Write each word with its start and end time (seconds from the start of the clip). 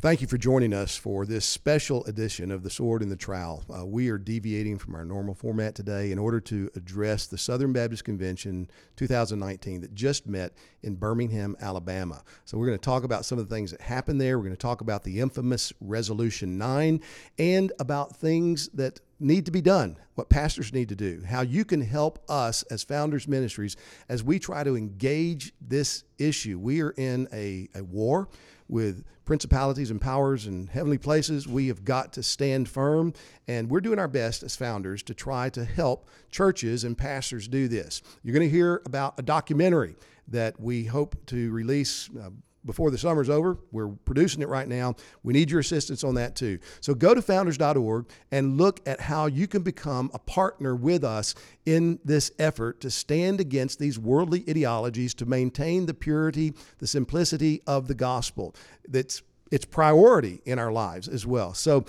Thank 0.00 0.20
you 0.20 0.28
for 0.28 0.38
joining 0.38 0.72
us 0.72 0.96
for 0.96 1.26
this 1.26 1.44
special 1.44 2.04
edition 2.04 2.52
of 2.52 2.62
The 2.62 2.70
Sword 2.70 3.02
and 3.02 3.10
the 3.10 3.16
Trowel. 3.16 3.64
Uh, 3.68 3.84
we 3.84 4.10
are 4.10 4.16
deviating 4.16 4.78
from 4.78 4.94
our 4.94 5.04
normal 5.04 5.34
format 5.34 5.74
today 5.74 6.12
in 6.12 6.20
order 6.20 6.38
to 6.38 6.70
address 6.76 7.26
the 7.26 7.36
Southern 7.36 7.72
Baptist 7.72 8.04
Convention 8.04 8.70
2019 8.94 9.80
that 9.80 9.94
just 9.96 10.28
met 10.28 10.52
in 10.84 10.94
Birmingham, 10.94 11.56
Alabama. 11.60 12.22
So, 12.44 12.56
we're 12.56 12.66
going 12.66 12.78
to 12.78 12.84
talk 12.84 13.02
about 13.02 13.24
some 13.24 13.40
of 13.40 13.48
the 13.48 13.52
things 13.52 13.72
that 13.72 13.80
happened 13.80 14.20
there. 14.20 14.38
We're 14.38 14.44
going 14.44 14.54
to 14.54 14.56
talk 14.56 14.82
about 14.82 15.02
the 15.02 15.18
infamous 15.18 15.72
Resolution 15.80 16.56
9 16.58 17.00
and 17.40 17.72
about 17.80 18.14
things 18.14 18.68
that 18.74 19.00
need 19.18 19.46
to 19.46 19.50
be 19.50 19.60
done, 19.60 19.96
what 20.14 20.28
pastors 20.28 20.72
need 20.72 20.90
to 20.90 20.94
do, 20.94 21.24
how 21.26 21.40
you 21.40 21.64
can 21.64 21.80
help 21.80 22.20
us 22.30 22.62
as 22.70 22.84
Founders 22.84 23.26
Ministries 23.26 23.74
as 24.08 24.22
we 24.22 24.38
try 24.38 24.62
to 24.62 24.76
engage 24.76 25.52
this 25.60 26.04
issue. 26.18 26.56
We 26.56 26.82
are 26.82 26.90
in 26.90 27.26
a, 27.32 27.68
a 27.74 27.82
war 27.82 28.28
with 28.68 29.04
principalities 29.24 29.90
and 29.90 30.00
powers 30.00 30.46
and 30.46 30.70
heavenly 30.70 30.98
places. 30.98 31.46
We 31.46 31.68
have 31.68 31.84
got 31.84 32.12
to 32.14 32.22
stand 32.22 32.68
firm, 32.68 33.12
and 33.46 33.70
we're 33.70 33.80
doing 33.80 33.98
our 33.98 34.08
best 34.08 34.42
as 34.42 34.56
founders 34.56 35.02
to 35.04 35.14
try 35.14 35.50
to 35.50 35.64
help 35.64 36.08
churches 36.30 36.84
and 36.84 36.96
pastors 36.96 37.48
do 37.48 37.68
this. 37.68 38.02
You're 38.22 38.34
going 38.34 38.48
to 38.48 38.54
hear 38.54 38.82
about 38.86 39.18
a 39.18 39.22
documentary 39.22 39.96
that 40.28 40.60
we 40.60 40.84
hope 40.84 41.16
to 41.26 41.50
release 41.50 42.08
uh, 42.18 42.30
before 42.68 42.90
the 42.90 42.98
summer's 42.98 43.30
over. 43.30 43.56
We're 43.72 43.88
producing 43.88 44.42
it 44.42 44.48
right 44.48 44.68
now. 44.68 44.94
We 45.22 45.32
need 45.32 45.50
your 45.50 45.60
assistance 45.60 46.04
on 46.04 46.16
that 46.16 46.36
too. 46.36 46.58
So 46.82 46.94
go 46.94 47.14
to 47.14 47.22
founders.org 47.22 48.04
and 48.30 48.58
look 48.58 48.86
at 48.86 49.00
how 49.00 49.24
you 49.24 49.48
can 49.48 49.62
become 49.62 50.10
a 50.12 50.18
partner 50.18 50.76
with 50.76 51.02
us 51.02 51.34
in 51.64 51.98
this 52.04 52.30
effort 52.38 52.82
to 52.82 52.90
stand 52.90 53.40
against 53.40 53.78
these 53.78 53.98
worldly 53.98 54.44
ideologies 54.46 55.14
to 55.14 55.24
maintain 55.24 55.86
the 55.86 55.94
purity, 55.94 56.52
the 56.78 56.86
simplicity 56.86 57.62
of 57.66 57.88
the 57.88 57.94
gospel. 57.94 58.54
That's 58.86 59.22
its 59.50 59.64
priority 59.64 60.42
in 60.44 60.58
our 60.58 60.70
lives 60.70 61.08
as 61.08 61.26
well. 61.26 61.54
So 61.54 61.86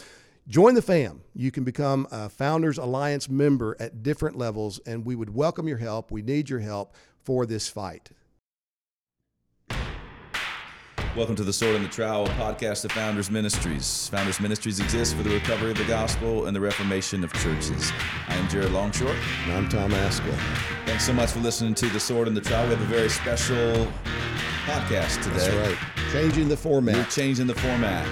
Join 0.48 0.74
the 0.74 0.82
fam. 0.82 1.22
You 1.36 1.52
can 1.52 1.64
become 1.64 2.08
a 2.10 2.28
Founders 2.28 2.80
Alliance 2.80 3.30
member 3.30 3.78
at 3.80 4.02
different 4.02 4.36
levels, 4.36 4.80
and 4.88 5.06
we 5.06 5.14
would 5.14 5.36
welcome 5.36 5.68
your 5.68 5.78
help. 5.78 6.10
We 6.10 6.24
need 6.24 6.50
your 6.50 6.58
help 6.58 6.96
for 7.22 7.46
this 7.46 7.70
fight. 7.70 8.10
Welcome 11.16 11.36
to 11.38 11.44
the 11.44 11.52
Sword 11.52 11.76
and 11.76 11.84
the 11.84 11.90
Trowel 11.90 12.28
podcast 12.28 12.86
of 12.86 12.92
Founders 12.92 13.32
Ministries. 13.32 14.08
Founders 14.10 14.40
Ministries 14.40 14.80
exists 14.80 15.12
for 15.12 15.24
the 15.24 15.32
recovery 15.32 15.72
of 15.72 15.78
the 15.78 15.84
gospel 15.86 16.46
and 16.46 16.56
the 16.56 16.62
reformation 16.62 17.24
of 17.24 17.34
churches. 17.34 17.92
I 18.28 18.36
am 18.36 18.48
Jared 18.48 18.72
Longshore. 18.72 19.16
And 19.46 19.54
I'm 19.54 19.68
Tom 19.68 19.90
Ascol. 19.90 20.38
Thanks 20.86 21.06
so 21.06 21.12
much 21.12 21.32
for 21.32 21.40
listening 21.40 21.74
to 21.76 21.88
the 21.88 22.00
Sword 22.00 22.28
and 22.28 22.38
the 22.38 22.42
Trowel. 22.42 22.66
We 22.66 22.76
have 22.76 22.82
a 22.82 22.86
very 22.86 23.10
special 23.10 23.88
podcast 24.66 25.24
today. 25.24 25.50
That's 25.50 25.70
right. 25.70 26.12
Changing 26.12 26.48
the 26.48 26.56
format. 26.56 26.96
We're 26.96 27.04
changing 27.06 27.48
the 27.48 27.56
format 27.56 28.08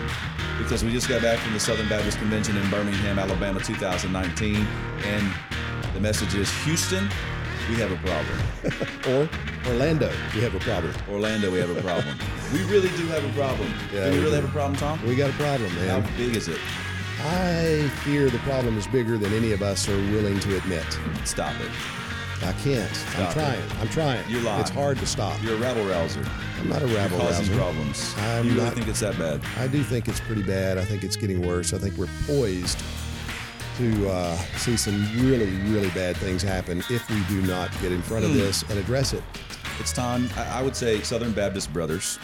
because 0.58 0.84
we 0.84 0.92
just 0.92 1.08
got 1.08 1.22
back 1.22 1.38
from 1.38 1.54
the 1.54 1.60
Southern 1.60 1.88
Baptist 1.88 2.18
Convention 2.18 2.58
in 2.58 2.68
Birmingham, 2.72 3.20
Alabama 3.20 3.60
2019. 3.60 4.56
And 4.56 5.34
the 5.94 6.00
message 6.00 6.34
is 6.34 6.50
Houston, 6.64 7.08
we 7.70 7.76
have 7.76 7.92
a 7.92 7.98
problem. 7.98 8.40
or 9.08 9.30
Orlando, 9.72 10.12
we 10.34 10.42
have 10.42 10.56
a 10.56 10.60
problem. 10.60 10.94
Orlando, 11.10 11.52
we 11.52 11.60
have 11.60 11.70
a 11.70 11.82
problem. 11.82 12.18
We 12.54 12.64
really 12.64 12.90
do 12.90 13.08
have 13.08 13.24
a 13.24 13.34
problem. 13.34 13.72
Yeah, 13.94 14.06
do 14.06 14.12
we, 14.12 14.18
we 14.18 14.24
really 14.24 14.38
do. 14.38 14.42
have 14.42 14.46
a 14.46 14.54
problem, 14.54 14.76
Tom? 14.78 15.06
We 15.08 15.16
got 15.16 15.30
a 15.30 15.34
problem, 15.34 15.74
man. 15.76 16.02
How 16.02 16.18
big 16.18 16.36
is 16.36 16.48
it? 16.48 16.60
I 17.20 17.90
fear 18.04 18.30
the 18.30 18.40
problem 18.40 18.78
is 18.78 18.88
bigger 18.88 19.18
than 19.18 19.34
any 19.34 19.52
of 19.52 19.62
us 19.62 19.90
are 19.90 19.98
willing 20.12 20.40
to 20.42 20.58
admit. 20.58 20.86
Stop 21.26 21.60
it. 21.62 21.72
I 22.44 22.54
can't. 22.64 22.94
Stop 22.94 23.20
I'm 23.20 23.34
trying. 23.34 23.60
It. 23.60 23.80
I'm 23.80 23.90
trying. 23.90 24.30
You're 24.30 24.42
lying. 24.42 24.62
It's 24.62 24.70
hard 24.70 25.00
to 25.00 25.08
stop. 25.08 25.42
You're 25.42 25.56
a 25.56 25.60
rabble 25.60 25.84
rouser. 25.86 26.24
I'm 26.60 26.70
not 26.70 26.84
a 26.84 26.88
rabble 26.88 27.18
You're 27.18 27.28
causing 27.28 27.48
rouser. 27.48 27.60
problems. 27.60 28.16
I'm 28.18 28.46
you 28.46 28.52
really 28.52 28.64
not, 28.66 28.74
think 28.76 28.88
it's 28.88 29.00
that 29.00 29.18
bad? 29.18 29.42
I 29.58 29.68
do 29.68 29.84
think 29.84 30.08
it's 30.08 30.20
pretty 30.20 30.44
bad. 30.44 30.78
I 30.78 30.86
think 30.86 31.04
it's 31.04 31.16
getting 31.16 31.46
worse. 31.46 31.74
I 31.74 31.80
think 31.80 31.98
we're 31.98 32.08
poised 32.28 32.82
to 33.78 34.10
uh, 34.10 34.36
see 34.56 34.78
some 34.78 35.02
really, 35.20 35.52
really 35.70 35.90
bad 35.90 36.18
things 36.18 36.42
happen 36.42 36.80
if 36.90 37.10
we 37.10 37.22
do 37.24 37.42
not 37.48 37.72
get 37.82 37.92
in 37.92 38.02
front 38.02 38.26
of 38.26 38.32
hmm. 38.32 38.38
this 38.38 38.64
and 38.70 38.78
address 38.78 39.14
it. 39.14 39.24
It's 39.80 39.94
time, 39.94 40.30
I 40.36 40.62
would 40.64 40.76
say, 40.76 41.02
Southern 41.02 41.32
Baptist 41.32 41.72
brothers, 41.72 42.18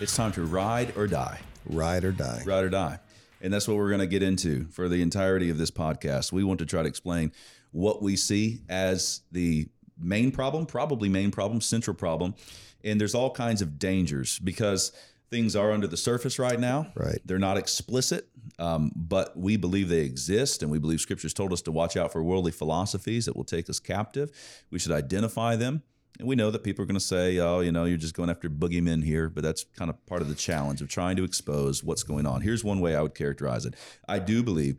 it's 0.00 0.16
time 0.16 0.32
to 0.32 0.44
ride 0.44 0.96
or 0.96 1.06
die. 1.06 1.40
Ride 1.66 2.04
or 2.04 2.12
die. 2.12 2.42
Ride 2.44 2.64
or 2.64 2.68
die. 2.68 2.98
And 3.40 3.52
that's 3.52 3.68
what 3.68 3.76
we're 3.76 3.88
going 3.88 4.00
to 4.00 4.06
get 4.06 4.22
into 4.22 4.66
for 4.68 4.88
the 4.88 5.02
entirety 5.02 5.50
of 5.50 5.58
this 5.58 5.70
podcast. 5.70 6.32
We 6.32 6.44
want 6.44 6.58
to 6.60 6.66
try 6.66 6.82
to 6.82 6.88
explain 6.88 7.32
what 7.72 8.02
we 8.02 8.16
see 8.16 8.62
as 8.68 9.20
the 9.32 9.68
main 9.98 10.32
problem, 10.32 10.66
probably 10.66 11.08
main 11.08 11.30
problem, 11.30 11.60
central 11.60 11.94
problem. 11.94 12.34
And 12.82 13.00
there's 13.00 13.14
all 13.14 13.30
kinds 13.30 13.62
of 13.62 13.78
dangers 13.78 14.38
because 14.38 14.92
things 15.30 15.56
are 15.56 15.72
under 15.72 15.86
the 15.86 15.96
surface 15.96 16.38
right 16.38 16.58
now. 16.58 16.92
Right. 16.94 17.18
They're 17.24 17.38
not 17.38 17.56
explicit, 17.56 18.28
um, 18.58 18.92
but 18.94 19.36
we 19.36 19.56
believe 19.56 19.88
they 19.88 20.00
exist, 20.00 20.62
and 20.62 20.70
we 20.70 20.78
believe 20.78 21.00
Scripture's 21.00 21.34
told 21.34 21.52
us 21.52 21.62
to 21.62 21.72
watch 21.72 21.96
out 21.96 22.12
for 22.12 22.22
worldly 22.22 22.52
philosophies 22.52 23.26
that 23.26 23.34
will 23.36 23.44
take 23.44 23.68
us 23.68 23.80
captive. 23.80 24.30
We 24.70 24.78
should 24.78 24.92
identify 24.92 25.56
them. 25.56 25.82
And 26.18 26.28
we 26.28 26.36
know 26.36 26.50
that 26.50 26.62
people 26.62 26.82
are 26.82 26.86
going 26.86 26.94
to 26.94 27.00
say, 27.00 27.38
oh, 27.38 27.60
you 27.60 27.72
know, 27.72 27.84
you're 27.84 27.96
just 27.96 28.14
going 28.14 28.30
after 28.30 28.48
boogeymen 28.48 29.02
here, 29.02 29.28
but 29.28 29.42
that's 29.42 29.64
kind 29.76 29.90
of 29.90 30.06
part 30.06 30.22
of 30.22 30.28
the 30.28 30.34
challenge 30.34 30.80
of 30.80 30.88
trying 30.88 31.16
to 31.16 31.24
expose 31.24 31.82
what's 31.82 32.04
going 32.04 32.24
on. 32.24 32.40
Here's 32.40 32.62
one 32.62 32.80
way 32.80 32.94
I 32.94 33.02
would 33.02 33.14
characterize 33.14 33.66
it 33.66 33.74
I 34.08 34.18
do 34.20 34.42
believe 34.42 34.76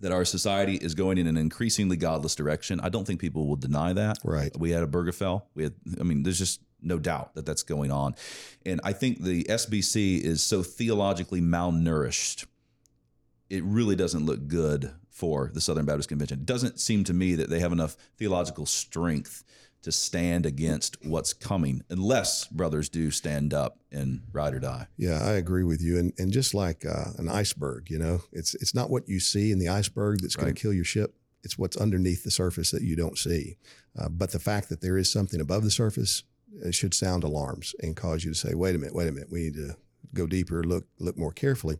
that 0.00 0.12
our 0.12 0.24
society 0.24 0.76
is 0.76 0.94
going 0.94 1.18
in 1.18 1.26
an 1.26 1.36
increasingly 1.36 1.96
godless 1.96 2.34
direction. 2.34 2.80
I 2.80 2.88
don't 2.88 3.06
think 3.06 3.20
people 3.20 3.46
will 3.46 3.56
deny 3.56 3.92
that. 3.92 4.18
Right. 4.24 4.56
We 4.58 4.70
had 4.70 4.82
Obergefell. 4.82 5.42
We 5.54 5.64
had, 5.64 5.74
I 6.00 6.04
mean, 6.04 6.22
there's 6.22 6.38
just 6.38 6.60
no 6.82 6.98
doubt 6.98 7.34
that 7.34 7.44
that's 7.44 7.62
going 7.62 7.90
on. 7.90 8.14
And 8.64 8.80
I 8.82 8.94
think 8.94 9.22
the 9.22 9.44
SBC 9.44 10.22
is 10.22 10.42
so 10.42 10.62
theologically 10.62 11.42
malnourished. 11.42 12.46
It 13.50 13.62
really 13.64 13.94
doesn't 13.96 14.24
look 14.24 14.48
good 14.48 14.92
for 15.10 15.50
the 15.52 15.60
Southern 15.60 15.84
Baptist 15.84 16.08
Convention. 16.08 16.40
It 16.40 16.46
doesn't 16.46 16.80
seem 16.80 17.04
to 17.04 17.12
me 17.12 17.34
that 17.34 17.50
they 17.50 17.60
have 17.60 17.72
enough 17.72 17.96
theological 18.16 18.64
strength 18.64 19.44
to 19.82 19.92
stand 19.92 20.46
against 20.46 20.96
what's 21.04 21.32
coming, 21.32 21.82
unless 21.88 22.46
brothers 22.46 22.88
do 22.88 23.10
stand 23.10 23.54
up 23.54 23.78
and 23.90 24.22
ride 24.32 24.54
or 24.54 24.60
die. 24.60 24.86
Yeah, 24.96 25.22
I 25.22 25.32
agree 25.32 25.64
with 25.64 25.80
you. 25.80 25.98
And 25.98 26.12
and 26.18 26.32
just 26.32 26.54
like 26.54 26.84
uh, 26.84 27.12
an 27.18 27.28
iceberg, 27.28 27.90
you 27.90 27.98
know, 27.98 28.22
it's 28.32 28.54
it's 28.54 28.74
not 28.74 28.90
what 28.90 29.08
you 29.08 29.20
see 29.20 29.52
in 29.52 29.58
the 29.58 29.68
iceberg 29.68 30.20
that's 30.20 30.36
going 30.36 30.48
right. 30.48 30.56
to 30.56 30.62
kill 30.62 30.72
your 30.72 30.84
ship. 30.84 31.14
It's 31.42 31.56
what's 31.56 31.76
underneath 31.76 32.22
the 32.24 32.30
surface 32.30 32.70
that 32.70 32.82
you 32.82 32.96
don't 32.96 33.16
see. 33.16 33.56
Uh, 33.98 34.08
but 34.10 34.30
the 34.30 34.38
fact 34.38 34.68
that 34.68 34.82
there 34.82 34.98
is 34.98 35.10
something 35.10 35.40
above 35.40 35.64
the 35.64 35.70
surface 35.70 36.22
should 36.70 36.92
sound 36.94 37.24
alarms 37.24 37.74
and 37.80 37.96
cause 37.96 38.24
you 38.24 38.32
to 38.32 38.38
say, 38.38 38.54
wait 38.54 38.74
a 38.74 38.78
minute, 38.78 38.94
wait 38.94 39.08
a 39.08 39.12
minute, 39.12 39.30
we 39.30 39.44
need 39.44 39.54
to 39.54 39.76
go 40.12 40.26
deeper, 40.26 40.62
look 40.62 40.86
look 40.98 41.16
more 41.16 41.32
carefully. 41.32 41.78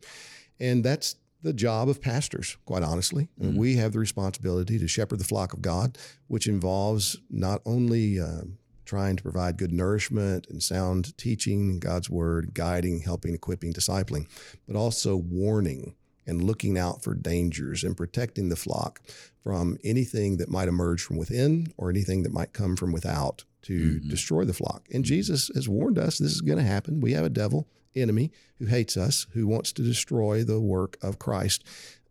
And 0.58 0.84
that's 0.84 1.16
the 1.42 1.52
job 1.52 1.88
of 1.88 2.00
pastors, 2.00 2.56
quite 2.64 2.82
honestly. 2.82 3.28
Mm-hmm. 3.40 3.56
We 3.56 3.76
have 3.76 3.92
the 3.92 3.98
responsibility 3.98 4.78
to 4.78 4.88
shepherd 4.88 5.18
the 5.18 5.24
flock 5.24 5.52
of 5.52 5.62
God, 5.62 5.96
which 6.28 6.46
involves 6.46 7.16
not 7.30 7.62
only 7.64 8.20
uh, 8.20 8.42
trying 8.84 9.16
to 9.16 9.22
provide 9.22 9.56
good 9.56 9.72
nourishment 9.72 10.46
and 10.50 10.62
sound 10.62 11.16
teaching, 11.16 11.78
God's 11.78 12.10
word, 12.10 12.54
guiding, 12.54 13.00
helping, 13.00 13.34
equipping, 13.34 13.72
discipling, 13.72 14.26
but 14.66 14.76
also 14.76 15.16
warning 15.16 15.94
and 16.26 16.42
looking 16.42 16.78
out 16.78 17.02
for 17.02 17.14
dangers 17.14 17.82
and 17.82 17.96
protecting 17.96 18.48
the 18.48 18.56
flock 18.56 19.00
from 19.42 19.78
anything 19.82 20.36
that 20.36 20.50
might 20.50 20.68
emerge 20.68 21.02
from 21.02 21.16
within 21.16 21.72
or 21.76 21.88
anything 21.90 22.22
that 22.22 22.32
might 22.32 22.52
come 22.52 22.76
from 22.76 22.92
without 22.92 23.44
to 23.62 23.98
mm-hmm. 23.98 24.08
destroy 24.08 24.44
the 24.44 24.52
flock. 24.52 24.86
And 24.92 25.04
Jesus 25.04 25.50
has 25.54 25.68
warned 25.68 25.98
us 25.98 26.18
this 26.18 26.32
is 26.32 26.40
going 26.40 26.58
to 26.58 26.64
happen. 26.64 27.00
We 27.00 27.12
have 27.12 27.24
a 27.24 27.30
devil 27.30 27.68
enemy 27.94 28.30
who 28.58 28.66
hates 28.66 28.96
us, 28.96 29.26
who 29.32 29.46
wants 29.46 29.72
to 29.72 29.82
destroy 29.82 30.44
the 30.44 30.60
work 30.60 30.96
of 31.02 31.18
Christ 31.18 31.64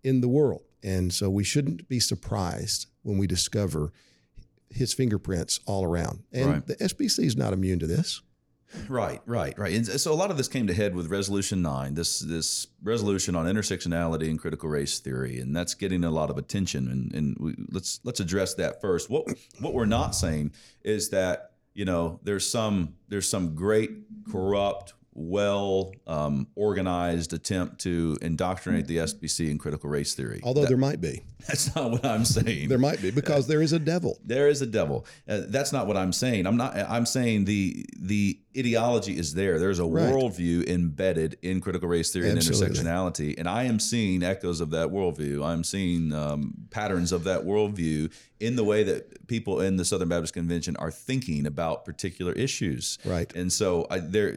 in 0.03 0.21
the 0.21 0.27
world. 0.27 0.63
And 0.83 1.13
so 1.13 1.29
we 1.29 1.43
shouldn't 1.43 1.87
be 1.89 1.99
surprised 1.99 2.87
when 3.03 3.17
we 3.17 3.27
discover 3.27 3.91
his 4.69 4.93
fingerprints 4.93 5.59
all 5.65 5.83
around. 5.83 6.23
And 6.31 6.45
right. 6.45 6.67
the 6.67 6.75
SBC 6.75 7.25
is 7.25 7.35
not 7.35 7.53
immune 7.53 7.79
to 7.79 7.87
this. 7.87 8.21
Right, 8.87 9.19
right, 9.25 9.57
right. 9.57 9.73
And 9.73 9.87
so 9.87 10.13
a 10.13 10.15
lot 10.15 10.29
of 10.29 10.37
this 10.37 10.47
came 10.47 10.67
to 10.67 10.73
head 10.73 10.93
with 10.93 11.07
Resolution 11.07 11.63
Nine, 11.63 11.95
this 11.95 12.19
this 12.19 12.67
resolution 12.83 13.35
on 13.35 13.47
intersectionality 13.47 14.29
and 14.29 14.39
critical 14.39 14.69
race 14.69 14.99
theory, 14.99 15.39
and 15.39 15.55
that's 15.55 15.73
getting 15.73 16.03
a 16.03 16.11
lot 16.11 16.29
of 16.29 16.37
attention. 16.37 16.87
And, 16.87 17.13
and 17.15 17.37
we, 17.39 17.55
let's 17.71 17.99
let's 18.03 18.19
address 18.19 18.53
that 18.55 18.79
first. 18.79 19.09
What 19.09 19.27
what 19.59 19.73
we're 19.73 19.85
not 19.85 20.13
saying 20.13 20.51
is 20.83 21.09
that 21.09 21.53
you 21.73 21.83
know 21.83 22.19
there's 22.23 22.47
some 22.47 22.93
there's 23.07 23.27
some 23.27 23.55
great 23.55 23.91
corrupt 24.31 24.93
well 25.19 25.91
um, 26.07 26.47
organized 26.55 27.33
attempt 27.33 27.79
to 27.81 28.17
indoctrinate 28.21 28.87
the 28.87 28.97
SBC 28.97 29.51
in 29.51 29.57
critical 29.57 29.89
race 29.89 30.15
theory. 30.15 30.39
Although 30.43 30.61
that, 30.61 30.69
there 30.69 30.77
might 30.77 31.01
be. 31.01 31.23
That's 31.47 31.75
not 31.75 31.91
what 31.91 32.05
I'm 32.05 32.25
saying. 32.25 32.69
there 32.69 32.77
might 32.77 33.01
be 33.01 33.11
because 33.11 33.47
there 33.47 33.61
is 33.61 33.73
a 33.73 33.79
devil. 33.79 34.17
There 34.23 34.47
is 34.47 34.61
a 34.61 34.65
devil. 34.65 35.05
Uh, 35.27 35.41
that's 35.47 35.71
not 35.71 35.87
what 35.87 35.95
I'm 35.95 36.11
saying. 36.11 36.45
I'm 36.45 36.57
not. 36.57 36.75
I'm 36.75 37.05
saying 37.05 37.45
the 37.45 37.85
the 37.97 38.39
ideology 38.57 39.17
is 39.17 39.33
there. 39.33 39.57
There's 39.57 39.79
a 39.79 39.85
right. 39.85 40.13
worldview 40.13 40.67
embedded 40.67 41.37
in 41.41 41.61
critical 41.61 41.87
race 41.87 42.11
theory 42.11 42.29
Absolutely. 42.29 42.67
and 42.67 42.75
intersectionality, 42.75 43.39
and 43.39 43.47
I 43.47 43.63
am 43.63 43.79
seeing 43.79 44.21
echoes 44.21 44.59
of 44.59 44.71
that 44.71 44.89
worldview. 44.89 45.43
I'm 45.43 45.63
seeing 45.63 46.13
um, 46.13 46.67
patterns 46.71 47.11
of 47.11 47.23
that 47.23 47.45
worldview 47.45 48.13
in 48.39 48.55
the 48.55 48.63
way 48.63 48.83
that 48.83 49.27
people 49.27 49.61
in 49.61 49.77
the 49.77 49.85
Southern 49.85 50.09
Baptist 50.09 50.33
Convention 50.33 50.75
are 50.75 50.91
thinking 50.91 51.45
about 51.45 51.85
particular 51.85 52.33
issues. 52.33 52.97
Right. 53.05 53.33
And 53.33 53.51
so 53.51 53.87
I, 53.89 53.99
there 53.99 54.35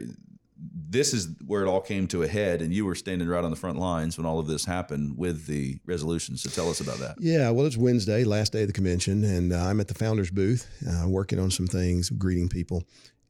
this 0.93 1.13
is 1.13 1.27
where 1.45 1.63
it 1.63 1.67
all 1.67 1.81
came 1.81 2.07
to 2.07 2.23
a 2.23 2.27
head, 2.27 2.61
and 2.61 2.71
you 2.71 2.85
were 2.85 2.95
standing 2.95 3.27
right 3.27 3.43
on 3.43 3.49
the 3.49 3.57
front 3.57 3.77
lines 3.77 4.15
when 4.15 4.25
all 4.25 4.39
of 4.39 4.47
this 4.47 4.63
happened 4.63 5.17
with 5.17 5.47
the 5.47 5.79
resolution. 5.85 6.37
So 6.37 6.49
tell 6.49 6.69
us 6.69 6.79
about 6.79 6.99
that. 6.99 7.15
Yeah, 7.19 7.49
well, 7.49 7.65
it's 7.65 7.75
Wednesday, 7.75 8.23
last 8.23 8.53
day 8.53 8.61
of 8.61 8.67
the 8.67 8.73
convention, 8.73 9.23
and 9.23 9.51
uh, 9.51 9.57
I'm 9.57 9.79
at 9.79 9.87
the 9.87 9.95
founders 9.95 10.29
booth 10.31 10.69
uh, 10.87 11.09
working 11.09 11.39
on 11.39 11.51
some 11.51 11.67
things, 11.67 12.09
greeting 12.11 12.47
people, 12.47 12.83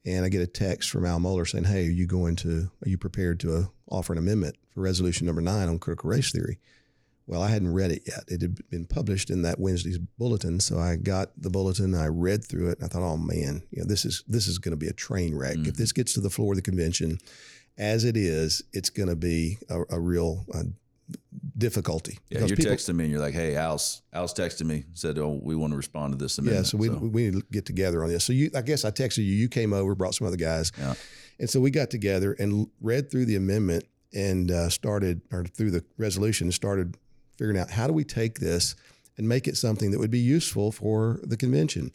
and 0.04 0.24
I 0.24 0.28
get 0.28 0.42
a 0.42 0.46
text 0.46 0.90
from 0.90 1.06
Al 1.06 1.18
Mohler 1.18 1.48
saying, 1.48 1.64
"Hey, 1.64 1.86
are 1.86 1.90
you 1.90 2.06
going 2.06 2.36
to? 2.36 2.70
Are 2.84 2.88
you 2.88 2.98
prepared 2.98 3.40
to 3.40 3.56
uh, 3.56 3.62
offer 3.90 4.12
an 4.12 4.18
amendment 4.18 4.56
for 4.74 4.82
resolution 4.82 5.26
number 5.26 5.40
nine 5.40 5.68
on 5.68 5.78
critical 5.78 6.10
race 6.10 6.30
theory?" 6.30 6.58
Well, 7.26 7.42
I 7.42 7.48
hadn't 7.48 7.72
read 7.72 7.90
it 7.90 8.02
yet. 8.06 8.24
It 8.28 8.42
had 8.42 8.68
been 8.68 8.84
published 8.84 9.30
in 9.30 9.42
that 9.42 9.58
Wednesday's 9.58 9.98
bulletin, 10.18 10.60
so 10.60 10.78
I 10.78 10.96
got 10.96 11.30
the 11.40 11.48
bulletin. 11.48 11.94
I 11.94 12.06
read 12.06 12.44
through 12.44 12.70
it, 12.70 12.78
and 12.78 12.84
I 12.84 12.88
thought, 12.88 13.02
"Oh 13.02 13.16
man, 13.16 13.62
you 13.70 13.80
know, 13.80 13.88
this 13.88 14.04
is 14.04 14.22
this 14.28 14.46
is 14.46 14.58
going 14.58 14.72
to 14.72 14.76
be 14.76 14.88
a 14.88 14.92
train 14.92 15.34
wreck. 15.34 15.56
Mm-hmm. 15.56 15.70
If 15.70 15.76
this 15.76 15.92
gets 15.92 16.12
to 16.14 16.20
the 16.20 16.28
floor 16.28 16.52
of 16.52 16.56
the 16.56 16.62
convention, 16.62 17.18
as 17.78 18.04
it 18.04 18.16
is, 18.16 18.62
it's 18.74 18.90
going 18.90 19.08
to 19.08 19.16
be 19.16 19.56
a, 19.70 19.82
a 19.90 19.98
real 19.98 20.44
uh, 20.54 20.64
difficulty. 21.56 22.18
Yeah, 22.28 22.40
you're 22.40 22.56
people, 22.56 22.72
texting 22.72 22.96
me, 22.96 23.04
and 23.04 23.12
you're 23.12 23.22
like, 23.22 23.32
"Hey, 23.32 23.56
Al's 23.56 24.02
Al's 24.12 24.34
texted 24.34 24.66
me, 24.66 24.84
said, 24.92 25.18
oh, 25.18 25.40
we 25.42 25.56
want 25.56 25.72
to 25.72 25.78
respond 25.78 26.12
to 26.12 26.18
this 26.18 26.36
amendment." 26.36 26.66
Yeah, 26.66 26.70
so 26.70 26.76
we 26.76 26.88
so. 26.88 26.94
we 26.96 27.24
need 27.24 27.34
to 27.34 27.46
get 27.50 27.64
together 27.64 28.02
on 28.02 28.10
this. 28.10 28.24
So 28.24 28.34
you, 28.34 28.50
I 28.54 28.60
guess 28.60 28.84
I 28.84 28.90
texted 28.90 29.18
you. 29.18 29.32
You 29.34 29.48
came 29.48 29.72
over, 29.72 29.94
brought 29.94 30.14
some 30.14 30.26
other 30.26 30.36
guys, 30.36 30.72
yeah. 30.78 30.92
and 31.38 31.48
so 31.48 31.58
we 31.58 31.70
got 31.70 31.88
together 31.88 32.34
and 32.38 32.68
read 32.82 33.10
through 33.10 33.24
the 33.24 33.36
amendment 33.36 33.84
and 34.12 34.50
uh, 34.50 34.68
started, 34.68 35.22
or 35.32 35.44
through 35.44 35.72
the 35.72 35.84
resolution, 35.98 36.52
started 36.52 36.96
figuring 37.36 37.58
out 37.58 37.70
how 37.70 37.86
do 37.86 37.92
we 37.92 38.04
take 38.04 38.38
this 38.38 38.74
and 39.16 39.28
make 39.28 39.46
it 39.46 39.56
something 39.56 39.90
that 39.90 39.98
would 39.98 40.10
be 40.10 40.18
useful 40.18 40.72
for 40.72 41.20
the 41.22 41.36
convention. 41.36 41.90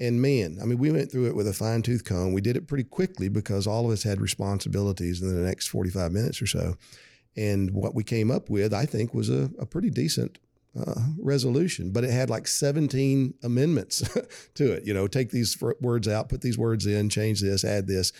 And 0.00 0.20
man, 0.20 0.58
I 0.60 0.64
mean, 0.64 0.78
we 0.78 0.90
went 0.90 1.12
through 1.12 1.26
it 1.26 1.36
with 1.36 1.46
a 1.46 1.52
fine 1.52 1.82
tooth 1.82 2.04
comb. 2.04 2.32
We 2.32 2.40
did 2.40 2.56
it 2.56 2.66
pretty 2.66 2.84
quickly 2.84 3.28
because 3.28 3.66
all 3.66 3.86
of 3.86 3.92
us 3.92 4.02
had 4.02 4.20
responsibilities 4.20 5.22
in 5.22 5.34
the 5.34 5.42
next 5.42 5.68
45 5.68 6.10
minutes 6.10 6.42
or 6.42 6.46
so. 6.46 6.76
And 7.36 7.70
what 7.72 7.94
we 7.94 8.02
came 8.02 8.30
up 8.30 8.50
with, 8.50 8.72
I 8.72 8.86
think, 8.86 9.14
was 9.14 9.28
a, 9.28 9.50
a 9.58 9.66
pretty 9.66 9.90
decent 9.90 10.38
uh, 10.78 11.00
resolution, 11.18 11.90
but 11.90 12.04
it 12.04 12.10
had 12.10 12.30
like 12.30 12.48
17 12.48 13.34
amendments 13.42 14.08
to 14.54 14.72
it. 14.72 14.84
You 14.84 14.94
know, 14.94 15.06
take 15.06 15.30
these 15.30 15.56
words 15.80 16.08
out, 16.08 16.28
put 16.28 16.40
these 16.40 16.58
words 16.58 16.86
in, 16.86 17.08
change 17.08 17.40
this, 17.40 17.64
add 17.64 17.86
this. 17.86 18.12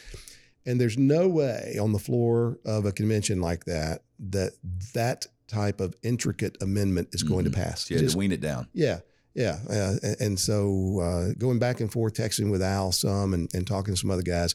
And 0.66 0.80
there's 0.80 0.96
no 0.96 1.28
way 1.28 1.76
on 1.80 1.92
the 1.92 1.98
floor 1.98 2.58
of 2.64 2.86
a 2.86 2.92
convention 2.92 3.40
like 3.40 3.64
that 3.64 4.02
that 4.18 4.52
that 4.94 5.26
type 5.48 5.80
of 5.80 5.94
intricate 6.02 6.56
amendment 6.62 7.08
is 7.12 7.22
going 7.22 7.44
mm-hmm. 7.44 7.54
to 7.54 7.60
pass. 7.60 7.86
So 7.86 7.94
you 7.94 7.98
had 7.98 8.04
Just, 8.04 8.14
to 8.14 8.18
wean 8.18 8.32
it 8.32 8.40
down. 8.40 8.68
Yeah. 8.72 9.00
Yeah. 9.34 9.58
Uh, 9.68 9.96
and 10.20 10.38
so 10.38 11.00
uh, 11.00 11.34
going 11.36 11.58
back 11.58 11.80
and 11.80 11.90
forth, 11.90 12.14
texting 12.14 12.50
with 12.50 12.62
Al 12.62 12.92
some 12.92 13.34
and, 13.34 13.52
and 13.52 13.66
talking 13.66 13.94
to 13.94 14.00
some 14.00 14.10
other 14.10 14.22
guys, 14.22 14.54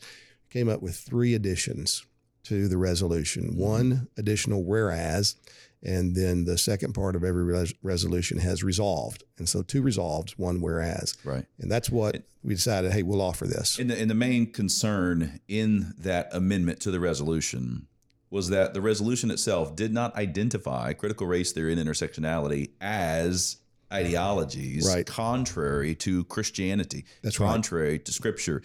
came 0.50 0.70
up 0.70 0.82
with 0.82 0.96
three 0.96 1.36
additions 1.36 2.06
to 2.44 2.68
the 2.68 2.78
resolution. 2.78 3.50
Mm-hmm. 3.52 3.60
One 3.60 4.08
additional 4.18 4.64
whereas, 4.64 5.36
and 5.84 6.16
then 6.16 6.46
the 6.46 6.58
second 6.58 6.94
part 6.94 7.16
of 7.16 7.24
every 7.24 7.44
res- 7.44 7.74
resolution 7.84 8.40
has 8.40 8.64
resolved. 8.64 9.24
And 9.38 9.48
so 9.48 9.62
two 9.62 9.82
resolved, 9.82 10.32
one 10.38 10.62
whereas. 10.62 11.16
Right. 11.24 11.46
And 11.60 11.70
that's 11.70 11.90
what 11.90 12.24
we 12.42 12.56
decided, 12.56 12.94
hey, 12.94 13.04
we'll 13.04 13.22
offer 13.22 13.46
this. 13.48 13.80
And 13.80 13.90
the, 13.90 14.00
and 14.00 14.10
the 14.10 14.16
main 14.16 14.52
concern 14.52 15.42
in 15.48 15.94
that 16.00 16.30
amendment 16.34 16.80
to 16.82 16.92
the 16.92 17.00
resolution 17.00 17.88
was 18.32 18.50
that 18.50 18.74
the 18.74 18.82
resolution 18.82 19.32
itself 19.32 19.76
did 19.76 19.94
not 19.94 20.16
identify 20.16 20.94
critical 20.94 21.28
race 21.28 21.52
theory 21.52 21.74
and 21.74 21.82
intersectionality 21.82 22.70
as 22.80 23.58
ideologies 23.92 24.88
right. 24.88 25.06
contrary 25.06 25.96
to 25.96 26.24
Christianity, 26.26 27.06
That's 27.24 27.38
contrary 27.38 27.92
right. 27.92 28.06
to 28.06 28.12
Scripture. 28.12 28.62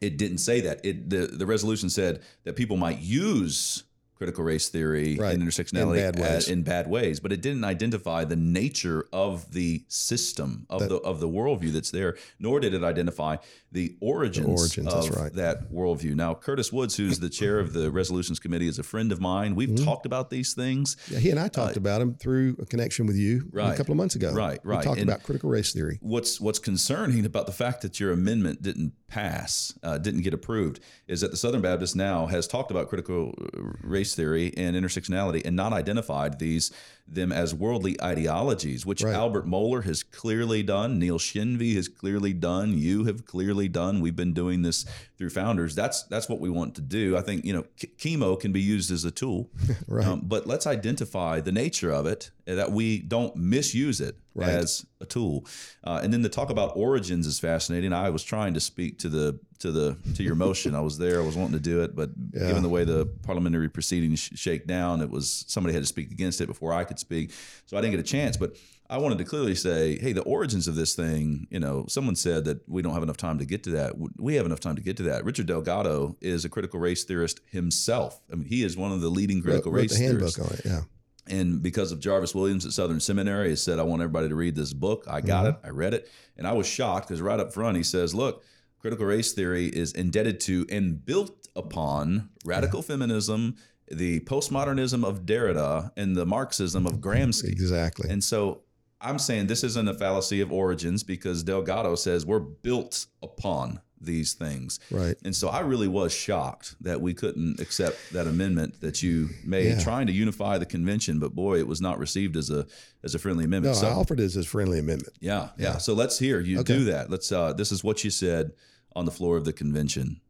It 0.00 0.16
didn't 0.16 0.38
say 0.38 0.60
that. 0.62 0.84
It 0.84 1.10
the, 1.10 1.26
the 1.26 1.46
resolution 1.46 1.90
said 1.90 2.22
that 2.44 2.56
people 2.56 2.76
might 2.76 3.00
use 3.00 3.84
critical 4.18 4.44
race 4.44 4.68
theory 4.68 5.16
right. 5.16 5.34
and 5.34 5.42
intersectionality 5.42 6.04
in 6.04 6.12
bad, 6.12 6.20
ways. 6.20 6.48
in 6.48 6.62
bad 6.62 6.88
ways, 6.88 7.20
but 7.20 7.32
it 7.32 7.40
didn't 7.40 7.64
identify 7.64 8.24
the 8.24 8.36
nature 8.36 9.06
of 9.12 9.52
the 9.52 9.84
system 9.88 10.66
of 10.68 10.80
that, 10.80 10.88
the 10.88 10.96
of 10.96 11.20
the 11.20 11.28
worldview 11.28 11.72
that's 11.72 11.90
there, 11.90 12.16
nor 12.38 12.60
did 12.60 12.74
it 12.74 12.82
identify 12.82 13.36
the 13.70 13.96
origins, 14.00 14.46
the 14.46 14.52
origins 14.52 14.94
of 14.94 15.16
right. 15.16 15.32
that 15.34 15.70
worldview. 15.70 16.14
Now, 16.14 16.34
Curtis 16.34 16.72
Woods, 16.72 16.96
who's 16.96 17.20
the 17.20 17.28
chair 17.28 17.58
of 17.58 17.72
the 17.72 17.90
resolutions 17.90 18.38
committee, 18.38 18.66
is 18.66 18.78
a 18.78 18.82
friend 18.82 19.12
of 19.12 19.20
mine. 19.20 19.54
We've 19.54 19.68
mm-hmm. 19.68 19.84
talked 19.84 20.06
about 20.06 20.30
these 20.30 20.54
things. 20.54 20.96
Yeah, 21.10 21.18
he 21.18 21.30
and 21.30 21.38
I 21.38 21.48
talked 21.48 21.76
uh, 21.76 21.80
about 21.80 22.00
them 22.00 22.14
through 22.14 22.56
a 22.60 22.66
connection 22.66 23.06
with 23.06 23.16
you 23.16 23.48
right, 23.52 23.72
a 23.72 23.76
couple 23.76 23.92
of 23.92 23.98
months 23.98 24.14
ago. 24.14 24.32
Right, 24.32 24.58
right. 24.64 24.78
We 24.78 24.84
talked 24.84 25.00
and 25.00 25.08
about 25.08 25.22
critical 25.22 25.50
race 25.50 25.72
theory. 25.72 25.98
What's 26.02 26.40
what's 26.40 26.58
concerning 26.58 27.24
about 27.24 27.46
the 27.46 27.52
fact 27.52 27.82
that 27.82 28.00
your 28.00 28.12
amendment 28.12 28.62
didn't 28.62 28.92
pass, 29.06 29.78
uh, 29.82 29.98
didn't 29.98 30.22
get 30.22 30.34
approved, 30.34 30.80
is 31.06 31.20
that 31.20 31.30
the 31.30 31.36
Southern 31.36 31.60
Baptist 31.60 31.94
now 31.94 32.26
has 32.26 32.46
talked 32.46 32.70
about 32.70 32.88
critical 32.88 33.34
race 33.82 34.07
theory 34.14 34.52
and 34.56 34.76
intersectionality 34.76 35.42
and 35.44 35.56
not 35.56 35.72
identified 35.72 36.38
these 36.38 36.72
them 37.10 37.32
as 37.32 37.54
worldly 37.54 38.00
ideologies, 38.02 38.84
which 38.84 39.02
right. 39.02 39.14
Albert 39.14 39.46
Mohler 39.46 39.84
has 39.84 40.02
clearly 40.02 40.62
done, 40.62 40.98
Neil 40.98 41.18
Shenvi 41.18 41.74
has 41.76 41.88
clearly 41.88 42.32
done, 42.32 42.76
you 42.76 43.04
have 43.04 43.24
clearly 43.24 43.68
done. 43.68 44.00
We've 44.00 44.16
been 44.16 44.34
doing 44.34 44.62
this 44.62 44.84
through 45.16 45.30
founders. 45.30 45.74
That's 45.74 46.04
that's 46.04 46.28
what 46.28 46.40
we 46.40 46.50
want 46.50 46.74
to 46.76 46.80
do. 46.80 47.16
I 47.16 47.22
think 47.22 47.44
you 47.44 47.52
know 47.52 47.64
chemo 47.76 48.38
can 48.38 48.52
be 48.52 48.60
used 48.60 48.90
as 48.90 49.04
a 49.04 49.10
tool, 49.10 49.50
right. 49.88 50.06
Um, 50.06 50.22
but 50.24 50.46
let's 50.46 50.66
identify 50.66 51.40
the 51.40 51.52
nature 51.52 51.90
of 51.90 52.06
it 52.06 52.30
that 52.46 52.72
we 52.72 53.00
don't 53.00 53.36
misuse 53.36 54.00
it 54.00 54.16
right. 54.34 54.48
as 54.48 54.86
a 55.00 55.04
tool. 55.06 55.44
Uh, 55.84 56.00
and 56.02 56.12
then 56.12 56.22
to 56.22 56.28
talk 56.28 56.50
about 56.50 56.76
origins 56.76 57.26
is 57.26 57.38
fascinating. 57.38 57.92
I 57.92 58.10
was 58.10 58.22
trying 58.22 58.54
to 58.54 58.60
speak 58.60 58.98
to 59.00 59.08
the 59.08 59.38
to 59.58 59.72
the 59.72 59.96
to 60.14 60.22
your 60.22 60.34
motion. 60.34 60.74
I 60.74 60.80
was 60.80 60.98
there. 60.98 61.20
I 61.20 61.24
was 61.24 61.36
wanting 61.36 61.54
to 61.54 61.62
do 61.62 61.82
it, 61.82 61.96
but 61.96 62.10
yeah. 62.32 62.46
given 62.46 62.62
the 62.62 62.68
way 62.68 62.84
the 62.84 63.06
parliamentary 63.22 63.68
proceedings 63.68 64.20
sh- 64.20 64.30
shake 64.36 64.66
down, 64.66 65.00
it 65.02 65.10
was 65.10 65.44
somebody 65.48 65.74
had 65.74 65.82
to 65.82 65.86
speak 65.86 66.10
against 66.10 66.40
it 66.40 66.46
before 66.46 66.72
I 66.72 66.84
could 66.84 66.97
speak. 66.98 67.32
So 67.66 67.76
I 67.76 67.80
didn't 67.80 67.92
get 67.92 68.00
a 68.00 68.04
chance. 68.04 68.36
But 68.36 68.56
I 68.90 68.98
wanted 68.98 69.18
to 69.18 69.24
clearly 69.24 69.54
say, 69.54 69.98
hey, 69.98 70.12
the 70.12 70.22
origins 70.22 70.68
of 70.68 70.74
this 70.74 70.94
thing. 70.94 71.46
You 71.50 71.60
know, 71.60 71.86
someone 71.88 72.16
said 72.16 72.44
that 72.46 72.68
we 72.68 72.82
don't 72.82 72.94
have 72.94 73.02
enough 73.02 73.16
time 73.16 73.38
to 73.38 73.44
get 73.44 73.64
to 73.64 73.70
that. 73.70 73.94
We 74.18 74.34
have 74.36 74.46
enough 74.46 74.60
time 74.60 74.76
to 74.76 74.82
get 74.82 74.96
to 74.98 75.02
that. 75.04 75.24
Richard 75.24 75.46
Delgado 75.46 76.16
is 76.20 76.44
a 76.44 76.48
critical 76.48 76.80
race 76.80 77.04
theorist 77.04 77.40
himself. 77.50 78.20
I 78.32 78.36
mean, 78.36 78.48
he 78.48 78.62
is 78.62 78.76
one 78.76 78.92
of 78.92 79.00
the 79.00 79.08
leading 79.08 79.42
critical 79.42 79.72
wrote, 79.72 79.82
race 79.82 79.92
wrote 79.92 79.98
the 79.98 80.04
handbook 80.04 80.34
theorists. 80.34 80.66
on 80.66 80.72
it. 80.72 80.74
Yeah 80.74 80.84
and 81.30 81.62
because 81.62 81.92
of 81.92 82.00
Jarvis 82.00 82.34
Williams 82.34 82.66
at 82.66 82.72
Southern 82.72 83.00
Seminary, 83.00 83.50
he 83.50 83.56
said, 83.56 83.78
I 83.78 83.82
want 83.82 84.02
everybody 84.02 84.28
to 84.28 84.34
read 84.34 84.54
this 84.54 84.72
book. 84.72 85.04
I 85.08 85.20
got 85.20 85.46
mm-hmm. 85.46 85.64
it. 85.64 85.68
I 85.68 85.70
read 85.70 85.94
it. 85.94 86.10
And 86.36 86.46
I 86.46 86.52
was 86.52 86.66
shocked 86.66 87.08
because 87.08 87.20
right 87.20 87.38
up 87.38 87.52
front, 87.52 87.76
he 87.76 87.82
says, 87.82 88.14
Look, 88.14 88.42
critical 88.80 89.06
race 89.06 89.32
theory 89.32 89.66
is 89.66 89.92
indebted 89.92 90.40
to 90.40 90.66
and 90.70 91.04
built 91.04 91.48
upon 91.56 92.30
radical 92.44 92.80
yeah. 92.80 92.86
feminism, 92.86 93.56
the 93.90 94.20
postmodernism 94.20 95.04
of 95.04 95.22
Derrida, 95.26 95.90
and 95.96 96.16
the 96.16 96.26
Marxism 96.26 96.86
of 96.86 96.94
Gramsci. 96.94 97.50
Exactly. 97.50 98.10
And 98.10 98.22
so 98.22 98.62
I'm 99.00 99.18
saying 99.18 99.46
this 99.46 99.64
isn't 99.64 99.88
a 99.88 99.94
fallacy 99.94 100.40
of 100.40 100.52
origins 100.52 101.02
because 101.02 101.42
Delgado 101.42 101.94
says 101.94 102.26
we're 102.26 102.40
built 102.40 103.06
upon 103.22 103.80
these 104.00 104.34
things. 104.34 104.78
Right. 104.90 105.16
And 105.24 105.34
so 105.34 105.48
I 105.48 105.60
really 105.60 105.88
was 105.88 106.12
shocked 106.12 106.76
that 106.82 107.00
we 107.00 107.14
couldn't 107.14 107.60
accept 107.60 107.98
that 108.12 108.26
amendment 108.26 108.80
that 108.80 109.02
you 109.02 109.28
made, 109.44 109.68
yeah. 109.68 109.80
trying 109.80 110.06
to 110.06 110.12
unify 110.12 110.58
the 110.58 110.66
convention. 110.66 111.18
But 111.18 111.34
boy, 111.34 111.58
it 111.58 111.66
was 111.66 111.80
not 111.80 111.98
received 111.98 112.36
as 112.36 112.50
a 112.50 112.66
as 113.02 113.14
a 113.14 113.18
friendly 113.18 113.44
amendment. 113.44 113.76
No, 113.76 113.80
so, 113.80 113.88
I 113.88 113.92
offered 113.92 114.20
it 114.20 114.24
as 114.24 114.36
a 114.36 114.44
friendly 114.44 114.78
amendment. 114.78 115.16
Yeah, 115.20 115.50
yeah. 115.56 115.72
yeah. 115.72 115.78
So 115.78 115.94
let's 115.94 116.18
hear 116.18 116.40
you 116.40 116.60
okay. 116.60 116.76
do 116.76 116.84
that. 116.84 117.10
Let's. 117.10 117.30
Uh, 117.30 117.52
this 117.52 117.72
is 117.72 117.82
what 117.82 118.04
you 118.04 118.10
said 118.10 118.52
on 118.94 119.04
the 119.04 119.10
floor 119.10 119.36
of 119.36 119.44
the 119.44 119.52
convention. 119.52 120.20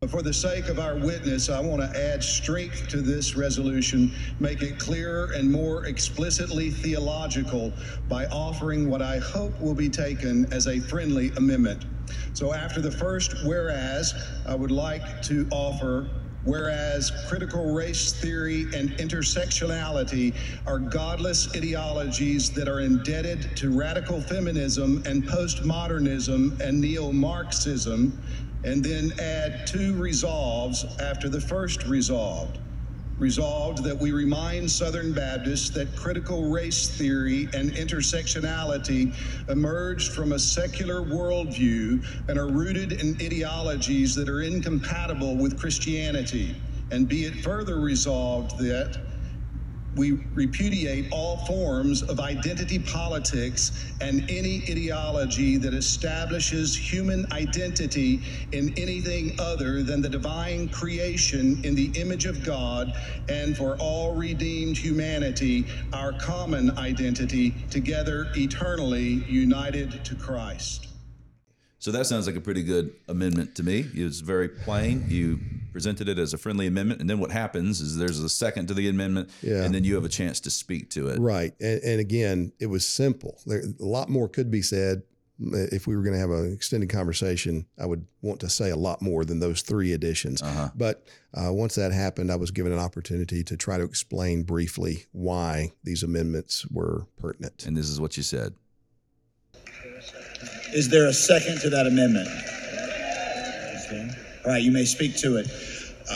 But 0.00 0.10
for 0.10 0.22
the 0.22 0.32
sake 0.32 0.68
of 0.68 0.78
our 0.78 0.94
witness, 0.94 1.50
I 1.50 1.58
want 1.58 1.82
to 1.82 2.00
add 2.00 2.22
strength 2.22 2.86
to 2.90 3.02
this 3.02 3.34
resolution, 3.34 4.12
make 4.38 4.62
it 4.62 4.78
clearer 4.78 5.32
and 5.34 5.50
more 5.50 5.86
explicitly 5.86 6.70
theological 6.70 7.72
by 8.08 8.26
offering 8.26 8.88
what 8.88 9.02
I 9.02 9.18
hope 9.18 9.60
will 9.60 9.74
be 9.74 9.88
taken 9.88 10.46
as 10.52 10.68
a 10.68 10.78
friendly 10.78 11.30
amendment. 11.30 11.84
So 12.32 12.54
after 12.54 12.80
the 12.80 12.92
first 12.92 13.44
whereas, 13.44 14.14
I 14.46 14.54
would 14.54 14.70
like 14.70 15.20
to 15.22 15.48
offer 15.50 16.08
whereas 16.44 17.10
critical 17.28 17.74
race 17.74 18.12
theory 18.12 18.62
and 18.74 18.90
intersectionality 18.98 20.32
are 20.66 20.78
godless 20.78 21.54
ideologies 21.56 22.50
that 22.50 22.68
are 22.68 22.80
indebted 22.80 23.56
to 23.56 23.76
radical 23.76 24.20
feminism 24.20 25.02
and 25.06 25.24
postmodernism 25.24 26.60
and 26.60 26.80
neo 26.80 27.10
Marxism, 27.10 28.16
and 28.64 28.84
then 28.84 29.12
add 29.20 29.66
two 29.66 29.96
resolves 29.96 30.84
after 31.00 31.28
the 31.28 31.40
first 31.40 31.84
resolved 31.86 32.58
resolved 33.18 33.84
that 33.84 33.98
we 33.98 34.12
remind 34.12 34.70
Southern 34.70 35.12
Baptists 35.12 35.70
that 35.70 35.96
critical 35.96 36.50
race 36.50 36.96
theory 36.96 37.48
and 37.54 37.70
intersectionality 37.72 39.14
emerged 39.48 40.12
from 40.12 40.32
a 40.32 40.38
secular 40.38 41.02
worldview 41.02 42.04
and 42.28 42.38
are 42.38 42.48
rooted 42.48 42.92
in 42.92 43.16
ideologies 43.22 44.14
that 44.14 44.28
are 44.28 44.42
incompatible 44.42 45.36
with 45.36 45.58
Christianity. 45.58 46.56
And 46.90 47.08
be 47.08 47.24
it 47.24 47.42
further 47.42 47.80
resolved 47.80 48.58
that 48.60 49.07
we 49.96 50.12
repudiate 50.34 51.08
all 51.12 51.38
forms 51.46 52.02
of 52.02 52.20
identity 52.20 52.78
politics 52.80 53.94
and 54.00 54.22
any 54.30 54.64
ideology 54.70 55.58
that 55.58 55.74
establishes 55.74 56.76
human 56.76 57.26
identity 57.32 58.22
in 58.52 58.72
anything 58.78 59.32
other 59.40 59.82
than 59.84 60.02
the 60.02 60.08
divine 60.10 60.68
creation 60.70 61.60
in 61.64 61.74
the 61.76 61.92
image 62.00 62.26
of 62.26 62.44
God 62.44 62.92
and 63.28 63.56
for 63.56 63.76
all 63.78 64.16
redeemed 64.16 64.78
humanity, 64.78 65.68
our 65.92 66.14
common 66.14 66.76
identity, 66.78 67.52
together 67.70 68.28
eternally 68.36 69.24
united 69.28 70.04
to 70.06 70.16
Christ. 70.16 70.87
So 71.80 71.92
that 71.92 72.06
sounds 72.06 72.26
like 72.26 72.36
a 72.36 72.40
pretty 72.40 72.62
good 72.64 72.92
amendment 73.06 73.54
to 73.56 73.62
me. 73.62 73.86
It 73.94 74.02
was 74.04 74.20
very 74.20 74.48
plain. 74.48 75.04
You 75.08 75.38
presented 75.72 76.08
it 76.08 76.18
as 76.18 76.34
a 76.34 76.38
friendly 76.38 76.66
amendment, 76.66 77.00
and 77.00 77.08
then 77.08 77.20
what 77.20 77.30
happens 77.30 77.80
is 77.80 77.96
there's 77.96 78.18
a 78.18 78.28
second 78.28 78.66
to 78.68 78.74
the 78.74 78.88
amendment, 78.88 79.30
Yeah. 79.42 79.62
and 79.62 79.72
then 79.74 79.84
you 79.84 79.94
have 79.94 80.04
a 80.04 80.08
chance 80.08 80.40
to 80.40 80.50
speak 80.50 80.90
to 80.90 81.08
it. 81.08 81.20
Right. 81.20 81.54
And, 81.60 81.80
and 81.84 82.00
again, 82.00 82.52
it 82.58 82.66
was 82.66 82.84
simple. 82.86 83.38
There, 83.46 83.62
a 83.80 83.84
lot 83.84 84.08
more 84.08 84.28
could 84.28 84.50
be 84.50 84.62
said. 84.62 85.02
If 85.40 85.86
we 85.86 85.94
were 85.94 86.02
going 86.02 86.14
to 86.14 86.18
have 86.18 86.30
an 86.30 86.52
extended 86.52 86.90
conversation, 86.90 87.66
I 87.80 87.86
would 87.86 88.04
want 88.22 88.40
to 88.40 88.48
say 88.48 88.70
a 88.70 88.76
lot 88.76 89.00
more 89.00 89.24
than 89.24 89.38
those 89.38 89.62
three 89.62 89.92
additions. 89.92 90.42
Uh-huh. 90.42 90.70
But 90.74 91.04
uh, 91.32 91.52
once 91.52 91.76
that 91.76 91.92
happened, 91.92 92.32
I 92.32 92.34
was 92.34 92.50
given 92.50 92.72
an 92.72 92.80
opportunity 92.80 93.44
to 93.44 93.56
try 93.56 93.78
to 93.78 93.84
explain 93.84 94.42
briefly 94.42 95.06
why 95.12 95.74
these 95.84 96.02
amendments 96.02 96.66
were 96.66 97.06
pertinent. 97.20 97.66
And 97.66 97.76
this 97.76 97.88
is 97.88 98.00
what 98.00 98.16
you 98.16 98.24
said. 98.24 98.54
Is 100.72 100.88
there 100.88 101.06
a 101.06 101.12
second 101.12 101.60
to 101.60 101.70
that 101.70 101.86
amendment? 101.86 102.28
All 104.44 104.52
right, 104.52 104.62
you 104.62 104.70
may 104.70 104.84
speak 104.84 105.16
to 105.18 105.36
it. 105.36 105.46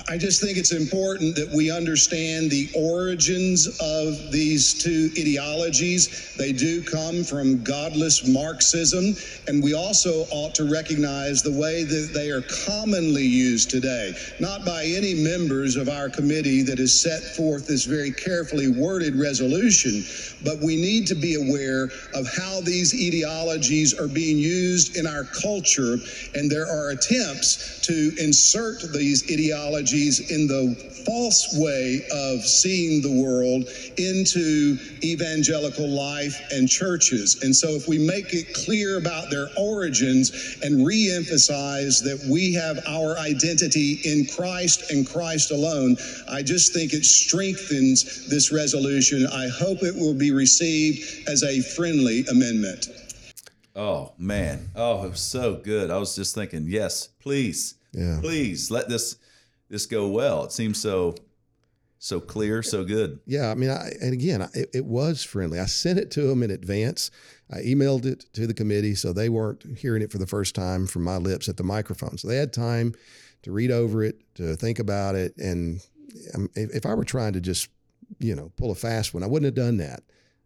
I 0.09 0.19
just 0.19 0.41
think 0.43 0.59
it's 0.59 0.73
important 0.73 1.37
that 1.37 1.51
we 1.55 1.71
understand 1.71 2.51
the 2.51 2.69
origins 2.77 3.69
of 3.81 4.33
these 4.33 4.75
two 4.83 5.11
ideologies. 5.19 6.35
They 6.37 6.53
do 6.53 6.83
come 6.85 7.25
from 7.25 7.63
godless 7.65 8.27
Marxism, 8.29 9.15
and 9.49 9.63
we 9.63 9.75
also 9.75 10.27
ought 10.33 10.55
to 10.57 10.71
recognize 10.71 11.43
the 11.43 11.53
way 11.53 11.85
that 11.85 12.11
they 12.15 12.31
are 12.31 12.43
commonly 12.67 13.25
used 13.25 13.71
today, 13.71 14.15
not 14.41 14.65
by 14.65 14.85
any 14.85 15.15
members 15.15 15.77
of 15.77 15.89
our 15.89 16.09
committee 16.11 16.63
that 16.63 16.79
has 16.79 16.99
set 17.01 17.23
forth 17.37 17.67
this 17.67 17.85
very 17.85 18.13
carefully 18.13 18.69
worded 18.69 19.17
resolution, 19.17 20.03
but 20.45 20.61
we 20.63 20.77
need 20.77 21.07
to 21.09 21.15
be 21.17 21.35
aware 21.37 21.85
of 22.15 22.27
how 22.37 22.61
these 22.63 22.95
ideologies 22.95 23.99
are 23.99 24.09
being 24.09 24.39
used 24.39 24.97
in 24.97 25.07
our 25.07 25.25
culture, 25.25 25.99
and 26.35 26.51
there 26.51 26.67
are 26.69 26.91
attempts 26.91 27.81
to 27.83 28.13
insert 28.19 28.81
these 28.93 29.25
ideologies 29.31 29.82
in 29.83 30.47
the 30.47 30.77
false 31.05 31.59
way 31.59 32.07
of 32.13 32.45
seeing 32.45 33.03
the 33.03 33.11
world 33.21 33.65
into 33.99 34.79
evangelical 35.03 35.89
life 35.89 36.41
and 36.53 36.69
churches. 36.69 37.43
And 37.43 37.55
so, 37.55 37.71
if 37.71 37.89
we 37.89 37.99
make 37.99 38.33
it 38.33 38.55
clear 38.55 38.99
about 38.99 39.29
their 39.31 39.49
origins 39.59 40.59
and 40.63 40.87
re 40.87 41.11
emphasize 41.13 42.01
that 42.03 42.25
we 42.31 42.55
have 42.55 42.79
our 42.87 43.19
identity 43.19 44.01
in 44.05 44.27
Christ 44.27 44.93
and 44.93 45.05
Christ 45.09 45.51
alone, 45.51 45.97
I 46.31 46.43
just 46.43 46.73
think 46.73 46.93
it 46.93 47.05
strengthens 47.05 48.29
this 48.29 48.53
resolution. 48.53 49.27
I 49.27 49.49
hope 49.49 49.83
it 49.83 49.95
will 49.97 50.15
be 50.15 50.31
received 50.31 51.29
as 51.29 51.43
a 51.43 51.61
friendly 51.61 52.25
amendment. 52.31 52.87
Oh 53.75 54.13
man. 54.17 54.71
Oh, 54.77 55.05
it 55.07 55.11
was 55.11 55.21
so 55.21 55.57
good. 55.57 55.91
I 55.91 55.97
was 55.97 56.15
just 56.15 56.35
thinking, 56.37 56.67
yes, 56.69 57.09
please, 57.21 57.75
Yeah. 57.93 58.19
please 58.21 58.71
let 58.71 58.89
this 58.89 59.17
this 59.73 59.87
go 59.87 60.07
well. 60.07 60.45
It 60.45 60.53
seems 60.53 60.81
so 60.81 61.17
so 61.99 62.21
clear, 62.21 62.63
so 62.63 62.85
good. 62.85 63.21
Yeah, 63.27 63.51
I 63.51 63.55
mean, 63.55 63.71
I, 63.71 63.93
and 64.01 64.13
again, 64.13 64.43
it, 64.55 64.71
it 64.75 64.85
was 64.85 65.23
friendly. 65.23 65.61
I 65.61 65.67
sent 65.67 66.01
it 66.01 66.11
to 66.13 66.23
them 66.23 66.43
in 66.43 66.51
advance. 66.51 67.13
I 67.49 67.59
emailed 67.59 68.07
it 68.07 68.27
to 68.33 68.47
the 68.47 68.55
committee, 68.55 68.97
so 68.97 69.13
they 69.13 69.29
weren't 69.29 69.79
hearing 69.79 70.03
it 70.03 70.11
for 70.11 70.19
the 70.19 70.27
first 70.27 70.57
time 70.57 70.87
from 70.87 71.05
my 71.05 71.17
lips 71.17 71.49
at 71.49 71.57
the 71.57 71.63
microphone. 71.63 72.19
So 72.19 72.27
they 72.27 72.37
had 72.37 72.53
time 72.53 72.95
to 73.43 73.53
read 73.53 73.71
over 73.71 74.03
it, 74.03 74.21
to 74.35 74.57
think 74.57 74.81
about 74.81 75.15
it, 75.15 75.37
and 75.37 75.81
um, 76.35 76.51
if, 76.55 76.75
if 76.75 76.87
I 76.87 76.95
were 76.95 77.05
trying 77.05 77.33
to 77.35 77.41
just, 77.41 77.69
you 78.19 78.35
know, 78.35 78.51
pull 78.57 78.73
a 78.73 78.75
fast 78.75 79.15
one, 79.15 79.23
I 79.23 79.27
wouldn't 79.27 79.47
have 79.47 79.67
done 79.67 79.77
that. 79.79 80.03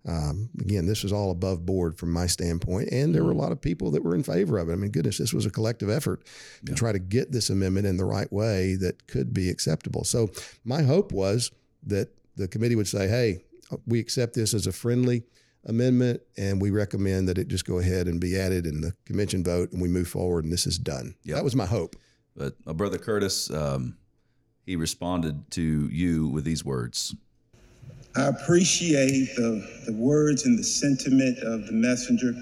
Um, 0.07 0.51
again, 0.61 0.87
this 0.87 1.03
was 1.03 1.13
all 1.13 1.33
above 1.33 1.67
board 1.67 1.99
from 1.99 2.13
my 2.13 2.27
standpoint, 2.27 2.91
and 2.93 3.13
there 3.13 3.25
were 3.25 3.33
a 3.33 3.37
lot 3.37 3.51
of 3.51 3.61
people 3.61 3.91
that 3.91 4.05
were 4.05 4.15
in 4.15 4.23
favor 4.23 4.57
of 4.59 4.69
it. 4.69 4.73
I 4.73 4.77
mean, 4.77 4.93
goodness, 4.93 5.19
this 5.19 5.35
was 5.35 5.47
a 5.47 5.51
collective 5.51 5.91
effort 5.91 6.23
to 6.65 6.75
try 6.75 6.93
to 6.93 7.01
get 7.01 7.33
this 7.33 7.51
amendment 7.51 7.87
in 7.87 7.97
the 7.97 8.05
right 8.05 8.33
way 8.33 8.77
that 8.77 9.09
could 9.09 9.35
be 9.35 9.51
acceptable. 9.51 10.05
So, 10.05 10.31
my 10.65 10.83
hope 10.83 11.11
was 11.11 11.51
that 11.85 12.11
the 12.37 12.47
committee 12.47 12.77
would 12.77 12.87
say, 12.87 13.09
"Hey, 13.09 13.43
we 13.85 13.99
accept 13.99 14.35
this 14.35 14.55
as 14.55 14.69
a 14.69 14.73
friendly 14.73 15.25
amendment, 15.65 16.23
and 16.37 16.63
we 16.63 16.71
recommend 16.71 17.29
that 17.29 17.39
it 17.39 17.49
just 17.49 17.65
go 17.65 17.81
ahead 17.81 18.07
and 18.07 18.21
be 18.21 18.39
added 18.39 18.65
in 18.65 18.83
the 18.83 18.95
convention 19.07 19.43
vote, 19.43 19.73
and 19.73 19.83
we 19.83 19.89
move 19.89 20.07
forward, 20.07 20.45
and 20.45 20.53
this 20.53 20.69
is 20.69 20.79
done." 20.79 21.17
Yep. 21.25 21.37
That 21.37 21.45
was 21.45 21.57
my 21.57 21.67
hope. 21.67 21.97
But 22.37 22.55
my 22.65 22.75
brother 22.75 22.99
Curtis, 22.99 23.51
um, 23.51 23.97
he 24.65 24.77
responded 24.77 25.51
to 25.53 25.89
you 25.89 26.29
with 26.29 26.45
these 26.45 26.65
words. 26.65 27.17
I 28.17 28.29
appreciate 28.29 29.37
the, 29.37 29.69
the 29.85 29.93
words 29.93 30.47
and 30.47 30.59
the 30.59 30.65
sentiment 30.65 31.39
of 31.41 31.67
the 31.67 31.73
messenger. 31.73 32.35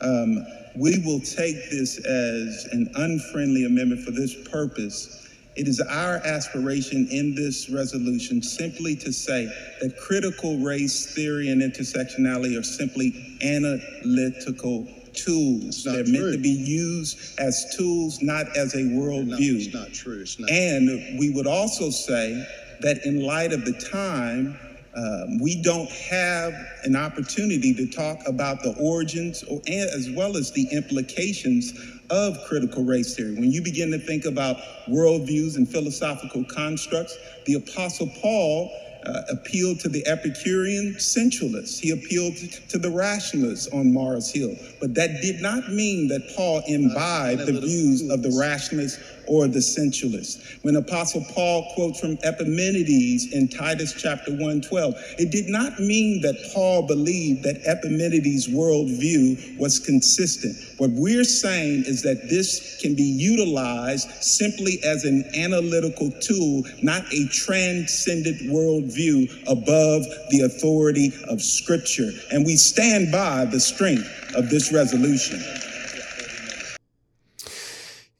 Um, 0.00 0.46
we 0.74 1.00
will 1.04 1.20
take 1.20 1.70
this 1.70 1.98
as 1.98 2.66
an 2.72 2.90
unfriendly 2.94 3.66
amendment 3.66 4.04
for 4.04 4.12
this 4.12 4.34
purpose. 4.48 5.28
It 5.54 5.68
is 5.68 5.80
our 5.80 6.16
aspiration 6.24 7.08
in 7.10 7.34
this 7.34 7.68
resolution 7.68 8.40
simply 8.40 8.96
to 8.96 9.12
say 9.12 9.46
that 9.80 9.98
critical 9.98 10.58
race 10.58 11.14
theory 11.14 11.50
and 11.50 11.60
intersectionality 11.60 12.58
are 12.58 12.62
simply 12.62 13.36
analytical 13.42 14.86
tools. 15.12 15.84
They're 15.84 16.04
meant 16.04 16.16
true. 16.16 16.32
to 16.32 16.38
be 16.38 16.48
used 16.48 17.38
as 17.38 17.74
tools, 17.76 18.22
not 18.22 18.56
as 18.56 18.74
a 18.74 18.78
worldview. 18.82 19.56
it's 19.56 19.74
not 19.74 19.92
true. 19.92 20.20
It's 20.20 20.38
not. 20.38 20.48
And 20.50 21.18
we 21.18 21.30
would 21.30 21.48
also 21.48 21.90
say 21.90 22.46
that 22.80 23.04
in 23.04 23.26
light 23.26 23.52
of 23.52 23.64
the 23.64 23.72
time, 23.72 24.56
um, 24.96 25.38
we 25.38 25.62
don't 25.62 25.90
have 25.90 26.52
an 26.84 26.96
opportunity 26.96 27.74
to 27.74 27.86
talk 27.86 28.18
about 28.26 28.62
the 28.62 28.74
origins 28.80 29.42
or, 29.44 29.60
and, 29.66 29.90
as 29.90 30.10
well 30.10 30.36
as 30.36 30.50
the 30.52 30.66
implications 30.72 31.72
of 32.10 32.36
critical 32.46 32.84
race 32.84 33.14
theory. 33.14 33.34
When 33.34 33.52
you 33.52 33.62
begin 33.62 33.90
to 33.90 33.98
think 33.98 34.24
about 34.24 34.56
worldviews 34.88 35.56
and 35.56 35.68
philosophical 35.68 36.44
constructs, 36.44 37.16
the 37.46 37.54
Apostle 37.54 38.10
Paul 38.20 38.70
uh, 39.06 39.22
appealed 39.30 39.80
to 39.80 39.88
the 39.88 40.06
Epicurean 40.06 40.98
sensualists. 40.98 41.78
He 41.78 41.90
appealed 41.90 42.36
to, 42.68 42.78
the 42.78 42.90
rationalists 42.90 43.68
on 43.68 43.92
Mars 43.92 44.30
Hill. 44.30 44.54
But 44.80 44.94
that 44.94 45.20
did 45.22 45.40
not 45.40 45.68
mean 45.70 46.08
that 46.08 46.32
Paul 46.36 46.62
imbibed 46.66 47.46
the 47.46 47.60
views 47.60 48.08
of 48.08 48.22
the 48.22 48.36
rationalists 48.38 48.98
or 49.28 49.46
the 49.46 49.62
sensualist. 49.62 50.40
When 50.62 50.76
Apostle 50.76 51.24
Paul 51.34 51.70
quotes 51.74 52.00
from 52.00 52.18
Epimenides 52.24 53.32
in 53.32 53.48
Titus 53.48 53.94
chapter 53.96 54.32
1:12, 54.32 54.94
it 55.18 55.30
did 55.30 55.48
not 55.48 55.78
mean 55.78 56.20
that 56.22 56.36
Paul 56.52 56.82
believed 56.82 57.42
that 57.44 57.60
Epimenides' 57.64 58.48
worldview 58.48 59.58
was 59.58 59.78
consistent. 59.78 60.56
What 60.78 60.90
we're 60.90 61.24
saying 61.24 61.84
is 61.86 62.02
that 62.02 62.28
this 62.28 62.78
can 62.80 62.94
be 62.94 63.02
utilized 63.02 64.08
simply 64.20 64.80
as 64.84 65.04
an 65.04 65.24
analytical 65.34 66.10
tool, 66.20 66.64
not 66.82 67.04
a 67.12 67.26
transcendent 67.28 68.40
worldview 68.42 69.28
above 69.46 70.06
the 70.30 70.42
authority 70.42 71.12
of 71.28 71.42
Scripture. 71.42 72.12
And 72.30 72.46
we 72.46 72.56
stand 72.56 73.10
by 73.10 73.44
the 73.44 73.60
strength 73.60 74.08
of 74.34 74.50
this 74.50 74.72
resolution. 74.72 75.42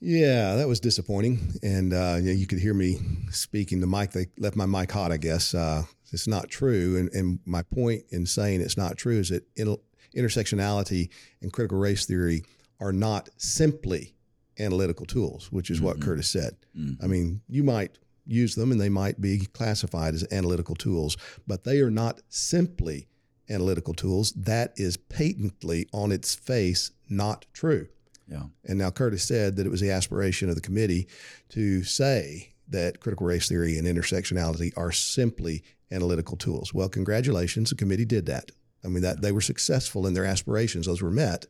Yeah, 0.01 0.55
that 0.55 0.67
was 0.67 0.79
disappointing, 0.79 1.39
and 1.61 1.93
uh, 1.93 2.15
you, 2.19 2.27
know, 2.27 2.31
you 2.31 2.47
could 2.47 2.59
hear 2.59 2.73
me 2.73 2.99
speaking. 3.31 3.81
The 3.81 3.87
mic 3.87 4.11
they 4.11 4.27
left 4.37 4.55
my 4.55 4.65
mic 4.65 4.91
hot. 4.91 5.11
I 5.11 5.17
guess 5.17 5.53
uh, 5.53 5.83
it's 6.11 6.27
not 6.27 6.49
true, 6.49 6.97
and, 6.97 7.09
and 7.13 7.39
my 7.45 7.63
point 7.63 8.03
in 8.09 8.25
saying 8.25 8.61
it's 8.61 8.77
not 8.77 8.97
true 8.97 9.19
is 9.19 9.29
that 9.29 9.43
in, 9.57 9.75
intersectionality 10.15 11.09
and 11.41 11.51
critical 11.51 11.77
race 11.77 12.05
theory 12.05 12.43
are 12.79 12.93
not 12.93 13.27
simply 13.37 14.15
analytical 14.57 15.05
tools, 15.05 15.51
which 15.51 15.69
is 15.69 15.81
what 15.81 16.01
Curtis 16.01 16.29
said. 16.29 16.55
I 17.03 17.07
mean, 17.07 17.41
you 17.49 17.63
might 17.63 17.97
use 18.25 18.55
them, 18.55 18.71
and 18.71 18.79
they 18.79 18.89
might 18.89 19.19
be 19.19 19.47
classified 19.53 20.13
as 20.13 20.25
analytical 20.31 20.75
tools, 20.75 21.17
but 21.45 21.65
they 21.65 21.79
are 21.81 21.91
not 21.91 22.21
simply 22.29 23.07
analytical 23.49 23.93
tools. 23.93 24.31
That 24.33 24.73
is 24.77 24.95
patently 24.95 25.87
on 25.91 26.11
its 26.13 26.35
face 26.35 26.91
not 27.09 27.45
true. 27.53 27.87
Yeah. 28.29 28.43
And 28.65 28.77
now 28.77 28.91
Curtis 28.91 29.23
said 29.23 29.55
that 29.55 29.65
it 29.65 29.69
was 29.69 29.81
the 29.81 29.91
aspiration 29.91 30.49
of 30.49 30.55
the 30.55 30.61
committee 30.61 31.07
to 31.49 31.83
say 31.83 32.53
that 32.69 32.99
critical 32.99 33.25
race 33.25 33.49
theory 33.49 33.77
and 33.77 33.87
intersectionality 33.87 34.71
are 34.77 34.91
simply 34.91 35.63
analytical 35.91 36.37
tools. 36.37 36.73
Well, 36.73 36.89
congratulations, 36.89 37.69
the 37.69 37.75
committee 37.75 38.05
did 38.05 38.27
that. 38.27 38.51
I 38.83 38.87
mean 38.87 39.01
that 39.01 39.21
they 39.21 39.31
were 39.31 39.41
successful 39.41 40.07
in 40.07 40.13
their 40.13 40.25
aspirations; 40.25 40.85
those 40.85 41.01
were 41.01 41.11
met. 41.11 41.47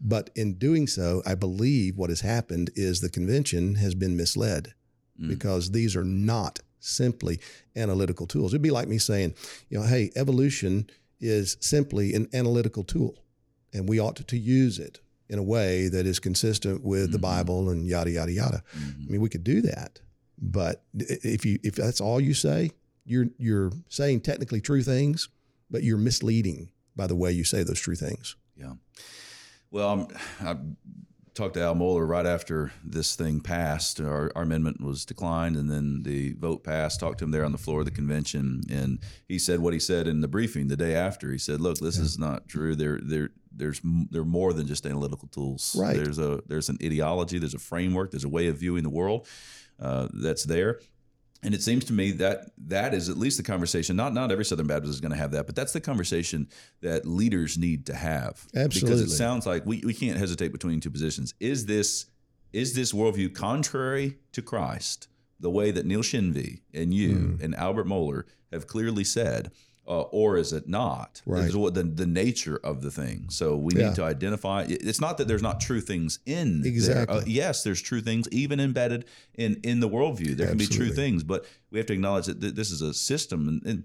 But 0.00 0.30
in 0.34 0.54
doing 0.54 0.86
so, 0.86 1.22
I 1.24 1.34
believe 1.34 1.96
what 1.96 2.10
has 2.10 2.20
happened 2.20 2.70
is 2.74 3.00
the 3.00 3.08
convention 3.08 3.76
has 3.76 3.94
been 3.94 4.16
misled 4.16 4.74
mm. 5.20 5.28
because 5.28 5.70
these 5.70 5.94
are 5.96 6.04
not 6.04 6.60
simply 6.80 7.40
analytical 7.76 8.26
tools. 8.26 8.52
It'd 8.52 8.62
be 8.62 8.72
like 8.72 8.88
me 8.88 8.98
saying, 8.98 9.34
you 9.68 9.78
know, 9.78 9.86
hey, 9.86 10.10
evolution 10.16 10.90
is 11.20 11.56
simply 11.60 12.14
an 12.14 12.28
analytical 12.34 12.82
tool, 12.82 13.24
and 13.72 13.88
we 13.88 14.00
ought 14.00 14.16
to, 14.16 14.24
to 14.24 14.36
use 14.36 14.78
it 14.80 15.00
in 15.32 15.38
a 15.38 15.42
way 15.42 15.88
that 15.88 16.06
is 16.06 16.20
consistent 16.20 16.84
with 16.84 17.04
mm-hmm. 17.04 17.12
the 17.12 17.18
Bible 17.18 17.70
and 17.70 17.86
yada 17.86 18.10
yada 18.10 18.30
yada. 18.30 18.62
Mm-hmm. 18.76 19.02
I 19.08 19.12
mean, 19.12 19.20
we 19.22 19.30
could 19.30 19.42
do 19.42 19.62
that, 19.62 19.98
but 20.38 20.84
if 20.94 21.46
you 21.46 21.58
if 21.62 21.74
that's 21.74 22.02
all 22.02 22.20
you 22.20 22.34
say, 22.34 22.72
you're 23.06 23.28
you're 23.38 23.72
saying 23.88 24.20
technically 24.20 24.60
true 24.60 24.82
things, 24.82 25.30
but 25.70 25.82
you're 25.82 25.96
misleading 25.96 26.70
by 26.94 27.06
the 27.06 27.16
way 27.16 27.32
you 27.32 27.44
say 27.44 27.62
those 27.62 27.80
true 27.80 27.96
things. 27.96 28.36
Yeah. 28.56 28.74
Well, 29.70 30.10
i 30.40 30.56
talked 31.34 31.54
to 31.54 31.62
Al 31.62 31.74
Mohler 31.74 32.06
right 32.06 32.26
after 32.26 32.72
this 32.84 33.16
thing 33.16 33.40
passed. 33.40 34.00
Our, 34.00 34.30
our, 34.36 34.42
amendment 34.42 34.82
was 34.82 35.06
declined, 35.06 35.56
and 35.56 35.70
then 35.70 36.02
the 36.02 36.34
vote 36.34 36.62
passed. 36.62 37.00
Talked 37.00 37.20
to 37.20 37.24
him 37.24 37.30
there 37.30 37.46
on 37.46 37.52
the 37.52 37.58
floor 37.58 37.80
of 37.80 37.86
the 37.86 37.90
convention, 37.90 38.60
and 38.70 38.98
he 39.28 39.38
said 39.38 39.60
what 39.60 39.72
he 39.72 39.80
said 39.80 40.06
in 40.06 40.20
the 40.20 40.28
briefing 40.28 40.68
the 40.68 40.76
day 40.76 40.94
after. 40.94 41.32
He 41.32 41.38
said, 41.38 41.60
"Look, 41.60 41.78
this 41.78 41.96
yeah. 41.96 42.04
is 42.04 42.18
not 42.18 42.48
true. 42.48 42.76
There, 42.76 43.00
there, 43.02 43.30
there's 43.54 43.80
they're 44.10 44.24
more 44.24 44.52
than 44.52 44.66
just 44.66 44.86
analytical 44.86 45.28
tools. 45.28 45.76
Right. 45.78 45.96
There's 45.96 46.18
a 46.18 46.42
there's 46.46 46.68
an 46.68 46.78
ideology. 46.82 47.38
There's 47.38 47.54
a 47.54 47.58
framework. 47.58 48.10
There's 48.10 48.24
a 48.24 48.28
way 48.28 48.48
of 48.48 48.58
viewing 48.58 48.82
the 48.82 48.90
world 48.90 49.26
uh, 49.80 50.08
that's 50.12 50.44
there." 50.44 50.78
and 51.42 51.54
it 51.54 51.62
seems 51.62 51.84
to 51.86 51.92
me 51.92 52.12
that 52.12 52.52
that 52.68 52.94
is 52.94 53.08
at 53.08 53.16
least 53.16 53.36
the 53.36 53.42
conversation. 53.42 53.96
Not 53.96 54.14
not 54.14 54.30
every 54.30 54.44
Southern 54.44 54.66
Baptist 54.66 54.94
is 54.94 55.00
going 55.00 55.10
to 55.10 55.18
have 55.18 55.32
that, 55.32 55.46
but 55.46 55.56
that's 55.56 55.72
the 55.72 55.80
conversation 55.80 56.48
that 56.80 57.04
leaders 57.06 57.58
need 57.58 57.86
to 57.86 57.94
have. 57.94 58.46
Absolutely, 58.54 58.80
because 58.80 59.00
it 59.00 59.16
sounds 59.16 59.44
like 59.44 59.66
we, 59.66 59.82
we 59.84 59.94
can't 59.94 60.18
hesitate 60.18 60.52
between 60.52 60.80
two 60.80 60.90
positions. 60.90 61.34
Is 61.40 61.66
this 61.66 62.06
is 62.52 62.74
this 62.74 62.92
worldview 62.92 63.34
contrary 63.34 64.18
to 64.32 64.42
Christ, 64.42 65.08
the 65.40 65.50
way 65.50 65.70
that 65.72 65.84
Neil 65.84 66.02
Shenvi 66.02 66.60
and 66.72 66.94
you 66.94 67.14
mm. 67.14 67.42
and 67.42 67.54
Albert 67.56 67.86
Mohler 67.86 68.24
have 68.52 68.66
clearly 68.66 69.04
said? 69.04 69.50
Uh, 69.86 70.02
or 70.02 70.36
is 70.36 70.52
it 70.52 70.68
not? 70.68 71.22
Right. 71.26 71.44
Is 71.44 71.56
what 71.56 71.74
the, 71.74 71.82
the 71.82 72.06
nature 72.06 72.60
of 72.62 72.82
the 72.82 72.90
thing. 72.90 73.26
So 73.30 73.56
we 73.56 73.74
yeah. 73.74 73.88
need 73.88 73.96
to 73.96 74.04
identify. 74.04 74.64
It's 74.68 75.00
not 75.00 75.18
that 75.18 75.28
there's 75.28 75.42
not 75.42 75.60
true 75.60 75.80
things 75.80 76.20
in 76.26 76.62
exactly. 76.64 77.18
Uh, 77.18 77.22
yes, 77.26 77.62
there's 77.62 77.82
true 77.82 78.00
things 78.00 78.28
even 78.30 78.60
embedded 78.60 79.06
in 79.34 79.60
in 79.64 79.80
the 79.80 79.88
worldview. 79.88 80.36
There 80.36 80.48
Absolutely. 80.48 80.66
can 80.66 80.68
be 80.68 80.76
true 80.76 80.92
things, 80.92 81.24
but 81.24 81.46
we 81.70 81.78
have 81.78 81.86
to 81.86 81.92
acknowledge 81.92 82.26
that 82.26 82.40
th- 82.40 82.54
this 82.54 82.70
is 82.70 82.80
a 82.80 82.94
system. 82.94 83.48
And, 83.48 83.62
and, 83.66 83.84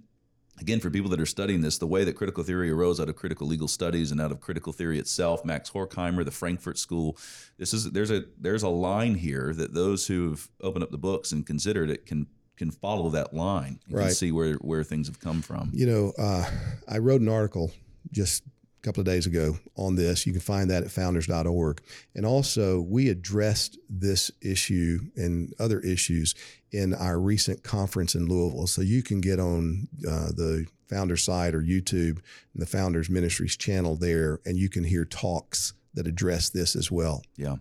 again, 0.60 0.80
for 0.80 0.90
people 0.90 1.10
that 1.12 1.20
are 1.20 1.26
studying 1.26 1.62
this, 1.62 1.78
the 1.78 1.88
way 1.88 2.04
that 2.04 2.14
critical 2.14 2.44
theory 2.44 2.70
arose 2.72 3.00
out 3.00 3.10
of 3.10 3.16
critical 3.16 3.48
legal 3.48 3.68
studies 3.68 4.12
and 4.12 4.20
out 4.20 4.32
of 4.32 4.40
critical 4.40 4.74
theory 4.74 5.00
itself, 5.00 5.46
Max 5.46 5.70
Horkheimer, 5.70 6.26
the 6.26 6.32
Frankfurt 6.32 6.78
School. 6.78 7.18
This 7.58 7.74
is 7.74 7.92
there's 7.92 8.12
a 8.12 8.26
there's 8.40 8.64
a 8.64 8.70
line 8.70 9.16
here 9.16 9.54
that 9.54 9.74
those 9.74 10.08
who've 10.08 10.48
opened 10.62 10.84
up 10.84 10.92
the 10.92 10.98
books 10.98 11.32
and 11.32 11.46
considered 11.46 11.90
it 11.90 12.06
can 12.06 12.28
can 12.58 12.72
follow 12.72 13.10
that 13.12 13.34
line 13.34 13.80
and 13.88 13.98
right. 13.98 14.12
see 14.12 14.32
where 14.32 14.56
where 14.56 14.84
things 14.84 15.08
have 15.08 15.20
come 15.20 15.42
from. 15.42 15.70
You 15.74 15.86
know, 15.86 16.14
uh, 16.18 16.50
I 16.88 16.98
wrote 16.98 17.22
an 17.22 17.30
article 17.30 17.72
just 18.12 18.44
a 18.46 18.84
couple 18.84 19.02
of 19.02 19.06
days 19.06 19.26
ago 19.26 19.58
on 19.76 19.96
this. 19.96 20.26
You 20.26 20.34
can 20.34 20.42
find 20.42 20.70
that 20.70 20.84
at 20.84 20.92
founders.org. 20.92 21.82
And 22.16 22.26
also, 22.26 22.82
we 22.82 23.10
addressed 23.10 23.78
this 23.90 24.32
issue 24.42 25.00
and 25.16 25.54
other 25.60 25.80
issues 25.80 26.36
in 26.72 26.94
our 26.94 27.20
recent 27.20 27.64
conference 27.64 28.16
in 28.16 28.28
Louisville. 28.28 28.68
So 28.68 28.82
you 28.82 29.04
can 29.04 29.22
get 29.22 29.40
on 29.40 29.88
uh, 30.08 30.30
the 30.36 30.66
Founders 30.88 31.24
site 31.24 31.54
or 31.54 31.62
YouTube 31.62 32.20
and 32.54 32.62
the 32.62 32.66
Founders 32.66 33.10
Ministries 33.10 33.58
channel 33.58 33.96
there, 33.96 34.40
and 34.46 34.58
you 34.58 34.70
can 34.70 34.84
hear 34.84 35.06
talks 35.06 35.74
that 35.94 36.08
address 36.08 36.50
this 36.50 36.76
as 36.76 36.92
well. 36.92 37.24
Yeah. 37.36 37.56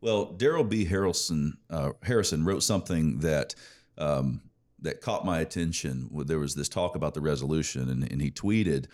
Well, 0.00 0.26
Darrell 0.26 0.64
B. 0.64 0.84
Harrison, 0.84 1.56
uh, 1.70 1.92
Harrison 2.02 2.44
wrote 2.44 2.62
something 2.62 3.20
that 3.20 3.54
um, 3.98 4.42
that 4.80 5.00
caught 5.00 5.26
my 5.26 5.40
attention. 5.40 6.08
There 6.26 6.38
was 6.38 6.54
this 6.54 6.68
talk 6.68 6.94
about 6.94 7.14
the 7.14 7.20
resolution, 7.20 7.90
and, 7.90 8.10
and 8.10 8.22
he 8.22 8.30
tweeted, 8.30 8.86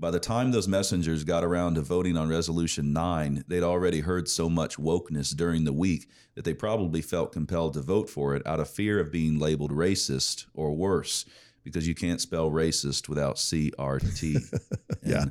by 0.00 0.10
the 0.10 0.18
time 0.18 0.50
those 0.50 0.66
messengers 0.66 1.24
got 1.24 1.44
around 1.44 1.74
to 1.74 1.82
voting 1.82 2.16
on 2.16 2.28
resolution 2.28 2.92
9 2.92 3.44
they'd 3.46 3.62
already 3.62 4.00
heard 4.00 4.28
so 4.28 4.48
much 4.48 4.78
wokeness 4.78 5.36
during 5.36 5.64
the 5.64 5.72
week 5.72 6.08
that 6.34 6.44
they 6.44 6.54
probably 6.54 7.02
felt 7.02 7.32
compelled 7.32 7.74
to 7.74 7.82
vote 7.82 8.08
for 8.08 8.34
it 8.34 8.44
out 8.46 8.58
of 8.58 8.68
fear 8.68 8.98
of 8.98 9.12
being 9.12 9.38
labeled 9.38 9.70
racist 9.70 10.46
or 10.54 10.72
worse 10.72 11.26
because 11.62 11.86
you 11.86 11.94
can't 11.94 12.20
spell 12.20 12.50
racist 12.50 13.08
without 13.08 13.36
crt 13.36 14.58
yeah 15.04 15.26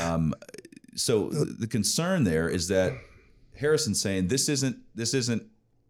um, 0.00 0.34
so 0.94 1.28
the 1.28 1.66
concern 1.66 2.24
there 2.24 2.48
is 2.48 2.68
that 2.68 2.94
harrison's 3.54 4.00
saying 4.00 4.28
this 4.28 4.48
isn't 4.48 4.78
this 4.94 5.12
isn't 5.12 5.42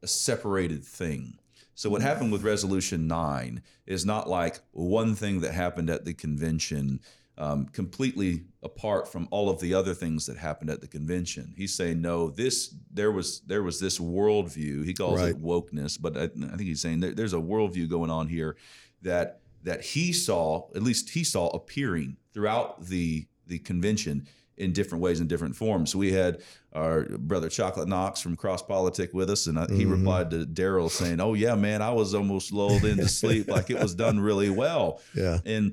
a 0.03 0.07
separated 0.07 0.85
thing 0.85 1.39
so 1.77 1.91
what 1.91 2.01
happened 2.01 2.33
with 2.33 2.43
Resolution 2.43 3.07
Nine 3.07 3.63
is 3.87 4.07
not 4.07 4.29
like 4.29 4.61
one 4.73 5.15
thing 5.15 5.41
that 5.43 5.53
happened 5.53 5.91
at 5.91 6.05
the 6.05 6.15
convention. 6.15 7.01
Um, 7.39 7.67
completely 7.67 8.45
apart 8.63 9.13
from 9.13 9.29
all 9.31 9.51
of 9.51 9.61
the 9.61 9.75
other 9.75 9.93
things 9.93 10.25
that 10.25 10.39
happened 10.39 10.71
at 10.71 10.81
the 10.81 10.87
convention. 10.87 11.53
He's 11.55 11.75
saying 11.75 12.01
no. 12.01 12.31
This 12.31 12.75
there 12.91 13.13
was 13.13 13.41
there 13.41 13.63
was 13.63 13.79
this 13.79 13.99
worldview. 13.99 14.87
He 14.87 14.95
calls 14.95 15.21
right. 15.21 15.33
it 15.33 15.43
wokeness, 15.43 16.01
but 16.01 16.17
I, 16.17 16.23
I 16.23 16.29
think 16.29 16.63
he's 16.63 16.81
saying 16.81 17.01
there, 17.01 17.13
there's 17.13 17.35
a 17.35 17.37
worldview 17.37 17.91
going 17.91 18.11
on 18.11 18.29
here 18.29 18.57
that 19.03 19.41
that 19.65 19.83
he 19.83 20.15
saw 20.15 20.69
at 20.75 20.83
least 20.83 21.11
he 21.11 21.25
saw 21.25 21.49
appearing 21.49 22.17
throughout 22.33 22.87
the 22.87 23.27
the 23.47 23.59
convention 23.59 24.27
in 24.57 24.73
different 24.73 25.03
ways 25.03 25.21
in 25.21 25.27
different 25.27 25.57
forms. 25.57 25.93
So 25.93 25.99
we 25.99 26.13
had 26.13 26.43
our 26.73 27.05
brother 27.05 27.49
Chocolate 27.49 27.89
Knox 27.89 28.21
from 28.21 28.37
Cross 28.37 28.63
Politic 28.63 29.13
with 29.13 29.31
us, 29.31 29.47
and 29.47 29.59
I, 29.59 29.67
he 29.67 29.83
mm-hmm. 29.83 29.93
replied 29.93 30.31
to 30.31 30.47
Darrell 30.47 30.89
saying, 30.89 31.21
"Oh 31.21 31.35
yeah, 31.35 31.55
man, 31.55 31.83
I 31.83 31.91
was 31.91 32.15
almost 32.15 32.53
lulled 32.53 32.85
into 32.85 33.09
sleep. 33.09 33.49
like 33.49 33.71
it 33.71 33.81
was 33.81 33.95
done 33.95 34.21
really 34.21 34.51
well." 34.51 35.01
Yeah, 35.15 35.39
and 35.47 35.73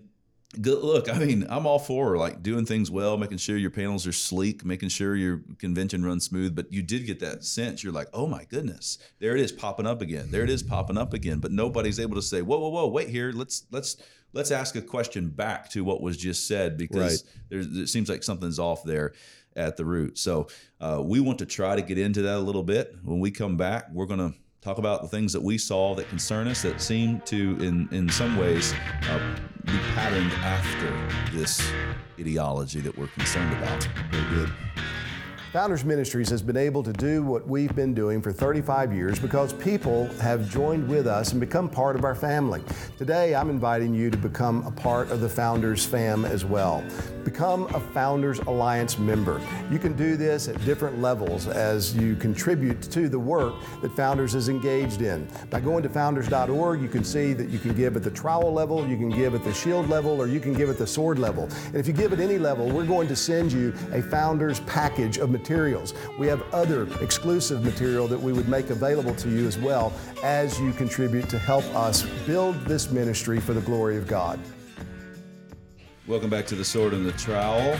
good 0.61 0.83
look 0.83 1.09
i 1.09 1.17
mean 1.17 1.45
i'm 1.49 1.65
all 1.65 1.79
for 1.79 2.15
like 2.15 2.43
doing 2.43 2.65
things 2.65 2.91
well 2.91 3.17
making 3.17 3.37
sure 3.37 3.57
your 3.57 3.71
panels 3.71 4.05
are 4.05 4.11
sleek 4.11 4.63
making 4.63 4.89
sure 4.89 5.15
your 5.15 5.41
convention 5.57 6.05
runs 6.05 6.25
smooth 6.25 6.55
but 6.55 6.71
you 6.71 6.83
did 6.83 7.05
get 7.05 7.19
that 7.19 7.43
sense 7.43 7.83
you're 7.83 7.93
like 7.93 8.07
oh 8.13 8.27
my 8.27 8.43
goodness 8.45 8.99
there 9.19 9.35
it 9.35 9.41
is 9.41 9.51
popping 9.51 9.87
up 9.87 10.01
again 10.01 10.27
there 10.29 10.43
it 10.43 10.49
is 10.49 10.61
popping 10.61 10.97
up 10.97 11.13
again 11.13 11.39
but 11.39 11.51
nobody's 11.51 11.99
able 11.99 12.15
to 12.15 12.21
say 12.21 12.41
whoa 12.41 12.59
whoa 12.59 12.69
whoa 12.69 12.87
wait 12.87 13.09
here 13.09 13.31
let's 13.33 13.63
let's 13.71 13.97
let's 14.33 14.51
ask 14.51 14.75
a 14.75 14.81
question 14.81 15.29
back 15.29 15.69
to 15.71 15.83
what 15.83 16.01
was 16.01 16.17
just 16.17 16.47
said 16.47 16.77
because 16.77 17.23
right. 17.51 17.65
it 17.65 17.87
seems 17.87 18.09
like 18.09 18.23
something's 18.23 18.59
off 18.59 18.83
there 18.83 19.13
at 19.55 19.77
the 19.77 19.85
root. 19.85 20.17
So 20.17 20.47
uh, 20.81 21.01
we 21.03 21.19
want 21.19 21.39
to 21.39 21.45
try 21.45 21.75
to 21.75 21.81
get 21.81 21.97
into 21.97 22.23
that 22.23 22.37
a 22.37 22.39
little 22.39 22.63
bit. 22.63 22.95
When 23.03 23.19
we 23.19 23.31
come 23.31 23.57
back, 23.57 23.89
we're 23.91 24.07
going 24.07 24.31
to 24.31 24.37
talk 24.61 24.77
about 24.77 25.01
the 25.01 25.07
things 25.07 25.33
that 25.33 25.41
we 25.41 25.57
saw 25.57 25.93
that 25.95 26.07
concern 26.09 26.47
us 26.47 26.61
that 26.61 26.81
seem 26.81 27.21
to, 27.21 27.57
in 27.59 27.87
in 27.91 28.09
some 28.09 28.37
ways, 28.37 28.73
uh, 29.09 29.35
be 29.65 29.77
patterned 29.93 30.31
after 30.31 31.37
this 31.37 31.61
ideology 32.19 32.79
that 32.79 32.97
we're 32.97 33.07
concerned 33.07 33.53
about. 33.53 33.87
Very 34.11 34.35
good. 34.35 34.53
Founders 35.53 35.85
Ministries 35.85 36.31
has 36.31 36.41
been 36.41 36.57
able 36.57 36.81
to 36.81 36.91
do 36.91 37.21
what 37.21 37.47
we've 37.47 37.75
been 37.75 37.93
doing 37.93 38.23
for 38.23 38.31
35 38.31 38.91
years 38.91 39.19
because 39.19 39.53
people 39.53 40.07
have 40.15 40.49
joined 40.49 40.89
with 40.89 41.05
us 41.05 41.31
and 41.31 41.39
become 41.39 41.69
part 41.69 41.95
of 41.95 42.03
our 42.03 42.15
family. 42.15 42.63
Today, 42.97 43.35
I'm 43.35 43.51
inviting 43.51 43.93
you 43.93 44.09
to 44.09 44.17
become 44.17 44.65
a 44.65 44.71
part 44.71 45.11
of 45.11 45.21
the 45.21 45.29
Founders 45.29 45.85
fam 45.85 46.25
as 46.25 46.43
well. 46.43 46.83
Become 47.23 47.65
a 47.75 47.79
Founders 47.79 48.39
Alliance 48.39 48.97
member. 48.97 49.39
You 49.69 49.77
can 49.77 49.93
do 49.93 50.17
this 50.17 50.47
at 50.47 50.59
different 50.65 50.99
levels 50.99 51.47
as 51.47 51.95
you 51.95 52.15
contribute 52.15 52.81
to 52.81 53.07
the 53.07 53.19
work 53.19 53.53
that 53.83 53.95
Founders 53.95 54.33
is 54.33 54.49
engaged 54.49 55.03
in. 55.03 55.27
By 55.51 55.59
going 55.59 55.83
to 55.83 55.89
founders.org, 55.89 56.81
you 56.81 56.89
can 56.89 57.03
see 57.03 57.31
that 57.33 57.49
you 57.49 57.59
can 57.59 57.75
give 57.75 57.95
at 57.95 58.01
the 58.01 58.09
trowel 58.09 58.51
level, 58.51 58.87
you 58.87 58.97
can 58.97 59.09
give 59.09 59.35
at 59.35 59.43
the 59.43 59.53
shield 59.53 59.87
level, 59.87 60.19
or 60.19 60.25
you 60.25 60.39
can 60.39 60.55
give 60.55 60.71
at 60.71 60.79
the 60.79 60.87
sword 60.87 61.19
level. 61.19 61.47
And 61.67 61.75
if 61.75 61.85
you 61.85 61.93
give 61.93 62.11
at 62.11 62.19
any 62.19 62.39
level, 62.39 62.67
we're 62.71 62.87
going 62.87 63.07
to 63.07 63.15
send 63.15 63.51
you 63.53 63.71
a 63.91 64.01
Founders 64.01 64.59
package 64.61 65.19
of 65.19 65.29
materials 65.29 65.42
materials. 65.43 65.93
We 66.17 66.27
have 66.27 66.41
other 66.53 66.87
exclusive 67.01 67.65
material 67.65 68.07
that 68.07 68.17
we 68.17 68.31
would 68.31 68.47
make 68.47 68.69
available 68.69 69.13
to 69.15 69.29
you 69.29 69.45
as 69.45 69.57
well 69.57 69.91
as 70.23 70.57
you 70.57 70.71
contribute 70.71 71.27
to 71.27 71.37
help 71.37 71.65
us 71.75 72.03
build 72.25 72.55
this 72.61 72.89
ministry 72.91 73.41
for 73.41 73.53
the 73.53 73.59
glory 73.59 73.97
of 73.97 74.07
God. 74.07 74.39
Welcome 76.07 76.29
back 76.29 76.45
to 76.47 76.55
the 76.55 76.63
Sword 76.63 76.93
and 76.93 77.05
the 77.05 77.11
Trowel. 77.11 77.77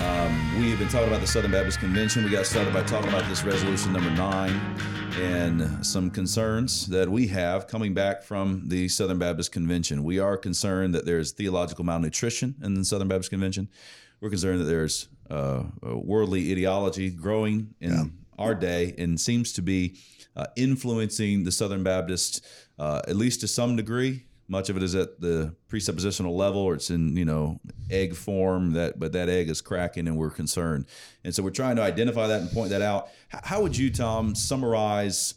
Um, 0.00 0.58
we 0.58 0.68
have 0.70 0.80
been 0.80 0.88
talking 0.88 1.06
about 1.06 1.20
the 1.20 1.28
Southern 1.28 1.52
Baptist 1.52 1.78
Convention. 1.78 2.24
We 2.24 2.30
got 2.30 2.44
started 2.44 2.74
by 2.74 2.82
talking 2.82 3.08
about 3.08 3.28
this 3.28 3.44
resolution 3.44 3.92
number 3.92 4.10
nine 4.10 4.60
and 5.20 5.86
some 5.86 6.10
concerns 6.10 6.88
that 6.88 7.08
we 7.08 7.28
have 7.28 7.68
coming 7.68 7.94
back 7.94 8.24
from 8.24 8.64
the 8.66 8.88
Southern 8.88 9.20
Baptist 9.20 9.52
Convention. 9.52 10.02
We 10.02 10.18
are 10.18 10.36
concerned 10.36 10.92
that 10.96 11.06
there's 11.06 11.30
theological 11.30 11.84
malnutrition 11.84 12.56
in 12.64 12.74
the 12.74 12.84
Southern 12.84 13.06
Baptist 13.06 13.30
Convention. 13.30 13.68
We're 14.20 14.30
concerned 14.30 14.60
that 14.60 14.64
there's 14.64 15.08
uh, 15.30 15.64
worldly 15.82 16.52
ideology 16.52 17.10
growing 17.10 17.74
in 17.80 17.92
yeah. 17.92 18.04
our 18.38 18.54
day 18.54 18.94
and 18.98 19.20
seems 19.20 19.52
to 19.54 19.62
be 19.62 19.96
uh, 20.36 20.46
influencing 20.56 21.44
the 21.44 21.52
Southern 21.52 21.82
Baptists, 21.82 22.40
uh, 22.78 23.02
at 23.08 23.16
least 23.16 23.40
to 23.40 23.48
some 23.48 23.76
degree. 23.76 24.24
Much 24.48 24.68
of 24.68 24.76
it 24.76 24.82
is 24.82 24.94
at 24.94 25.20
the 25.20 25.56
presuppositional 25.68 26.36
level, 26.36 26.60
or 26.60 26.74
it's 26.74 26.90
in 26.90 27.16
you 27.16 27.24
know 27.24 27.58
egg 27.90 28.14
form. 28.14 28.72
That 28.74 28.98
but 28.98 29.12
that 29.12 29.28
egg 29.28 29.50
is 29.50 29.60
cracking, 29.60 30.06
and 30.06 30.16
we're 30.16 30.30
concerned. 30.30 30.86
And 31.24 31.34
so 31.34 31.42
we're 31.42 31.50
trying 31.50 31.76
to 31.76 31.82
identify 31.82 32.28
that 32.28 32.42
and 32.42 32.50
point 32.52 32.70
that 32.70 32.82
out. 32.82 33.08
How 33.28 33.60
would 33.60 33.76
you, 33.76 33.90
Tom, 33.90 34.36
summarize 34.36 35.34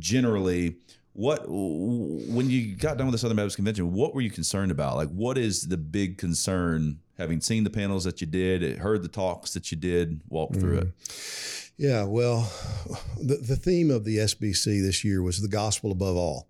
generally 0.00 0.78
what 1.12 1.44
when 1.48 2.48
you 2.48 2.76
got 2.76 2.96
done 2.96 3.06
with 3.06 3.12
the 3.12 3.18
Southern 3.18 3.36
Baptist 3.36 3.56
Convention, 3.56 3.92
what 3.92 4.14
were 4.14 4.20
you 4.20 4.30
concerned 4.30 4.70
about? 4.70 4.96
Like, 4.96 5.10
what 5.10 5.36
is 5.36 5.68
the 5.68 5.76
big 5.76 6.16
concern? 6.16 7.00
Having 7.18 7.40
seen 7.40 7.64
the 7.64 7.70
panels 7.70 8.04
that 8.04 8.20
you 8.20 8.26
did, 8.26 8.78
heard 8.78 9.02
the 9.02 9.08
talks 9.08 9.52
that 9.54 9.70
you 9.72 9.76
did, 9.76 10.20
walked 10.28 10.56
through 10.56 10.78
it. 10.78 10.88
Yeah, 11.76 12.04
well, 12.04 12.50
the, 13.20 13.36
the 13.36 13.56
theme 13.56 13.90
of 13.90 14.04
the 14.04 14.18
SBC 14.18 14.82
this 14.82 15.04
year 15.04 15.22
was 15.22 15.40
the 15.40 15.48
gospel 15.48 15.92
above 15.92 16.16
all. 16.16 16.48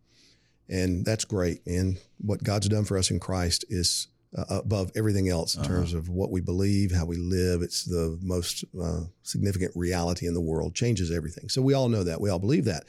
And 0.68 1.04
that's 1.04 1.24
great. 1.24 1.66
And 1.66 1.98
what 2.18 2.42
God's 2.42 2.68
done 2.68 2.84
for 2.84 2.98
us 2.98 3.10
in 3.10 3.18
Christ 3.18 3.64
is 3.70 4.08
uh, 4.36 4.44
above 4.50 4.92
everything 4.94 5.30
else 5.30 5.54
in 5.54 5.62
terms 5.64 5.94
of 5.94 6.10
what 6.10 6.30
we 6.30 6.42
believe, 6.42 6.92
how 6.92 7.06
we 7.06 7.16
live. 7.16 7.62
It's 7.62 7.84
the 7.84 8.18
most 8.22 8.64
uh, 8.78 9.04
significant 9.22 9.72
reality 9.74 10.26
in 10.26 10.34
the 10.34 10.40
world, 10.40 10.74
changes 10.74 11.10
everything. 11.10 11.48
So 11.48 11.62
we 11.62 11.72
all 11.72 11.88
know 11.88 12.04
that. 12.04 12.20
We 12.20 12.28
all 12.28 12.38
believe 12.38 12.66
that. 12.66 12.84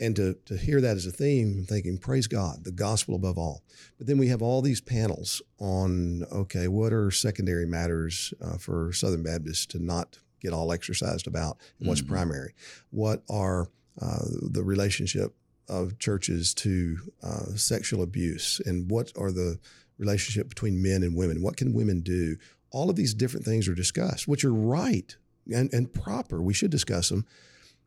And 0.00 0.14
to, 0.16 0.34
to 0.46 0.56
hear 0.56 0.80
that 0.80 0.96
as 0.96 1.06
a 1.06 1.10
theme, 1.10 1.54
I'm 1.58 1.64
thinking, 1.64 1.98
praise 1.98 2.28
God, 2.28 2.64
the 2.64 2.70
gospel 2.70 3.16
above 3.16 3.36
all. 3.36 3.64
But 3.98 4.06
then 4.06 4.16
we 4.18 4.28
have 4.28 4.42
all 4.42 4.62
these 4.62 4.80
panels 4.80 5.42
on, 5.58 6.24
okay, 6.32 6.68
what 6.68 6.92
are 6.92 7.10
secondary 7.10 7.66
matters 7.66 8.32
uh, 8.40 8.58
for 8.58 8.92
Southern 8.92 9.24
Baptists 9.24 9.66
to 9.66 9.80
not 9.82 10.18
get 10.40 10.52
all 10.52 10.72
exercised 10.72 11.26
about? 11.26 11.58
What's 11.80 12.02
primary? 12.02 12.54
What 12.90 13.24
are 13.28 13.70
uh, 14.00 14.24
the 14.40 14.62
relationship 14.62 15.34
of 15.68 15.98
churches 15.98 16.54
to 16.54 16.98
uh, 17.22 17.56
sexual 17.56 18.02
abuse? 18.02 18.60
And 18.64 18.88
what 18.88 19.12
are 19.16 19.32
the 19.32 19.58
relationship 19.98 20.48
between 20.48 20.80
men 20.80 21.02
and 21.02 21.16
women? 21.16 21.42
What 21.42 21.56
can 21.56 21.72
women 21.72 22.02
do? 22.02 22.36
All 22.70 22.88
of 22.88 22.94
these 22.94 23.14
different 23.14 23.44
things 23.44 23.66
are 23.66 23.74
discussed, 23.74 24.28
which 24.28 24.44
are 24.44 24.54
right 24.54 25.16
and, 25.52 25.72
and 25.74 25.92
proper. 25.92 26.40
We 26.40 26.54
should 26.54 26.70
discuss 26.70 27.08
them. 27.08 27.26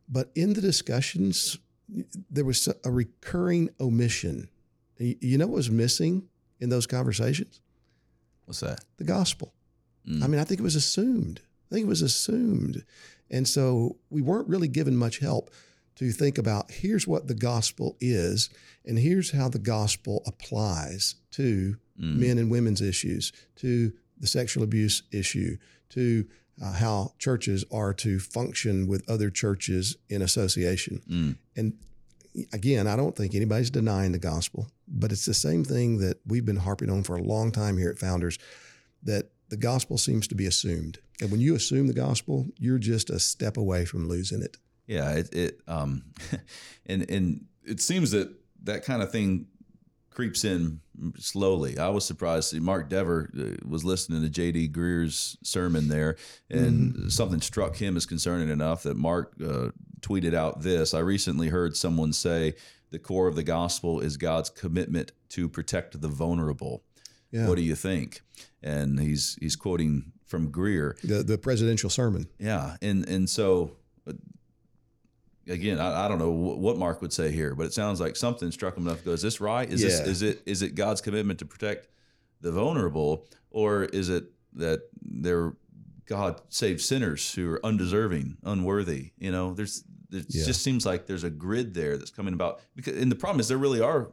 But 0.08 0.30
in 0.34 0.52
the 0.52 0.60
discussions, 0.60 1.58
there 2.30 2.44
was 2.44 2.68
a 2.84 2.90
recurring 2.90 3.70
omission. 3.80 4.48
You 4.98 5.38
know 5.38 5.46
what 5.46 5.56
was 5.56 5.70
missing 5.70 6.28
in 6.60 6.68
those 6.68 6.86
conversations? 6.86 7.60
What's 8.44 8.60
that? 8.60 8.80
The 8.98 9.04
gospel. 9.04 9.52
Mm. 10.06 10.22
I 10.22 10.26
mean, 10.26 10.40
I 10.40 10.44
think 10.44 10.60
it 10.60 10.64
was 10.64 10.76
assumed. 10.76 11.40
I 11.70 11.74
think 11.74 11.86
it 11.86 11.88
was 11.88 12.02
assumed. 12.02 12.84
And 13.30 13.48
so 13.48 13.96
we 14.10 14.20
weren't 14.20 14.48
really 14.48 14.68
given 14.68 14.96
much 14.96 15.18
help 15.18 15.50
to 15.96 16.10
think 16.10 16.38
about 16.38 16.70
here's 16.70 17.06
what 17.06 17.28
the 17.28 17.34
gospel 17.34 17.96
is, 18.00 18.50
and 18.84 18.98
here's 18.98 19.30
how 19.32 19.48
the 19.48 19.58
gospel 19.58 20.22
applies 20.26 21.16
to 21.32 21.76
mm. 22.00 22.16
men 22.16 22.38
and 22.38 22.50
women's 22.50 22.80
issues, 22.80 23.32
to 23.56 23.92
the 24.18 24.26
sexual 24.26 24.62
abuse 24.62 25.02
issue, 25.12 25.56
to 25.90 26.26
uh, 26.60 26.72
how 26.72 27.12
churches 27.18 27.64
are 27.72 27.94
to 27.94 28.18
function 28.18 28.86
with 28.86 29.08
other 29.08 29.30
churches 29.30 29.96
in 30.08 30.22
association. 30.22 31.00
And 31.56 31.74
again, 32.52 32.86
I 32.86 32.96
don't 32.96 33.16
think 33.16 33.34
anybody's 33.34 33.70
denying 33.70 34.12
the 34.12 34.18
gospel, 34.18 34.70
but 34.88 35.12
it's 35.12 35.26
the 35.26 35.34
same 35.34 35.64
thing 35.64 35.98
that 35.98 36.20
we've 36.26 36.44
been 36.44 36.56
harping 36.56 36.90
on 36.90 37.02
for 37.02 37.16
a 37.16 37.22
long 37.22 37.52
time 37.52 37.78
here 37.78 37.90
at 37.90 37.98
Founders 37.98 38.38
that 39.02 39.30
the 39.48 39.56
gospel 39.56 39.98
seems 39.98 40.26
to 40.28 40.34
be 40.34 40.46
assumed. 40.46 40.98
And 41.20 41.30
when 41.30 41.40
you 41.40 41.54
assume 41.54 41.86
the 41.86 41.92
gospel, 41.92 42.46
you're 42.58 42.78
just 42.78 43.10
a 43.10 43.18
step 43.18 43.56
away 43.56 43.84
from 43.84 44.08
losing 44.08 44.42
it. 44.42 44.56
Yeah, 44.86 45.12
it, 45.12 45.34
it 45.34 45.60
um, 45.68 46.04
and 46.86 47.08
and 47.10 47.44
it 47.64 47.80
seems 47.80 48.10
that 48.10 48.34
that 48.64 48.84
kind 48.84 49.02
of 49.02 49.12
thing 49.12 49.46
creeps 50.10 50.44
in 50.44 50.80
slowly. 51.18 51.78
I 51.78 51.88
was 51.88 52.04
surprised. 52.04 52.50
See, 52.50 52.60
Mark 52.60 52.88
Dever 52.88 53.30
uh, 53.38 53.66
was 53.68 53.84
listening 53.84 54.22
to 54.22 54.28
J.D. 54.28 54.68
Greear's 54.68 55.36
sermon 55.42 55.88
there, 55.88 56.16
and 56.50 57.12
something 57.12 57.40
struck 57.40 57.76
him 57.76 57.96
as 57.96 58.06
concerning 58.06 58.48
enough 58.48 58.82
that 58.84 58.96
Mark 58.96 59.34
uh, 59.42 59.68
tweeted 60.00 60.34
out 60.34 60.62
this. 60.62 60.94
I 60.94 61.00
recently 61.00 61.48
heard 61.48 61.76
someone 61.76 62.12
say 62.12 62.54
the 62.90 62.98
core 62.98 63.26
of 63.26 63.36
the 63.36 63.42
gospel 63.42 64.00
is 64.00 64.16
God's 64.16 64.50
commitment 64.50 65.12
to 65.30 65.48
protect 65.48 66.00
the 66.00 66.08
vulnerable. 66.08 66.84
Yeah. 67.30 67.48
What 67.48 67.56
do 67.56 67.62
you 67.62 67.74
think? 67.74 68.20
And 68.62 69.00
he's 69.00 69.38
he's 69.40 69.56
quoting 69.56 70.12
from 70.26 70.50
Greer. 70.50 70.96
The, 71.02 71.22
the 71.22 71.38
presidential 71.38 71.90
sermon. 71.90 72.26
Yeah, 72.38 72.76
and 72.82 73.08
and 73.08 73.28
so 73.28 73.76
uh, 74.06 74.12
again, 75.48 75.78
I, 75.78 76.04
I 76.04 76.08
don't 76.08 76.18
know 76.18 76.30
what 76.30 76.76
Mark 76.78 77.00
would 77.02 77.12
say 77.12 77.30
here, 77.32 77.54
but 77.54 77.66
it 77.66 77.72
sounds 77.72 78.00
like 78.00 78.16
something 78.16 78.50
struck 78.50 78.76
him 78.76 78.86
enough. 78.86 78.98
to 79.00 79.04
Go, 79.04 79.10
is 79.12 79.22
this 79.22 79.40
right? 79.40 79.70
Is 79.70 79.80
this 79.82 80.00
is 80.06 80.22
it 80.22 80.42
is 80.46 80.62
it 80.62 80.74
God's 80.74 81.00
commitment 81.00 81.38
to 81.40 81.44
protect 81.46 81.88
the 82.40 82.52
vulnerable, 82.52 83.26
or 83.50 83.84
is 83.84 84.08
it 84.08 84.24
that 84.54 84.82
they're 85.02 85.54
God 86.06 86.40
saves 86.48 86.84
sinners 86.84 87.32
who 87.34 87.50
are 87.52 87.64
undeserving, 87.64 88.36
unworthy? 88.42 89.12
You 89.18 89.30
know, 89.32 89.54
there's 89.54 89.84
it 90.10 90.26
Yeah. 90.28 90.44
just 90.44 90.62
seems 90.62 90.84
like 90.84 91.06
there's 91.06 91.24
a 91.24 91.30
grid 91.30 91.72
there 91.74 91.96
that's 91.96 92.10
coming 92.10 92.34
about. 92.34 92.60
Because 92.76 92.96
and 93.00 93.10
the 93.10 93.16
problem 93.16 93.40
is 93.40 93.48
there 93.48 93.56
really 93.58 93.80
are 93.80 94.10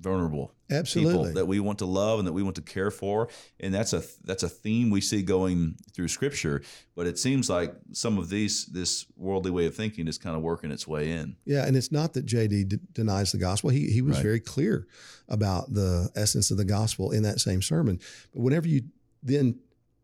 vulnerable 0.00 0.54
Absolutely. 0.70 1.12
people 1.12 1.32
that 1.34 1.46
we 1.46 1.60
want 1.60 1.78
to 1.80 1.84
love 1.84 2.18
and 2.18 2.26
that 2.26 2.32
we 2.32 2.42
want 2.42 2.56
to 2.56 2.62
care 2.62 2.90
for 2.90 3.28
and 3.60 3.74
that's 3.74 3.92
a 3.92 4.02
that's 4.24 4.42
a 4.42 4.48
theme 4.48 4.88
we 4.90 5.00
see 5.00 5.22
going 5.22 5.76
through 5.92 6.08
scripture 6.08 6.62
but 6.96 7.06
it 7.06 7.18
seems 7.18 7.50
like 7.50 7.74
some 7.92 8.16
of 8.16 8.30
these 8.30 8.64
this 8.66 9.04
worldly 9.16 9.50
way 9.50 9.66
of 9.66 9.74
thinking 9.74 10.08
is 10.08 10.16
kind 10.16 10.34
of 10.36 10.42
working 10.42 10.70
its 10.70 10.86
way 10.88 11.10
in 11.10 11.36
Yeah, 11.44 11.66
and 11.66 11.76
it's 11.76 11.92
not 11.92 12.14
that 12.14 12.24
JD 12.24 12.68
d- 12.68 12.78
denies 12.94 13.32
the 13.32 13.38
gospel. 13.38 13.70
He 13.70 13.90
he 13.90 14.00
was 14.02 14.16
Right. 14.16 14.22
very 14.22 14.40
clear 14.40 14.86
about 15.28 15.74
the 15.74 16.10
essence 16.16 16.50
of 16.50 16.56
the 16.56 16.64
gospel 16.64 17.10
in 17.10 17.22
that 17.24 17.40
same 17.40 17.60
sermon. 17.62 18.00
But 18.32 18.40
whenever 18.42 18.66
you 18.68 18.82
then 19.22 19.58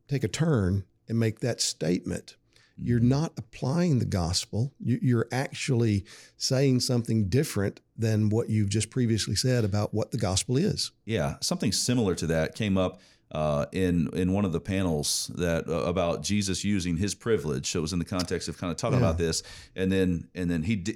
take 0.08 0.24
a 0.24 0.28
turn 0.28 0.84
and 1.08 1.18
make 1.18 1.40
that 1.40 1.60
statement, 1.60 2.36
you're 2.78 3.00
not 3.00 3.32
applying 3.38 3.98
the 3.98 4.04
gospel. 4.04 4.72
You, 4.78 4.98
you're 5.00 5.28
actually 5.32 6.04
saying 6.36 6.80
something 6.80 7.28
different 7.28 7.80
than 7.96 8.28
what 8.28 8.50
you've 8.50 8.68
just 8.68 8.90
previously 8.90 9.34
said 9.34 9.64
about 9.64 9.94
what 9.94 10.10
the 10.10 10.18
gospel 10.18 10.56
is. 10.56 10.90
yeah 11.06 11.36
something 11.40 11.72
similar 11.72 12.14
to 12.14 12.26
that 12.26 12.54
came 12.54 12.76
up 12.76 13.00
uh, 13.32 13.66
in 13.72 14.08
in 14.12 14.32
one 14.32 14.44
of 14.44 14.52
the 14.52 14.60
panels 14.60 15.30
that 15.34 15.66
uh, 15.68 15.72
about 15.84 16.22
Jesus 16.22 16.62
using 16.64 16.96
his 16.96 17.12
privilege. 17.14 17.70
So 17.70 17.80
it 17.80 17.82
was 17.82 17.92
in 17.92 17.98
the 17.98 18.04
context 18.04 18.48
of 18.48 18.56
kind 18.56 18.70
of 18.70 18.76
talking 18.76 19.00
Yeah. 19.00 19.06
about 19.06 19.18
this, 19.18 19.42
and 19.74 19.90
then 19.90 20.28
and 20.34 20.48
then 20.50 20.62
he 20.62 20.76
di- 20.76 20.92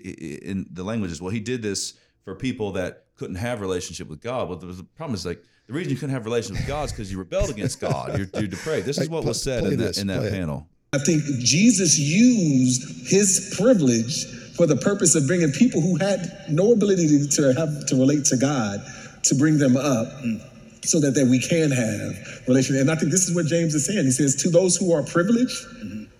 in 0.50 0.66
the 0.70 0.84
language 0.84 1.10
is 1.10 1.20
well 1.20 1.32
he 1.32 1.40
did 1.40 1.60
this 1.62 1.94
for 2.24 2.34
people 2.36 2.72
that 2.72 3.06
couldn't 3.16 3.36
have 3.36 3.60
relationship 3.60 4.06
with 4.08 4.20
God. 4.20 4.48
Well, 4.48 4.58
the 4.58 4.84
problem 4.94 5.14
is 5.14 5.26
like 5.26 5.42
the 5.66 5.72
reason 5.72 5.90
you 5.90 5.96
couldn't 5.96 6.14
have 6.14 6.24
relationship 6.24 6.60
with 6.62 6.68
God 6.68 6.84
is 6.84 6.92
because 6.92 7.10
you 7.10 7.18
rebelled 7.18 7.50
against 7.50 7.80
God. 7.80 8.16
You're, 8.16 8.28
you're 8.34 8.46
depraved. 8.48 8.86
This 8.86 8.98
is 8.98 9.08
what 9.08 9.24
was 9.24 9.42
said 9.42 9.64
in 9.64 9.78
that 9.80 9.98
in 9.98 10.06
that 10.06 10.18
play 10.20 10.28
it. 10.28 10.32
Panel. 10.92 11.02
I 11.02 11.04
think 11.04 11.22
Jesus 11.40 11.98
used 11.98 13.08
his 13.08 13.54
privilege 13.56 14.26
for 14.56 14.66
the 14.66 14.76
purpose 14.76 15.14
of 15.14 15.26
bringing 15.26 15.50
people 15.52 15.80
who 15.80 15.96
had 15.96 16.44
no 16.48 16.72
ability 16.72 17.06
to, 17.08 17.28
to 17.28 17.54
have 17.54 17.86
to 17.86 17.96
relate 17.96 18.24
to 18.26 18.36
God 18.36 18.80
to 19.24 19.34
bring 19.34 19.58
them 19.58 19.76
up 19.76 20.08
so 20.82 20.98
that, 21.00 21.12
that 21.12 21.26
we 21.26 21.38
can 21.38 21.70
have 21.70 22.48
relation. 22.48 22.76
And 22.76 22.90
I 22.90 22.94
think 22.94 23.10
this 23.12 23.28
is 23.28 23.34
what 23.34 23.46
James 23.46 23.74
is 23.74 23.86
saying. 23.86 24.04
He 24.04 24.10
says, 24.10 24.34
to 24.42 24.50
those 24.50 24.76
who 24.76 24.92
are 24.92 25.02
privileged, 25.02 25.54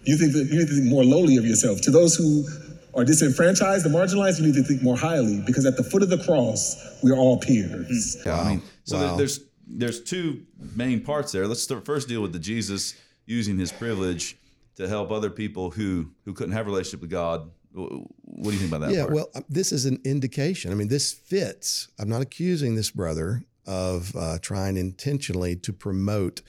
you 0.04 0.16
think 0.16 0.33
that 0.33 0.48
you 0.50 0.59
need 0.59 0.68
to 0.68 0.74
think 0.74 0.87
more 0.87 1.04
lowly 1.04 1.37
of 1.37 1.44
yourself. 1.46 1.80
To 1.83 1.90
those 1.90 2.14
who 2.14 2.46
are 2.94 3.04
disenfranchised 3.04 3.87
and 3.87 3.94
marginalized, 3.94 4.40
you 4.40 4.46
need 4.46 4.54
to 4.54 4.62
think 4.62 4.83
more 4.83 4.96
highly 4.96 5.40
because 5.46 5.64
at 5.64 5.76
the 5.76 5.85
foot 5.85 6.02
of 6.02 6.11
the 6.11 6.22
cross, 6.24 6.76
we 7.02 7.11
are 7.11 7.16
all 7.16 7.38
peers. 7.38 8.16
Hmm. 8.22 8.28
Yeah, 8.28 8.40
I 8.40 8.48
mean, 8.48 8.62
so 8.85 8.98
there- 8.98 9.09
Wow. 9.09 9.16
there's 9.16 9.40
there's 9.72 10.00
two 10.02 10.42
main 10.74 11.00
parts 11.00 11.30
there. 11.30 11.46
Let's 11.46 11.62
start, 11.62 11.85
first 11.85 12.09
deal 12.09 12.20
with 12.22 12.33
the 12.33 12.40
Jesus 12.40 12.96
using 13.26 13.56
his 13.56 13.70
privilege 13.70 14.37
to 14.76 14.88
help 14.88 15.11
other 15.11 15.30
people 15.30 15.70
who 15.70 16.11
who 16.24 16.33
couldn't 16.33 16.52
have 16.52 16.66
a 16.66 16.70
relationship 16.70 17.00
with 17.00 17.11
God. 17.11 17.50
What 17.72 18.50
do 18.50 18.50
you 18.50 18.59
think 18.59 18.70
about 18.72 18.80
that? 18.80 18.92
yeah, 18.92 19.02
part? 19.02 19.14
well, 19.14 19.30
uh, 19.35 19.42
this 19.48 19.70
is 19.70 19.85
an 19.85 20.00
indication. 20.04 20.72
I 20.72 20.74
mean, 20.74 20.88
this 20.88 21.12
fits. 21.12 21.88
I'm 21.98 22.09
not 22.09 22.20
accusing 22.20 22.74
this 22.74 22.90
brother 22.90 23.44
of 23.66 24.14
uh, 24.16 24.38
trying 24.40 24.76
intentionally 24.76 25.54
to 25.54 25.72
promote 25.72 26.42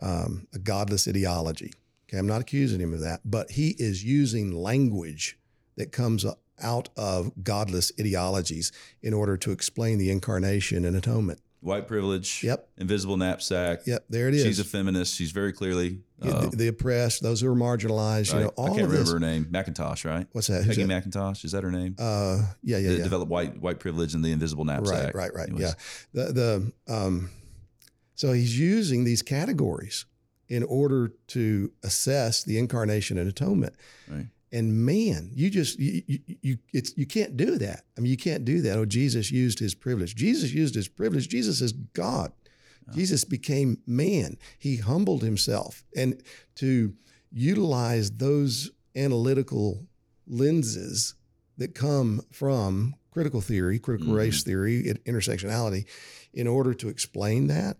um, 0.00 0.46
a 0.54 0.58
godless 0.58 1.08
ideology. 1.08 1.72
Okay, 2.08 2.18
I'm 2.18 2.26
not 2.26 2.40
accusing 2.40 2.80
him 2.80 2.94
of 2.94 3.00
that, 3.00 3.20
but 3.24 3.50
he 3.50 3.74
is 3.78 4.04
using 4.04 4.52
language 4.52 5.38
that 5.76 5.92
comes 5.92 6.24
out 6.60 6.88
of 6.96 7.32
godless 7.42 7.92
ideologies 8.00 8.72
in 9.02 9.12
order 9.12 9.36
to 9.36 9.52
explain 9.52 9.98
the 9.98 10.10
incarnation 10.10 10.84
and 10.84 10.96
atonement. 10.96 11.40
White 11.60 11.88
privilege. 11.88 12.42
Yep. 12.42 12.68
Invisible 12.78 13.16
knapsack. 13.16 13.86
Yep, 13.86 14.04
there 14.08 14.28
it 14.28 14.34
is. 14.34 14.44
She's 14.44 14.58
a 14.58 14.64
feminist. 14.64 15.14
She's 15.14 15.32
very 15.32 15.52
clearly. 15.52 16.00
Uh, 16.20 16.46
the, 16.46 16.56
the 16.56 16.68
oppressed, 16.68 17.22
those 17.22 17.40
who 17.40 17.48
are 17.50 17.56
marginalized, 17.56 18.34
you 18.34 18.40
know, 18.40 18.48
all 18.56 18.66
I 18.66 18.68
can't 18.68 18.82
of 18.82 18.90
remember 18.90 19.04
this. 19.04 19.12
her 19.12 19.20
name. 19.20 19.44
McIntosh, 19.46 20.04
right? 20.04 20.26
What's 20.32 20.48
that? 20.48 20.64
Who's 20.64 20.76
Peggy 20.76 20.88
that? 20.88 21.04
McIntosh. 21.04 21.44
Is 21.44 21.52
that 21.52 21.62
her 21.62 21.70
name? 21.70 21.94
Uh, 21.98 22.42
yeah, 22.62 22.78
yeah, 22.78 22.90
that 22.90 22.96
yeah. 22.98 23.04
developed 23.04 23.30
white 23.30 23.60
white 23.60 23.78
privilege 23.78 24.14
and 24.14 24.24
the 24.24 24.32
invisible 24.32 24.64
knapsack. 24.64 25.14
Right, 25.14 25.14
right, 25.14 25.34
right. 25.34 25.48
Anyways. 25.48 25.76
Yeah. 26.12 26.24
The 26.24 26.32
the 26.86 26.92
um, 26.92 27.30
so 28.14 28.32
he's 28.32 28.58
using 28.58 29.04
these 29.04 29.22
categories 29.22 30.06
in 30.48 30.64
order 30.64 31.12
to 31.28 31.70
assess 31.84 32.42
the 32.42 32.58
incarnation 32.58 33.18
and 33.18 33.28
atonement. 33.28 33.74
Right. 34.08 34.26
And 34.50 34.86
man, 34.86 35.30
you 35.34 35.50
just 35.50 35.78
you, 35.78 36.02
you 36.06 36.18
you 36.40 36.58
it's 36.72 36.96
you 36.96 37.06
can't 37.06 37.36
do 37.36 37.58
that. 37.58 37.84
I 37.96 38.00
mean, 38.00 38.10
you 38.10 38.16
can't 38.16 38.44
do 38.44 38.62
that. 38.62 38.78
Oh, 38.78 38.86
Jesus 38.86 39.30
used 39.30 39.58
his 39.58 39.74
privilege. 39.74 40.14
Jesus 40.14 40.52
used 40.52 40.74
his 40.74 40.88
privilege. 40.88 41.28
Jesus 41.28 41.60
is 41.60 41.72
God. 41.72 42.32
Jesus 42.94 43.24
became 43.24 43.76
man. 43.86 44.38
He 44.58 44.76
humbled 44.76 45.22
himself, 45.22 45.84
and 45.94 46.22
to 46.54 46.94
utilize 47.30 48.10
those 48.12 48.70
analytical 48.96 49.86
lenses 50.26 51.14
that 51.58 51.74
come 51.74 52.22
from 52.30 52.94
critical 53.10 53.40
theory, 53.40 53.78
critical 53.78 54.14
race 54.14 54.42
theory, 54.42 54.84
intersectionality, 55.06 55.84
in 56.32 56.46
order 56.46 56.72
to 56.72 56.88
explain 56.88 57.48
that, 57.48 57.76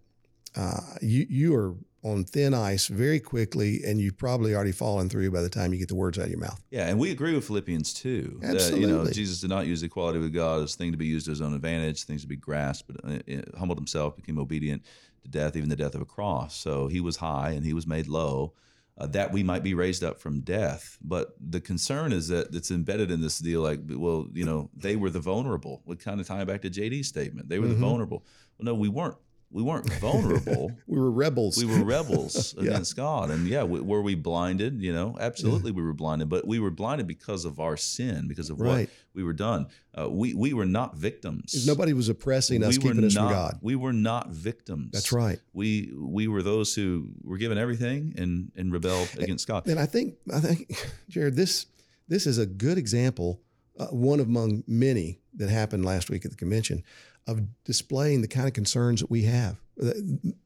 uh, 0.57 0.81
you 1.01 1.27
you 1.31 1.55
are 1.55 1.75
on 2.03 2.25
thin 2.25 2.55
ice 2.55 2.87
very 2.87 3.19
quickly, 3.21 3.81
and 3.85 4.01
you've 4.01 4.17
probably 4.17 4.55
already 4.55 4.73
fallen 4.73 5.09
through 5.09 5.31
by 5.31 5.41
the 5.41 5.49
time 5.49 5.73
you 5.73 5.79
get 5.79 5.89
the 5.89 5.95
words 5.95 6.19
out 6.19 6.27
of 6.27 6.31
your 6.31 6.39
mouth. 6.39 6.61
Yeah, 6.71 6.87
and 6.87 6.99
we 6.99 7.11
agree 7.11 7.35
with 7.35 7.45
Philippians 7.47 7.93
2 7.95 8.39
that 8.43 8.53
you 8.53 8.87
know 8.87 9.01
Absolutely. 9.01 9.13
Jesus 9.13 9.41
did 9.41 9.51
not 9.51 9.67
use 9.67 9.81
the 9.81 9.87
equality 9.87 10.19
with 10.21 10.33
God 10.33 10.63
as 10.63 10.75
a 10.75 10.77
thing 10.77 10.93
to 10.93 10.99
be 10.99 11.07
used 11.07 11.27
to 11.27 11.31
his 11.31 11.41
own 11.41 11.55
advantage, 11.55 12.05
things 12.05 12.23
to 12.23 12.29
be 12.29 12.37
grasped, 12.37 12.91
but 12.93 13.05
uh, 13.05 13.41
humbled 13.59 13.79
himself, 13.79 14.17
became 14.17 14.39
obedient 14.39 14.83
to 15.23 15.29
death, 15.29 15.57
even 15.57 15.69
the 15.69 15.77
death 15.77 15.95
of 15.97 16.01
a 16.01 16.05
cross. 16.07 16.57
So 16.57 16.87
he 16.87 17.01
was 17.01 17.17
high 17.17 17.51
and 17.51 17.65
he 17.65 17.73
was 17.73 17.87
made 17.87 18.07
low, 18.07 18.53
uh, 18.97 19.07
that 19.09 19.33
we 19.33 19.43
might 19.43 19.65
be 19.65 19.75
raised 19.75 20.05
up 20.05 20.21
from 20.21 20.41
death. 20.43 20.99
But 21.03 21.35
the 21.41 21.61
concern 21.61 22.13
is 22.13 22.29
that 22.29 22.55
it's 22.55 22.71
embedded 22.71 23.11
in 23.11 23.21
this 23.21 23.41
deal, 23.41 23.61
like, 23.61 23.81
well, 23.89 24.29
you 24.33 24.45
know, 24.45 24.71
they 24.77 24.95
were 24.95 25.11
the 25.11 25.21
vulnerable. 25.21 25.83
We 25.85 25.97
kind 25.97 26.21
of 26.21 26.29
tie 26.29 26.45
back 26.45 26.63
to 26.63 26.71
JD's 26.71 27.09
statement. 27.09 27.49
They 27.49 27.59
were 27.59 27.67
Mhm. 27.67 27.71
the 27.71 27.75
vulnerable. 27.77 28.25
Well, 28.59 28.67
no, 28.67 28.75
we 28.75 28.89
weren't. 28.89 29.17
We 29.51 29.63
weren't 29.63 29.91
vulnerable. 29.95 30.73
We 30.87 30.99
were 30.99 31.11
rebels. 31.11 31.57
we 31.57 31.65
were 31.65 31.85
rebels 31.85 32.55
Yeah. 32.59 32.71
against 32.71 32.97
God. 32.97 33.31
And 33.31 33.47
yeah, 33.47 33.61
w- 33.61 33.83
were 33.83 34.03
we 34.03 34.15
blinded? 34.15 34.83
You 34.83 34.93
know, 34.93 35.17
absolutely 35.19 35.71
we 35.73 35.83
were 35.83 35.95
blinded, 35.95 36.29
but 36.29 36.47
we 36.47 36.59
were 36.59 36.71
blinded 36.71 37.07
because 37.07 37.45
of 37.47 37.59
our 37.61 37.77
sin, 37.77 38.29
because 38.29 38.51
of 38.51 38.61
Right. 38.61 38.89
what 38.89 39.15
we 39.15 39.23
were 39.23 39.33
done. 39.33 39.67
Uh, 39.99 40.09
we 40.11 40.35
we 40.35 40.53
were 40.53 40.67
not 40.67 40.97
victims. 40.97 41.67
Nobody 41.67 41.93
was 41.95 42.09
oppressing 42.09 42.63
us, 42.63 42.79
we 42.79 42.85
were 42.85 42.91
keeping 42.95 43.07
us 43.07 43.15
not, 43.15 43.29
from 43.29 43.33
God. 43.33 43.59
We 43.63 43.75
were 43.77 43.93
not 43.93 44.29
victims. 44.31 44.91
That's 44.93 45.13
right. 45.13 45.41
We 45.55 45.93
we 45.97 46.29
were 46.29 46.43
those 46.43 46.75
who 46.75 47.09
were 47.23 47.39
given 47.39 47.57
everything 47.59 48.15
and 48.19 48.53
and 48.57 48.71
rebelled 48.73 49.09
against 49.19 49.47
God. 49.47 49.67
And 49.67 49.79
I 49.81 49.87
think 49.87 50.15
I 50.33 50.41
think 50.41 50.77
Jared, 51.09 51.37
this 51.37 51.67
this 52.07 52.27
is 52.27 52.39
a 52.39 52.47
good 52.47 52.79
example, 52.79 53.41
uh, 53.79 53.87
one 53.87 54.21
among 54.21 54.65
many 54.67 55.21
that 55.35 55.49
happened 55.51 55.85
last 55.85 56.11
week 56.11 56.25
at 56.25 56.31
the 56.31 56.37
convention, 56.37 56.83
of 57.29 57.43
displaying 57.65 58.23
the 58.23 58.29
kind 58.29 58.49
of 58.49 58.55
concerns 58.55 59.01
that 59.01 59.11
we 59.11 59.23
have. 59.23 59.61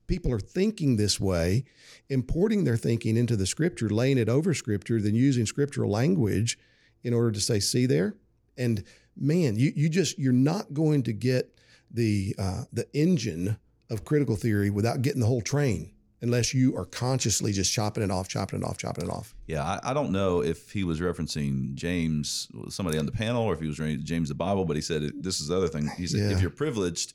People 0.08 0.32
are 0.32 0.40
thinking 0.40 0.96
this 0.96 1.18
way, 1.18 1.64
importing 2.10 2.64
their 2.64 2.76
thinking 2.76 3.16
into 3.16 3.36
the 3.36 3.46
scripture, 3.46 3.88
laying 3.88 4.18
it 4.18 4.28
over 4.28 4.52
scripture, 4.52 5.00
then 5.00 5.14
using 5.14 5.46
scriptural 5.46 5.90
language 5.90 6.58
in 7.02 7.14
order 7.14 7.30
to 7.30 7.40
say, 7.40 7.60
"See 7.60 7.86
there," 7.86 8.14
and 8.58 8.84
man, 9.16 9.56
you 9.56 9.72
you 9.74 9.88
just 9.88 10.18
you're 10.18 10.32
not 10.34 10.74
going 10.74 11.04
to 11.04 11.14
get 11.14 11.58
the 11.90 12.34
uh, 12.38 12.64
the 12.72 12.86
engine 12.92 13.56
of 13.88 14.04
critical 14.04 14.36
theory 14.36 14.68
without 14.68 15.00
getting 15.00 15.20
the 15.20 15.26
whole 15.26 15.40
train 15.40 15.92
unless 16.22 16.54
you 16.54 16.76
are 16.76 16.84
consciously 16.86 17.52
just 17.52 17.72
chopping 17.72 18.02
it 18.02 18.10
off, 18.10 18.28
chopping 18.28 18.60
it 18.60 18.64
off, 18.64 18.78
chopping 18.78 19.04
it 19.04 19.10
off. 19.10 19.34
Yeah, 19.46 19.62
I, 19.64 19.90
I 19.90 19.92
don't 19.94 20.12
know 20.12 20.42
if 20.42 20.70
he 20.70 20.84
was 20.84 21.00
referencing 21.00 21.74
James, 21.74 22.48
somebody 22.68 22.96
on 22.98 23.06
the 23.06 23.12
panel, 23.12 23.42
or 23.42 23.52
if 23.54 23.60
he 23.60 23.66
was 23.66 23.76
James 24.04 24.28
the 24.28 24.34
Bible. 24.34 24.64
But 24.64 24.76
he 24.76 24.82
said 24.82 25.02
this 25.22 25.40
is 25.40 25.48
the 25.48 25.56
other 25.56 25.68
thing. 25.68 25.88
He 25.96 26.06
said 26.06 26.20
Yeah. 26.20 26.36
if 26.36 26.40
you're 26.40 26.50
privileged, 26.50 27.14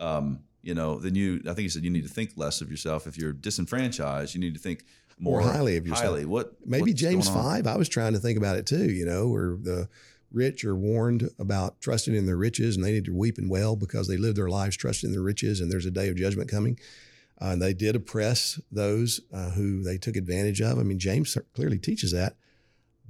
um, 0.00 0.40
you 0.62 0.74
know, 0.74 0.98
then 0.98 1.14
you. 1.14 1.40
I 1.44 1.48
think 1.54 1.60
he 1.60 1.68
said 1.68 1.84
you 1.84 1.90
need 1.90 2.02
to 2.02 2.12
think 2.12 2.32
less 2.36 2.60
of 2.60 2.70
yourself. 2.70 3.06
If 3.06 3.16
you're 3.16 3.32
disenfranchised, 3.32 4.34
you 4.34 4.40
need 4.40 4.54
to 4.54 4.60
think 4.60 4.84
more, 5.20 5.40
More 5.40 5.50
highly 5.50 5.76
of 5.76 5.86
yourself. 5.86 6.06
Highly. 6.06 6.24
What 6.26 6.54
Maybe 6.66 6.92
James 6.92 7.28
five. 7.28 7.66
I 7.66 7.76
was 7.76 7.88
trying 7.88 8.12
to 8.12 8.18
think 8.18 8.38
about 8.38 8.56
it 8.56 8.66
too. 8.66 8.90
You 8.90 9.04
know, 9.06 9.28
where 9.28 9.56
the 9.56 9.88
rich 10.30 10.64
are 10.64 10.76
warned 10.76 11.30
about 11.38 11.80
trusting 11.80 12.14
in 12.14 12.26
their 12.26 12.36
riches, 12.36 12.76
and 12.76 12.84
they 12.84 12.92
need 12.92 13.04
to 13.06 13.14
weep 13.14 13.38
and 13.38 13.48
wail 13.50 13.76
because 13.76 14.08
they 14.08 14.16
live 14.16 14.34
their 14.34 14.48
lives 14.50 14.76
trusting 14.76 15.08
in 15.08 15.12
their 15.12 15.22
riches, 15.22 15.60
and 15.60 15.70
there's 15.72 15.86
a 15.86 15.90
day 15.90 16.08
of 16.08 16.16
judgment 16.16 16.50
coming. 16.50 16.78
Uh, 17.40 17.56
they 17.56 17.72
did 17.72 17.94
oppress 17.94 18.60
those 18.70 19.20
uh, 19.32 19.50
who 19.50 19.82
they 19.82 19.96
took 19.96 20.16
advantage 20.16 20.60
of. 20.60 20.78
I 20.78 20.82
mean, 20.82 20.98
James 20.98 21.36
clearly 21.54 21.78
teaches 21.78 22.12
that, 22.12 22.36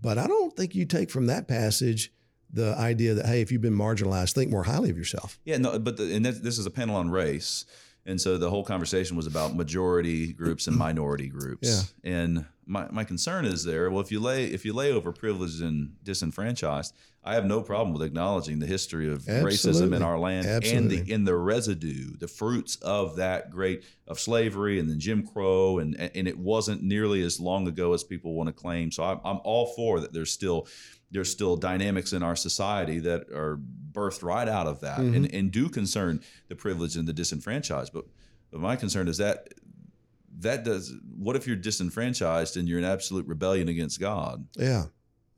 but 0.00 0.18
I 0.18 0.26
don't 0.26 0.54
think 0.56 0.74
you 0.74 0.84
take 0.84 1.10
from 1.10 1.26
that 1.26 1.48
passage 1.48 2.12
the 2.50 2.74
idea 2.76 3.14
that 3.14 3.26
hey, 3.26 3.40
if 3.40 3.52
you've 3.52 3.62
been 3.62 3.76
marginalized, 3.76 4.32
think 4.32 4.50
more 4.50 4.64
highly 4.64 4.90
of 4.90 4.96
yourself. 4.96 5.38
Yeah, 5.44 5.58
no, 5.58 5.78
but 5.78 5.96
the, 5.96 6.14
and 6.14 6.24
this 6.24 6.58
is 6.58 6.66
a 6.66 6.70
panel 6.70 6.96
on 6.96 7.10
race, 7.10 7.66
and 8.08 8.18
so 8.18 8.38
the 8.38 8.48
whole 8.48 8.64
conversation 8.64 9.16
was 9.16 9.26
about 9.26 9.54
majority 9.54 10.32
groups 10.32 10.66
and 10.66 10.76
minority 10.76 11.28
groups. 11.28 11.92
Yeah. 12.02 12.10
And 12.10 12.46
my, 12.66 12.88
my 12.90 13.04
concern 13.04 13.44
is 13.44 13.64
there. 13.64 13.90
Well, 13.90 14.00
if 14.00 14.10
you 14.10 14.18
lay 14.18 14.46
if 14.46 14.64
you 14.64 14.72
lay 14.72 14.92
over 14.92 15.12
privileged 15.12 15.62
and 15.62 15.92
disenfranchised, 16.04 16.94
I 17.22 17.34
have 17.34 17.44
no 17.44 17.60
problem 17.60 17.92
with 17.92 18.02
acknowledging 18.02 18.58
the 18.58 18.66
history 18.66 19.12
of 19.12 19.22
racism 19.22 19.94
in 19.94 20.02
our 20.02 20.18
land 20.18 20.46
and 20.64 20.90
the 20.90 21.10
in 21.12 21.24
the 21.24 21.36
residue, 21.36 22.16
the 22.16 22.28
fruits 22.28 22.76
of 22.76 23.16
that 23.16 23.50
great 23.50 23.84
of 24.06 24.18
slavery 24.18 24.78
and 24.78 24.88
then 24.88 24.98
Jim 24.98 25.26
Crow, 25.26 25.78
and 25.78 25.94
and 26.00 26.26
it 26.26 26.38
wasn't 26.38 26.82
nearly 26.82 27.22
as 27.22 27.38
long 27.38 27.68
ago 27.68 27.92
as 27.92 28.04
people 28.04 28.34
want 28.34 28.48
to 28.48 28.52
claim. 28.54 28.90
So 28.90 29.04
I'm, 29.04 29.20
I'm 29.24 29.40
all 29.44 29.66
for 29.74 30.00
that. 30.00 30.12
There's 30.14 30.32
still 30.32 30.66
there's 31.10 31.30
still 31.30 31.56
dynamics 31.56 32.12
in 32.12 32.22
our 32.22 32.36
society 32.36 32.98
that 33.00 33.30
are 33.30 33.58
birthed 33.92 34.22
right 34.22 34.48
out 34.48 34.66
of 34.66 34.80
that 34.80 34.98
Mm-hmm. 34.98 35.14
and, 35.14 35.34
and 35.34 35.50
do 35.52 35.68
concern 35.68 36.20
the 36.48 36.54
privileged 36.54 36.96
and 36.96 37.08
the 37.08 37.12
disenfranchised. 37.12 37.92
But, 37.92 38.04
but 38.50 38.60
my 38.60 38.76
concern 38.76 39.08
is 39.08 39.18
that 39.18 39.48
that 40.40 40.64
does 40.64 40.92
what 41.16 41.36
if 41.36 41.46
you're 41.46 41.56
disenfranchised 41.56 42.56
and 42.56 42.68
you're 42.68 42.78
in 42.78 42.84
absolute 42.84 43.26
rebellion 43.26 43.68
against 43.68 43.98
God? 44.00 44.46
Yeah, 44.56 44.84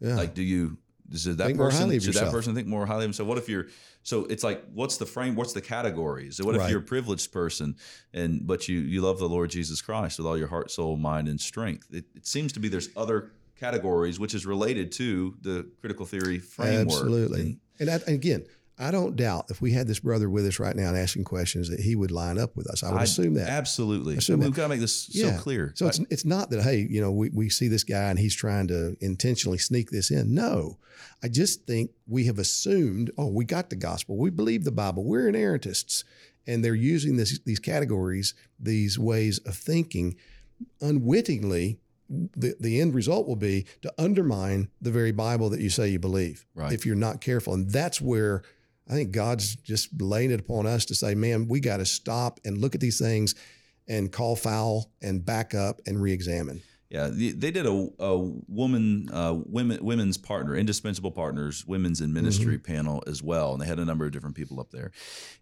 yeah. 0.00 0.16
Like, 0.16 0.34
do 0.34 0.42
you 0.42 0.78
does 1.08 1.24
that 1.24 1.36
Think 1.44 1.58
person 1.58 1.98
should 2.00 2.14
that 2.14 2.30
person 2.30 2.54
think 2.54 2.68
more 2.68 2.86
highly 2.86 3.00
of 3.04 3.08
himself? 3.08 3.28
What 3.28 3.38
if 3.38 3.48
you're 3.48 3.66
so 4.02 4.26
it's 4.26 4.44
like 4.44 4.62
what's 4.72 4.96
the 4.96 5.06
frame? 5.06 5.34
What's 5.34 5.52
the 5.52 5.60
categories? 5.60 6.36
So 6.36 6.44
what 6.44 6.54
if 6.54 6.70
you're 6.70 6.80
a 6.80 6.82
privileged 6.82 7.32
person 7.32 7.76
and 8.12 8.46
but 8.46 8.68
you 8.68 8.78
you 8.78 9.00
love 9.00 9.18
the 9.18 9.28
Lord 9.28 9.50
Jesus 9.50 9.82
Christ 9.82 10.18
with 10.18 10.26
all 10.26 10.38
your 10.38 10.46
heart, 10.48 10.70
soul, 10.70 10.96
mind, 10.96 11.28
and 11.28 11.40
strength? 11.40 11.88
It, 11.92 12.04
it 12.14 12.26
seems 12.26 12.52
to 12.52 12.60
be 12.60 12.68
there's 12.68 12.90
other 12.96 13.32
categories 13.60 14.18
which 14.18 14.34
is 14.34 14.46
related 14.46 14.90
to 14.92 15.36
the 15.42 15.68
critical 15.80 16.06
theory 16.06 16.38
framework. 16.38 16.86
Absolutely. 16.88 17.58
And- 17.78 17.90
I, 17.90 17.94
again, 18.08 18.44
I 18.78 18.90
don't 18.90 19.14
doubt 19.14 19.46
if 19.50 19.60
we 19.60 19.72
had 19.72 19.86
this 19.86 19.98
brother 20.00 20.30
with 20.30 20.46
us 20.46 20.58
right 20.58 20.74
now 20.74 20.88
and 20.88 20.96
asking 20.96 21.24
questions 21.24 21.68
that 21.68 21.80
he 21.80 21.94
would 21.94 22.10
line 22.10 22.38
up 22.38 22.56
with 22.56 22.66
us. 22.66 22.82
I 22.82 22.90
would 22.90 23.00
I- 23.00 23.04
assume 23.04 23.34
that. 23.34 23.48
Absolutely. 23.50 24.16
Assume 24.16 24.40
We've 24.40 24.54
got 24.54 24.62
to 24.62 24.68
make 24.70 24.80
this 24.80 25.08
Yeah. 25.14 25.36
so 25.36 25.42
clear. 25.42 25.72
So 25.76 25.86
it's 25.86 26.00
it's 26.10 26.24
not 26.24 26.48
that 26.50 26.62
hey, 26.62 26.86
you 26.88 27.00
know, 27.02 27.12
we, 27.12 27.28
we 27.28 27.50
see 27.50 27.68
this 27.68 27.84
guy 27.84 28.08
and 28.10 28.18
he's 28.18 28.34
trying 28.34 28.68
to 28.68 28.96
intentionally 29.00 29.58
sneak 29.58 29.90
this 29.90 30.10
in. 30.10 30.34
No, 30.34 30.78
I 31.22 31.28
just 31.28 31.66
think 31.66 31.90
we 32.08 32.24
have 32.24 32.38
assumed, 32.38 33.10
oh, 33.18 33.26
we 33.28 33.44
got 33.44 33.68
the 33.68 33.76
gospel, 33.76 34.16
we 34.16 34.30
believe 34.30 34.64
the 34.64 34.72
Bible, 34.72 35.04
we're 35.04 35.30
inerrantists, 35.30 36.04
and 36.46 36.64
they're 36.64 36.74
using 36.74 37.16
this 37.18 37.38
these 37.44 37.58
categories, 37.60 38.32
these 38.58 38.98
ways 38.98 39.38
of 39.40 39.54
thinking, 39.56 40.16
unwittingly. 40.80 41.78
The, 42.10 42.56
the 42.58 42.80
end 42.80 42.94
result 42.94 43.28
will 43.28 43.36
be 43.36 43.66
to 43.82 43.92
undermine 43.96 44.68
the 44.80 44.90
very 44.90 45.12
Bible 45.12 45.48
that 45.50 45.60
you 45.60 45.70
say 45.70 45.88
you 45.88 46.00
believe 46.00 46.44
Right. 46.54 46.72
if 46.72 46.84
you're 46.84 46.96
not 46.96 47.20
careful. 47.20 47.54
And 47.54 47.70
that's 47.70 48.00
where 48.00 48.42
I 48.88 48.94
think 48.94 49.12
God's 49.12 49.54
just 49.54 50.00
laying 50.02 50.32
it 50.32 50.40
upon 50.40 50.66
us 50.66 50.84
to 50.86 50.94
say, 50.96 51.14
man, 51.14 51.46
we 51.46 51.60
got 51.60 51.76
to 51.76 51.86
stop 51.86 52.40
and 52.44 52.58
look 52.58 52.74
at 52.74 52.80
these 52.80 52.98
things 52.98 53.36
and 53.86 54.10
call 54.10 54.34
foul 54.34 54.90
and 55.00 55.24
back 55.24 55.54
up 55.54 55.80
and 55.86 56.02
re-examine. 56.02 56.62
Yeah, 56.88 57.08
they 57.12 57.52
did 57.52 57.66
a, 57.66 57.88
a 58.00 58.18
woman, 58.18 59.08
uh, 59.12 59.34
women, 59.46 59.78
women's 59.84 60.16
partner, 60.18 60.56
indispensable 60.56 61.12
partners, 61.12 61.64
women's 61.64 62.00
in 62.00 62.12
ministry 62.12 62.56
Mm-hmm. 62.56 62.72
panel 62.74 63.04
as 63.06 63.22
well, 63.22 63.52
and 63.52 63.62
they 63.62 63.66
had 63.66 63.78
a 63.78 63.84
number 63.84 64.06
of 64.06 64.10
different 64.10 64.34
people 64.34 64.58
up 64.58 64.72
there, 64.72 64.90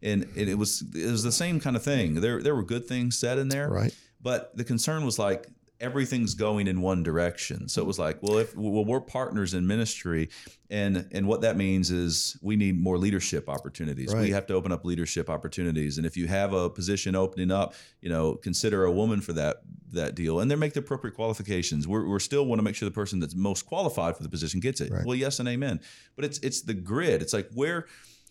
and, 0.02 0.24
and 0.36 0.48
it 0.50 0.56
was 0.58 0.84
it 0.94 1.10
was 1.10 1.22
the 1.22 1.32
same 1.32 1.58
kind 1.58 1.74
of 1.74 1.82
thing. 1.82 2.16
There 2.20 2.42
there 2.42 2.54
were 2.54 2.62
good 2.64 2.84
things 2.86 3.18
said 3.18 3.38
in 3.38 3.48
there, 3.48 3.70
Right. 3.70 3.94
But 4.20 4.54
the 4.58 4.64
concern 4.64 5.06
was 5.06 5.18
like 5.18 5.46
everything's 5.80 6.34
going 6.34 6.66
in 6.66 6.80
one 6.80 7.02
direction. 7.02 7.68
So 7.68 7.80
it 7.80 7.86
was 7.86 7.98
like, 7.98 8.22
well, 8.22 8.38
if 8.38 8.56
well, 8.56 8.84
we're 8.84 9.00
partners 9.00 9.54
in 9.54 9.66
ministry, 9.66 10.28
and 10.70 11.08
and 11.12 11.26
what 11.26 11.42
that 11.42 11.56
means 11.56 11.90
is 11.90 12.36
we 12.42 12.56
need 12.56 12.80
more 12.80 12.98
leadership 12.98 13.48
opportunities. 13.48 14.14
We 14.14 14.30
have 14.30 14.46
to 14.48 14.54
open 14.54 14.72
up 14.72 14.84
leadership 14.84 15.30
opportunities, 15.30 15.98
and 15.98 16.06
if 16.06 16.16
you 16.16 16.26
have 16.26 16.52
a 16.52 16.68
position 16.68 17.14
opening 17.14 17.50
up, 17.50 17.74
you 18.00 18.08
know, 18.08 18.34
consider 18.34 18.84
a 18.84 18.92
woman 18.92 19.20
for 19.20 19.32
that 19.34 19.62
that 19.92 20.14
deal, 20.14 20.40
and 20.40 20.50
then 20.50 20.58
make 20.58 20.74
the 20.74 20.80
appropriate 20.80 21.14
qualifications. 21.14 21.88
We're, 21.88 22.06
we're 22.06 22.18
still 22.18 22.44
want 22.44 22.58
to 22.58 22.62
make 22.62 22.74
sure 22.74 22.88
the 22.88 22.94
person 22.94 23.20
that's 23.20 23.34
most 23.34 23.64
qualified 23.66 24.16
for 24.16 24.22
the 24.22 24.28
position 24.28 24.60
gets 24.60 24.80
it. 24.80 24.92
Right. 24.92 25.04
Well, 25.04 25.16
yes 25.16 25.38
and 25.38 25.48
amen. 25.48 25.80
But 26.16 26.24
it's 26.24 26.38
it's 26.38 26.62
the 26.62 26.74
grid. 26.74 27.22
It's 27.22 27.32
like 27.32 27.48
where 27.54 27.86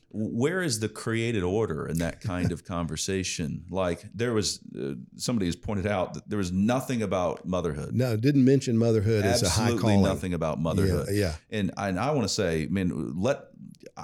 where 0.09 0.61
is 0.61 0.79
the 0.79 0.87
created 0.89 1.43
order 1.43 1.85
in 1.87 1.97
that 1.99 2.21
kind 2.21 2.51
of 2.51 2.63
conversation? 2.63 3.65
Like 3.69 4.03
there 4.13 4.33
was 4.33 4.59
uh, 4.77 4.93
somebody 5.17 5.45
has 5.47 5.55
pointed 5.55 5.85
out 5.85 6.13
that 6.13 6.29
there 6.29 6.37
was 6.37 6.51
nothing 6.51 7.01
about 7.01 7.45
motherhood. 7.45 7.93
No, 7.93 8.15
didn't 8.15 8.45
mention 8.45 8.77
motherhood 8.77 9.25
as 9.25 9.43
a 9.43 9.49
high 9.49 9.75
calling. 9.77 10.01
nothing 10.01 10.33
about 10.33 10.59
motherhood. 10.59 11.07
Yeah, 11.11 11.19
yeah. 11.19 11.33
And 11.59 11.71
I, 11.77 11.89
and 11.89 11.99
I 11.99 12.11
want 12.11 12.23
to 12.23 12.33
say, 12.33 12.63
I 12.63 12.67
man, 12.67 13.13
let 13.19 13.47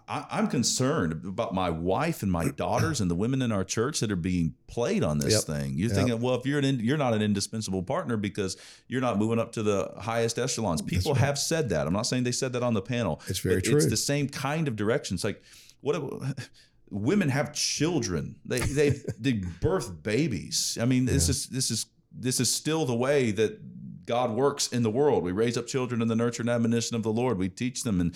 I, 0.07 0.25
I'm 0.31 0.47
concerned 0.47 1.23
about 1.25 1.53
my 1.53 1.69
wife 1.69 2.23
and 2.23 2.31
my 2.31 2.49
daughters 2.49 2.99
and 2.99 3.09
the 3.11 3.15
women 3.15 3.41
in 3.41 3.51
our 3.51 3.63
church 3.63 3.99
that 3.99 4.11
are 4.11 4.15
being 4.15 4.55
played 4.67 5.03
on 5.03 5.19
this 5.19 5.33
Yep. 5.33 5.43
thing. 5.43 5.73
You're 5.77 5.89
Yep. 5.89 5.97
thinking, 5.97 6.21
well, 6.21 6.35
if 6.35 6.45
you're 6.45 6.59
an 6.59 6.65
in, 6.65 6.79
you're 6.79 6.97
not 6.97 7.13
an 7.13 7.21
indispensable 7.21 7.83
partner 7.83 8.17
because 8.17 8.57
you're 8.87 9.01
not 9.01 9.19
moving 9.19 9.39
up 9.39 9.51
to 9.53 9.63
the 9.63 9.91
highest 9.99 10.39
echelons. 10.39 10.81
People 10.81 11.13
have 11.15 11.37
said 11.37 11.69
that. 11.69 11.85
I'm 11.87 11.93
not 11.93 12.07
saying 12.07 12.23
they 12.23 12.31
said 12.31 12.53
that 12.53 12.63
on 12.63 12.73
the 12.73 12.81
panel. 12.81 13.21
It's 13.27 13.39
very 13.39 13.61
true. 13.61 13.75
It's 13.77 13.85
the 13.85 13.97
same 13.97 14.27
kind 14.27 14.67
of 14.67 14.75
direction. 14.75 15.15
It's 15.15 15.23
like 15.23 15.43
what. 15.83 16.21
Women 16.89 17.29
have 17.29 17.53
children. 17.53 18.35
They 18.45 18.59
they 18.59 18.89
they 19.17 19.33
birth 19.61 20.03
babies. 20.03 20.77
I 20.79 20.85
mean, 20.85 21.05
this 21.05 21.27
is 21.27 21.47
this 21.47 21.71
is 21.71 21.87
this 22.11 22.39
is 22.39 22.53
still 22.53 22.85
the 22.85 22.93
way 22.93 23.31
that 23.31 24.05
God 24.05 24.31
works 24.31 24.67
in 24.67 24.83
the 24.83 24.91
world. 24.91 25.23
We 25.23 25.31
raise 25.31 25.57
up 25.57 25.65
children 25.65 26.03
in 26.03 26.07
the 26.07 26.15
nurture 26.15 26.43
and 26.43 26.49
admonition 26.49 26.95
of 26.95 27.01
the 27.01 27.11
Lord. 27.11 27.39
We 27.39 27.49
teach 27.49 27.83
them, 27.83 27.99
and 27.99 28.15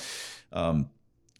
um, 0.53 0.89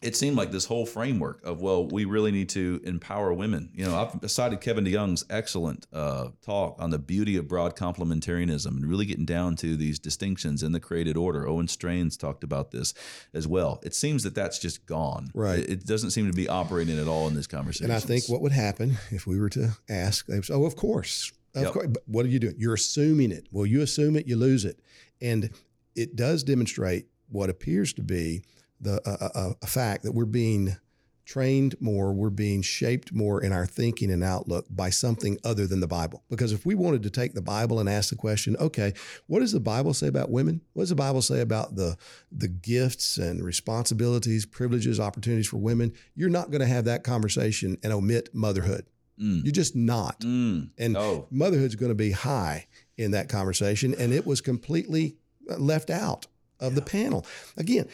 it 0.00 0.14
seemed 0.16 0.36
like 0.36 0.52
this 0.52 0.64
whole 0.64 0.86
framework 0.86 1.44
of 1.44 1.60
well 1.60 1.86
we 1.86 2.04
really 2.04 2.30
need 2.30 2.48
to 2.48 2.80
empower 2.84 3.32
women 3.32 3.70
you 3.74 3.84
know 3.84 3.94
i've 4.22 4.30
cited 4.30 4.60
kevin 4.60 4.84
deyoung's 4.84 5.24
excellent 5.30 5.86
uh, 5.92 6.28
talk 6.42 6.76
on 6.78 6.90
the 6.90 6.98
beauty 6.98 7.36
of 7.36 7.48
broad 7.48 7.74
complementarianism 7.76 8.66
and 8.66 8.86
really 8.86 9.06
getting 9.06 9.24
down 9.24 9.56
to 9.56 9.76
these 9.76 9.98
distinctions 9.98 10.62
in 10.62 10.72
the 10.72 10.80
created 10.80 11.16
order 11.16 11.48
owen 11.48 11.66
strachan's 11.66 12.16
talked 12.16 12.44
about 12.44 12.70
this 12.70 12.94
as 13.34 13.46
well 13.46 13.80
it 13.82 13.94
seems 13.94 14.22
that 14.22 14.34
that's 14.34 14.58
just 14.58 14.86
gone 14.86 15.30
Right. 15.34 15.58
it, 15.58 15.70
it 15.70 15.86
doesn't 15.86 16.10
seem 16.10 16.26
to 16.26 16.32
be 16.36 16.48
operating 16.48 16.98
at 16.98 17.08
all 17.08 17.26
in 17.28 17.34
this 17.34 17.46
conversation 17.46 17.86
And 17.86 17.94
I 17.94 18.00
think 18.00 18.28
what 18.28 18.40
would 18.40 18.52
happen 18.52 18.96
if 19.10 19.26
we 19.26 19.38
were 19.40 19.48
to 19.50 19.76
ask, 19.88 20.26
they 20.26 20.34
would 20.36 20.44
say, 20.44 20.54
oh, 20.54 20.64
of 20.64 20.76
course. 20.76 21.32
Of 21.54 21.62
Yep. 21.62 21.72
course. 21.72 21.86
But 21.88 22.02
what 22.06 22.24
are 22.26 22.28
you 22.28 22.38
doing? 22.38 22.54
You're 22.58 22.74
assuming 22.74 23.32
it. 23.32 23.48
Well, 23.50 23.66
you 23.66 23.80
assume 23.82 24.16
it, 24.16 24.26
you 24.26 24.36
lose 24.36 24.64
it. 24.64 24.80
And 25.20 25.50
it 25.96 26.14
does 26.16 26.42
demonstrate 26.44 27.06
what 27.28 27.50
appears 27.50 27.92
to 27.94 28.02
be 28.02 28.42
the 28.80 29.00
a, 29.06 29.38
a, 29.48 29.54
a 29.62 29.66
fact 29.66 30.02
that 30.04 30.12
we're 30.12 30.24
being 30.24 30.76
trained 31.24 31.74
more, 31.78 32.14
we're 32.14 32.30
being 32.30 32.62
shaped 32.62 33.12
more 33.12 33.42
in 33.42 33.52
our 33.52 33.66
thinking 33.66 34.10
and 34.10 34.24
outlook 34.24 34.64
by 34.70 34.88
something 34.88 35.36
other 35.44 35.66
than 35.66 35.78
the 35.80 35.86
Bible. 35.86 36.22
Because 36.30 36.52
if 36.52 36.64
we 36.64 36.74
wanted 36.74 37.02
to 37.02 37.10
take 37.10 37.34
the 37.34 37.42
Bible 37.42 37.80
and 37.80 37.86
ask 37.88 38.08
the 38.08 38.16
question, 38.16 38.56
okay, 38.58 38.94
what 39.26 39.40
does 39.40 39.52
the 39.52 39.60
Bible 39.60 39.92
say 39.92 40.06
about 40.06 40.30
women? 40.30 40.62
What 40.72 40.84
does 40.84 40.88
the 40.88 40.94
Bible 40.94 41.20
say 41.20 41.40
about 41.42 41.76
the 41.76 41.96
the 42.32 42.48
gifts 42.48 43.18
and 43.18 43.44
responsibilities, 43.44 44.46
privileges, 44.46 44.98
opportunities 44.98 45.48
for 45.48 45.58
women? 45.58 45.92
You're 46.14 46.30
not 46.30 46.50
going 46.50 46.62
to 46.62 46.66
have 46.66 46.86
that 46.86 47.04
conversation 47.04 47.76
and 47.82 47.92
omit 47.92 48.30
motherhood. 48.32 48.86
Mm. 49.20 49.44
You're 49.44 49.52
just 49.52 49.76
not. 49.76 50.20
Mm. 50.20 50.70
And 50.78 50.96
Oh. 50.96 51.26
motherhood's 51.30 51.74
going 51.74 51.90
to 51.90 51.94
be 51.96 52.12
high 52.12 52.68
in 52.96 53.10
that 53.10 53.28
conversation. 53.28 53.94
And 53.98 54.14
it 54.14 54.24
was 54.24 54.40
completely 54.40 55.16
left 55.58 55.90
out 55.90 56.26
of 56.58 56.74
the 56.74 56.82
panel. 56.82 57.26
Again, 57.56 57.86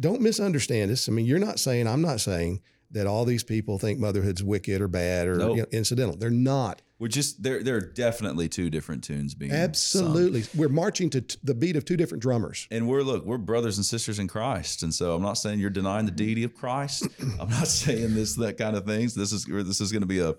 don't 0.00 0.20
misunderstand 0.20 0.90
us. 0.90 1.08
I 1.08 1.12
mean, 1.12 1.26
you're 1.26 1.38
not 1.38 1.58
saying, 1.58 1.86
I'm 1.86 2.02
not 2.02 2.20
saying 2.20 2.60
that 2.90 3.06
all 3.06 3.24
these 3.26 3.44
people 3.44 3.78
think 3.78 3.98
motherhood's 3.98 4.42
wicked 4.42 4.80
or 4.80 4.88
bad 4.88 5.28
or 5.28 5.36
Nope. 5.36 5.56
you 5.56 5.62
know, 5.62 5.68
incidental. 5.72 6.16
They're 6.16 6.30
not. 6.30 6.80
we're 6.98 7.08
just 7.08 7.42
there 7.42 7.62
there 7.62 7.76
are 7.76 7.80
definitely 7.82 8.48
two 8.48 8.70
different 8.70 9.04
tunes 9.04 9.34
being 9.34 9.50
sung. 9.50 9.60
Absolutely. 9.60 10.44
We're 10.56 10.70
marching 10.70 11.10
to 11.10 11.20
t- 11.20 11.38
the 11.44 11.54
beat 11.54 11.76
of 11.76 11.84
two 11.84 11.98
different 11.98 12.22
drummers. 12.22 12.66
And 12.70 12.88
we're 12.88 13.02
look, 13.02 13.26
we're 13.26 13.36
brothers 13.36 13.76
and 13.76 13.84
sisters 13.84 14.18
in 14.18 14.26
Christ, 14.26 14.82
and 14.82 14.94
so 14.94 15.14
I'm 15.14 15.20
not 15.22 15.34
saying 15.34 15.60
you're 15.60 15.68
denying 15.68 16.06
the 16.06 16.12
deity 16.12 16.44
of 16.44 16.54
Christ. 16.54 17.06
I'm 17.38 17.50
not 17.50 17.68
saying 17.68 18.14
this 18.14 18.34
that 18.36 18.56
kind 18.56 18.74
of 18.74 18.86
things. 18.86 19.14
This 19.14 19.32
is 19.32 19.44
this 19.44 19.82
is 19.82 19.92
going 19.92 20.00
to 20.02 20.06
be 20.06 20.20
a 20.20 20.34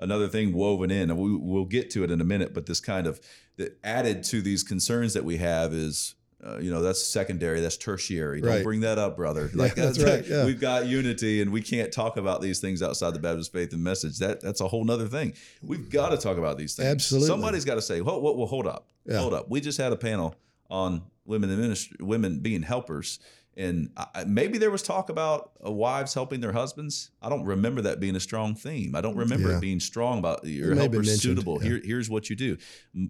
another 0.00 0.26
thing 0.26 0.52
woven 0.52 0.90
in, 0.90 1.08
and 1.08 1.16
we, 1.20 1.36
we'll 1.36 1.66
get 1.66 1.88
to 1.90 2.02
it 2.02 2.10
in 2.10 2.20
a 2.20 2.24
minute. 2.24 2.52
But 2.52 2.66
this 2.66 2.80
kind 2.80 3.06
of 3.06 3.20
that 3.58 3.78
added 3.84 4.24
to 4.24 4.42
these 4.42 4.64
concerns 4.64 5.14
that 5.14 5.24
we 5.24 5.36
have 5.36 5.72
is. 5.72 6.16
Uh, 6.44 6.58
you 6.58 6.70
know 6.72 6.82
that's 6.82 7.00
secondary. 7.00 7.60
That's 7.60 7.76
tertiary. 7.76 8.40
Don't 8.40 8.50
Right. 8.50 8.64
bring 8.64 8.80
that 8.80 8.98
up, 8.98 9.16
brother. 9.16 9.48
Like 9.54 9.76
that's 9.76 10.00
right, 10.02 10.26
yeah. 10.26 10.44
We've 10.44 10.60
got 10.60 10.86
unity, 10.86 11.40
and 11.40 11.52
we 11.52 11.62
can't 11.62 11.92
talk 11.92 12.16
about 12.16 12.40
these 12.42 12.58
things 12.58 12.82
outside 12.82 13.14
the 13.14 13.20
Baptist 13.20 13.52
faith 13.52 13.72
and 13.72 13.82
message. 13.84 14.18
That 14.18 14.40
that's 14.40 14.60
a 14.60 14.66
whole 14.66 14.84
nother 14.84 15.06
thing. 15.06 15.34
We've 15.62 15.88
got 15.88 16.08
to 16.10 16.16
talk 16.16 16.38
about 16.38 16.58
these 16.58 16.74
things. 16.74 16.88
Absolutely. 16.88 17.28
Somebody's 17.28 17.64
got 17.64 17.76
to 17.76 17.82
say, 17.82 18.00
"Well, 18.00 18.20
well, 18.20 18.36
well 18.36 18.46
hold 18.48 18.66
up, 18.66 18.88
Yeah. 19.06 19.18
hold 19.18 19.34
up." 19.34 19.48
We 19.50 19.60
just 19.60 19.78
had 19.78 19.92
a 19.92 19.96
panel 19.96 20.34
on 20.68 21.02
women 21.24 21.48
in 21.50 21.60
ministry, 21.60 21.96
women 22.00 22.40
being 22.40 22.62
helpers, 22.62 23.20
and 23.56 23.90
I, 23.96 24.24
maybe 24.26 24.58
there 24.58 24.70
was 24.72 24.82
talk 24.82 25.10
about 25.10 25.52
uh, 25.64 25.70
wives 25.70 26.12
helping 26.14 26.40
their 26.40 26.52
husbands. 26.52 27.10
I 27.20 27.28
don't 27.28 27.44
remember 27.44 27.82
that 27.82 28.00
being 28.00 28.16
a 28.16 28.20
strong 28.20 28.56
theme. 28.56 28.96
I 28.96 29.00
don't 29.00 29.14
remember 29.16 29.50
Yeah. 29.50 29.58
it 29.58 29.60
being 29.60 29.78
strong 29.78 30.18
about 30.18 30.44
your 30.44 30.74
may 30.74 30.82
have 30.82 30.90
been 30.90 31.04
helpers 31.04 31.20
suitable. 31.22 31.58
yeah. 31.62 31.68
Here, 31.68 31.82
here's 31.84 32.10
what 32.10 32.28
you 32.30 32.34
do. 32.34 32.56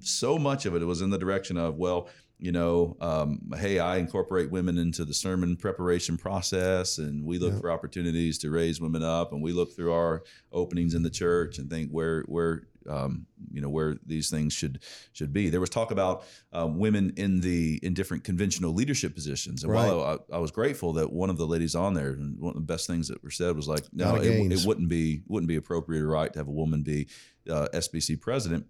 So 0.01 0.37
much 0.39 0.67
of 0.67 0.75
it 0.77 0.85
was 0.85 1.01
in 1.01 1.09
the 1.11 1.19
direction 1.19 1.57
of 1.57 1.79
well. 1.79 2.09
You 2.43 2.51
know, 2.51 2.97
um, 3.01 3.39
hey, 3.57 3.79
I 3.79 3.99
incorporate 3.99 4.51
women 4.51 4.77
into 4.77 5.05
the 5.05 5.15
sermon 5.15 5.55
preparation 5.57 6.17
process, 6.17 6.99
and 6.99 7.25
we 7.25 7.39
look 7.39 7.53
Yeah. 7.53 7.61
for 7.61 7.71
opportunities 7.71 8.37
to 8.39 8.51
raise 8.51 8.81
women 8.81 9.05
up, 9.05 9.33
and 9.33 9.41
we 9.41 9.53
look 9.53 9.77
through 9.77 9.93
our 9.93 10.25
openings 10.51 10.95
in 10.95 11.05
the 11.05 11.11
church 11.11 11.59
and 11.59 11.71
think 11.71 11.91
where 11.93 12.23
where 12.23 12.63
um, 12.89 13.27
you 13.53 13.61
know 13.61 13.69
where 13.69 13.97
these 14.05 14.29
things 14.29 14.53
should 14.53 14.81
should 15.13 15.33
be. 15.33 15.51
There 15.51 15.61
was 15.61 15.71
talk 15.71 15.93
about 15.93 16.25
um, 16.53 16.81
women 16.81 17.13
in 17.17 17.43
the 17.43 17.79
in 17.81 17.95
different 17.95 18.25
conventional 18.25 18.73
leadership 18.75 19.15
positions, 19.15 19.63
and 19.63 19.73
while 19.73 20.03
I, 20.33 20.35
I 20.35 20.39
was 20.41 20.51
grateful 20.51 20.95
that 20.95 21.13
one 21.13 21.31
of 21.31 21.37
the 21.37 21.47
ladies 21.47 21.77
on 21.77 21.95
there, 21.95 22.11
and 22.11 22.41
one 22.41 22.57
of 22.57 22.67
the 22.67 22.73
best 22.75 22.89
things 22.89 23.07
that 23.07 23.23
were 23.23 23.31
said 23.31 23.55
was 23.55 23.69
like, 23.69 23.85
no, 23.93 24.17
it, 24.17 24.27
it 24.51 24.67
wouldn't 24.67 24.89
be 24.89 25.23
wouldn't 25.29 25.47
be 25.47 25.55
appropriate 25.55 26.03
or 26.03 26.09
right 26.09 26.33
to 26.33 26.41
have 26.41 26.49
a 26.49 26.51
woman 26.51 26.83
be 26.83 27.07
uh, 27.49 27.69
SBC 27.73 28.21
president. 28.21 28.67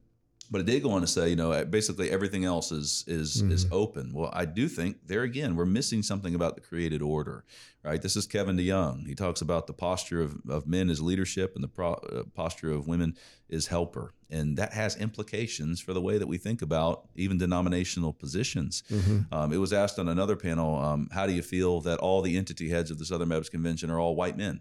But 0.52 0.60
it 0.60 0.66
did 0.66 0.82
go 0.82 0.90
on 0.90 1.00
to 1.00 1.06
say, 1.06 1.30
you 1.30 1.36
know, 1.36 1.64
basically 1.64 2.10
everything 2.10 2.44
else 2.44 2.70
is 2.70 3.04
is 3.06 3.40
is 3.40 3.66
open. 3.72 4.12
Well, 4.12 4.30
I 4.34 4.44
do 4.44 4.68
think 4.68 4.98
there 5.06 5.22
again 5.22 5.56
we're 5.56 5.64
missing 5.64 6.02
something 6.02 6.34
about 6.34 6.56
the 6.56 6.60
created 6.60 7.00
order, 7.00 7.44
right? 7.82 8.02
This 8.02 8.16
is 8.16 8.26
Kevin 8.26 8.58
DeYoung. 8.58 9.06
He 9.06 9.14
talks 9.14 9.40
about 9.40 9.66
the 9.66 9.72
posture 9.72 10.20
of, 10.20 10.36
of 10.48 10.66
men 10.66 10.90
as 10.90 11.00
leadership 11.00 11.54
and 11.54 11.64
the 11.64 11.68
pro, 11.68 11.94
uh, 11.94 12.24
posture 12.34 12.70
of 12.70 12.86
women 12.86 13.16
is 13.48 13.68
helper, 13.68 14.12
and 14.28 14.58
that 14.58 14.74
has 14.74 14.94
implications 14.96 15.80
for 15.80 15.94
the 15.94 16.02
way 16.02 16.18
that 16.18 16.26
we 16.26 16.36
think 16.36 16.60
about 16.60 17.08
even 17.16 17.38
denominational 17.38 18.12
positions. 18.12 18.82
Um, 19.32 19.52
it 19.54 19.58
was 19.58 19.72
asked 19.72 19.98
on 19.98 20.08
another 20.08 20.36
panel, 20.36 20.78
um, 20.78 21.08
how 21.12 21.26
do 21.26 21.32
you 21.32 21.42
feel 21.42 21.80
that 21.82 21.98
all 21.98 22.20
the 22.20 22.36
entity 22.36 22.68
heads 22.68 22.90
of 22.90 22.98
the 22.98 23.06
Southern 23.06 23.30
Baptist 23.30 23.52
Convention 23.52 23.90
are 23.90 23.98
all 23.98 24.14
white 24.14 24.36
men? 24.36 24.60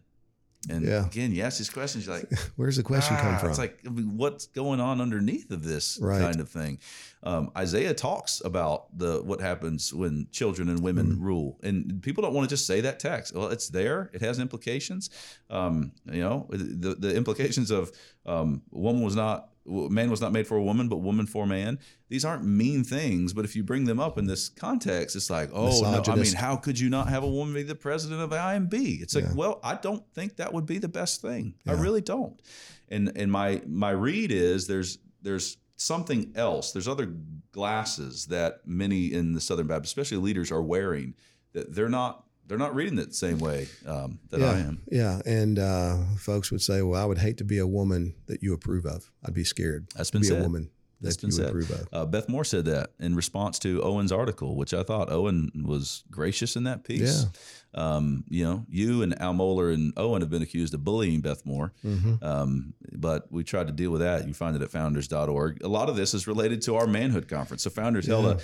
And 0.70 0.86
Yeah. 0.86 1.06
again, 1.08 1.32
you 1.32 1.42
ask 1.42 1.58
these 1.58 1.72
questions, 1.72 2.06
you're 2.06 2.16
like, 2.18 2.30
Where's 2.56 2.78
the 2.78 2.84
question 2.84 3.18
come 3.18 3.34
Ah, 3.34 3.38
from? 3.38 3.50
It's 3.50 3.58
like 3.58 3.80
what's 3.86 4.46
going 4.48 4.80
on 4.80 5.02
underneath 5.02 5.50
of 5.50 5.64
this 5.64 5.98
Right. 6.00 6.22
kind 6.22 6.40
of 6.40 6.50
thing. 6.50 6.78
Um, 7.24 7.52
Isaiah 7.58 7.94
talks 7.96 8.42
about 8.46 8.96
the 8.98 9.22
what 9.24 9.42
happens 9.42 9.92
when 9.94 10.28
children 10.32 10.70
and 10.70 10.82
women 10.84 11.14
Mm-hmm. 11.14 11.24
rule, 11.24 11.60
and 11.64 12.02
people 12.04 12.22
don't 12.22 12.34
want 12.34 12.48
to 12.50 12.54
just 12.56 12.68
say 12.68 12.82
that 12.82 13.00
text. 13.00 13.34
Well, 13.36 13.48
it's 13.48 13.70
there; 13.70 14.10
it 14.14 14.22
has 14.22 14.38
implications. 14.40 15.10
Um, 15.50 15.94
you 16.12 16.22
know, 16.22 16.48
the 16.52 16.96
the 16.96 17.16
implications 17.16 17.72
of 17.72 17.92
um, 18.26 18.62
woman 18.72 19.02
was 19.04 19.16
not 19.16 19.50
man 19.66 20.10
was 20.10 20.22
not 20.22 20.32
made 20.32 20.48
for 20.48 20.58
a 20.58 20.64
woman, 20.64 20.88
but 20.90 20.98
woman 20.98 21.26
for 21.26 21.46
man. 21.46 21.80
These 22.10 22.26
aren't 22.26 22.44
mean 22.44 22.84
things, 22.84 23.34
but 23.34 23.46
if 23.46 23.56
you 23.56 23.64
bring 23.64 23.86
them 23.86 24.00
up 24.00 24.18
in 24.18 24.26
this 24.26 24.50
context, 24.50 25.16
it's 25.16 25.30
like, 25.30 25.50
oh 25.54 25.70
no, 25.82 26.02
I 26.14 26.16
mean, 26.16 26.24
how 26.36 26.56
could 26.58 26.80
you 26.80 26.90
not 26.90 27.08
have 27.10 27.24
a 27.24 27.28
woman 27.30 27.54
be 27.54 27.64
the 27.64 27.76
president 27.76 28.22
of 28.22 28.30
the 28.32 28.38
IMB? 28.38 29.02
It's 29.02 29.16
like, 29.16 29.26
Yeah. 29.26 29.34
well, 29.36 29.60
I 29.64 29.76
don't 29.76 30.04
think 30.14 30.38
that 30.38 30.52
would 30.54 30.66
be 30.66 30.78
the 30.78 30.88
best 30.90 31.22
thing. 31.22 31.54
I 31.68 31.74
really 31.74 32.02
don't. 32.02 32.42
And 32.90 33.12
and 33.16 33.32
my 33.32 33.62
my 33.68 33.92
read 33.92 34.32
is 34.32 34.68
there's 34.68 34.98
there's 35.22 35.58
something 35.78 36.32
else. 36.36 36.72
There's 36.74 36.88
other 36.88 37.14
glasses 37.52 38.28
that 38.28 38.62
many 38.66 39.14
in 39.14 39.34
the 39.34 39.42
Southern 39.42 39.68
Baptist, 39.68 39.92
especially 39.92 40.18
leaders, 40.18 40.52
are 40.52 40.62
wearing 40.62 41.14
that 41.54 41.74
they're 41.76 41.90
not 41.90 42.26
they're 42.52 42.58
not 42.60 42.76
reading 42.76 43.00
it 43.00 43.08
the 43.08 43.14
same 43.14 43.38
way 43.40 43.70
um, 43.88 44.20
that 44.30 44.42
yeah, 44.42 44.52
I 44.52 44.58
am. 44.60 44.82
Yeah. 44.92 45.22
And 45.26 45.58
uh, 45.58 45.96
folks 46.18 46.52
would 46.52 46.62
say, 46.62 46.82
well, 46.82 47.02
I 47.02 47.06
would 47.06 47.18
hate 47.20 47.38
to 47.38 47.46
be 47.46 47.60
a 47.60 47.66
woman 47.68 48.14
that 48.28 48.44
you 48.44 48.54
approve 48.54 48.86
of. 48.86 49.10
I'd 49.26 49.34
be 49.34 49.46
scared 49.46 49.88
That's 49.96 50.10
to 50.10 50.16
been 50.16 50.22
be 50.24 50.28
said. 50.28 50.40
a 50.40 50.44
woman 50.44 50.70
That's 51.00 51.16
that 51.16 51.22
been 51.22 51.30
you 51.30 51.36
said. 51.38 51.48
approve 51.48 51.72
of. 51.72 51.88
Uh, 51.94 52.06
Beth 52.06 52.28
Moore 52.28 52.44
said 52.44 52.66
that 52.66 52.90
in 53.00 53.16
response 53.16 53.58
to 53.60 53.82
Owen's 53.82 54.12
article, 54.12 54.58
which 54.58 54.74
I 54.74 54.84
thought 54.84 55.10
Owen 55.10 55.50
was 55.66 56.04
gracious 56.12 56.58
in 56.58 56.66
that 56.66 56.84
piece. 56.84 57.26
Um, 57.74 58.26
you 58.28 58.44
know, 58.44 58.66
you 58.70 59.02
and 59.02 59.20
Al 59.22 59.34
Mohler 59.34 59.74
and 59.74 59.94
Owen 59.96 60.20
have 60.22 60.30
been 60.30 60.42
accused 60.42 60.74
of 60.74 60.84
bullying 60.84 61.22
Beth 61.22 61.46
Moore, 61.46 61.72
Mm-hmm. 61.86 62.22
um, 62.22 62.74
but 62.92 63.32
we 63.32 63.46
tried 63.46 63.68
to 63.68 63.74
deal 63.74 63.92
with 63.92 64.02
that. 64.02 64.28
You 64.28 64.34
find 64.34 64.58
it 64.58 64.62
at 64.62 64.70
founders.org. 64.72 65.64
A 65.64 65.70
lot 65.70 65.88
of 65.88 65.96
this 65.96 66.14
is 66.14 66.28
related 66.28 66.62
to 66.64 66.76
our 66.76 66.86
manhood 66.86 67.30
conference. 67.30 67.64
So 67.64 67.70
Founders 67.70 68.08
held 68.08 68.26
a 68.26 68.40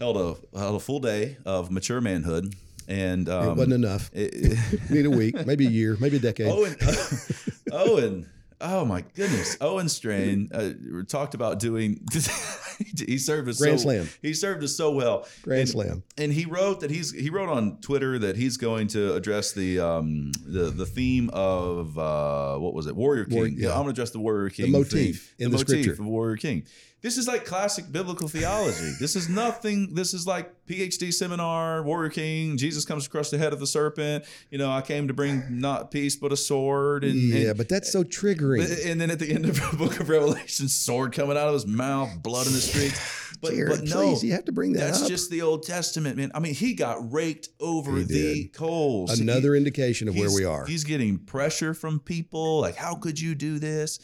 held 0.00 0.16
a 0.16 0.58
held 0.58 0.74
a 0.74 0.80
full 0.80 0.98
day 0.98 1.36
of 1.46 1.70
mature 1.70 2.00
manhood, 2.00 2.56
and 2.88 3.28
um, 3.28 3.48
it 3.48 3.54
wasn't 3.56 3.72
enough. 3.74 4.10
it- 4.12 4.58
Need 4.90 5.06
a 5.06 5.10
week, 5.10 5.46
maybe 5.46 5.66
a 5.66 5.70
year, 5.70 5.96
maybe 6.00 6.16
a 6.16 6.20
decade. 6.20 6.46
Owen, 6.48 6.76
Owen, 7.72 8.30
oh 8.60 8.84
my 8.84 9.02
goodness, 9.14 9.56
Owen 9.60 9.88
Strachan 9.88 10.50
uh, 10.52 11.04
talked 11.08 11.34
about 11.34 11.58
doing. 11.58 12.00
he 13.06 13.18
served 13.18 13.48
us 13.48 13.58
Grand 13.58 13.78
so, 13.80 13.84
Slam. 13.84 14.08
He 14.22 14.34
served 14.34 14.62
us 14.64 14.76
so 14.76 14.90
well. 14.90 15.26
Grand 15.42 15.60
and, 15.60 15.68
Slam. 15.68 16.02
And 16.18 16.32
he 16.32 16.44
wrote 16.46 16.80
that 16.80 16.90
he's 16.90 17.12
he 17.12 17.30
wrote 17.30 17.48
on 17.48 17.78
Twitter 17.80 18.18
that 18.18 18.36
he's 18.36 18.56
going 18.56 18.88
to 18.88 19.14
address 19.14 19.52
the 19.52 19.78
um 19.80 20.32
the 20.44 20.64
the 20.70 20.86
theme 20.86 21.30
of 21.32 21.96
uh 21.98 22.56
what 22.58 22.74
was 22.74 22.86
it 22.86 22.96
Warrior 22.96 23.24
King. 23.26 23.36
War- 23.36 23.46
yeah. 23.46 23.68
yeah. 23.68 23.70
I'm 23.70 23.82
going 23.82 23.86
to 23.86 23.90
address 23.92 24.10
the 24.10 24.20
Warrior 24.20 24.50
King 24.50 24.66
The 24.72 24.78
motif 24.78 25.34
theme. 25.36 25.46
in 25.46 25.50
the, 25.52 25.58
the 25.58 25.62
motif 25.64 25.82
scripture. 25.84 26.02
of 26.02 26.06
Warrior 26.08 26.36
King. 26.36 26.64
This 27.02 27.18
is 27.18 27.26
like 27.26 27.44
classic 27.44 27.90
biblical 27.90 28.28
theology. 28.28 28.92
this 29.00 29.16
is 29.16 29.28
nothing. 29.28 29.92
This 29.94 30.14
is 30.14 30.24
like 30.24 30.52
PhD 30.66 31.12
seminar, 31.12 31.82
Warrior 31.82 32.10
King. 32.10 32.56
Jesus 32.56 32.84
comes 32.84 33.06
across 33.06 33.28
the 33.30 33.38
head 33.38 33.52
of 33.52 33.58
the 33.58 33.66
serpent. 33.66 34.24
You 34.50 34.58
know, 34.58 34.70
I 34.70 34.82
came 34.82 35.08
to 35.08 35.14
bring 35.14 35.42
not 35.60 35.90
peace 35.90 36.14
but 36.14 36.30
a 36.32 36.36
sword. 36.36 37.02
And, 37.02 37.14
yeah, 37.16 37.48
and, 37.48 37.58
but 37.58 37.68
that's 37.68 37.90
so 37.90 38.04
triggering. 38.04 38.68
but- 38.68 38.86
and 38.88 39.00
then 39.00 39.10
at 39.10 39.18
the 39.18 39.32
end 39.32 39.46
of 39.46 39.56
the 39.56 39.76
book 39.76 39.98
of 39.98 40.08
Revelation, 40.08 40.68
sword 40.68 41.12
coming 41.12 41.36
out 41.36 41.48
of 41.48 41.54
his 41.54 41.66
mouth, 41.66 42.22
blood 42.22 42.46
in 42.46 42.52
the 42.52 42.60
streets. 42.60 43.18
But, 43.40 43.54
Jared, 43.54 43.70
but 43.80 43.82
no, 43.88 44.10
please, 44.10 44.22
you 44.22 44.30
have 44.34 44.44
to 44.44 44.52
bring 44.52 44.74
that 44.74 44.78
that's 44.80 45.02
up. 45.02 45.08
just 45.08 45.28
the 45.28 45.42
Old 45.42 45.64
Testament, 45.64 46.16
man. 46.16 46.30
I 46.36 46.38
mean, 46.38 46.54
he 46.54 46.74
got 46.74 47.12
raked 47.12 47.48
over 47.58 47.96
He 47.96 48.04
the 48.04 48.14
did. 48.44 48.52
coals. 48.52 49.18
Another 49.18 49.54
He- 49.54 49.58
indication 49.58 50.06
of 50.06 50.14
where 50.16 50.30
we 50.32 50.44
are. 50.44 50.64
He's 50.66 50.84
getting 50.84 51.18
pressure 51.18 51.74
from 51.74 51.98
people, 51.98 52.60
like, 52.60 52.76
"How 52.76 52.94
could 52.94 53.18
you 53.20 53.34
do 53.34 53.58
this?" 53.58 53.98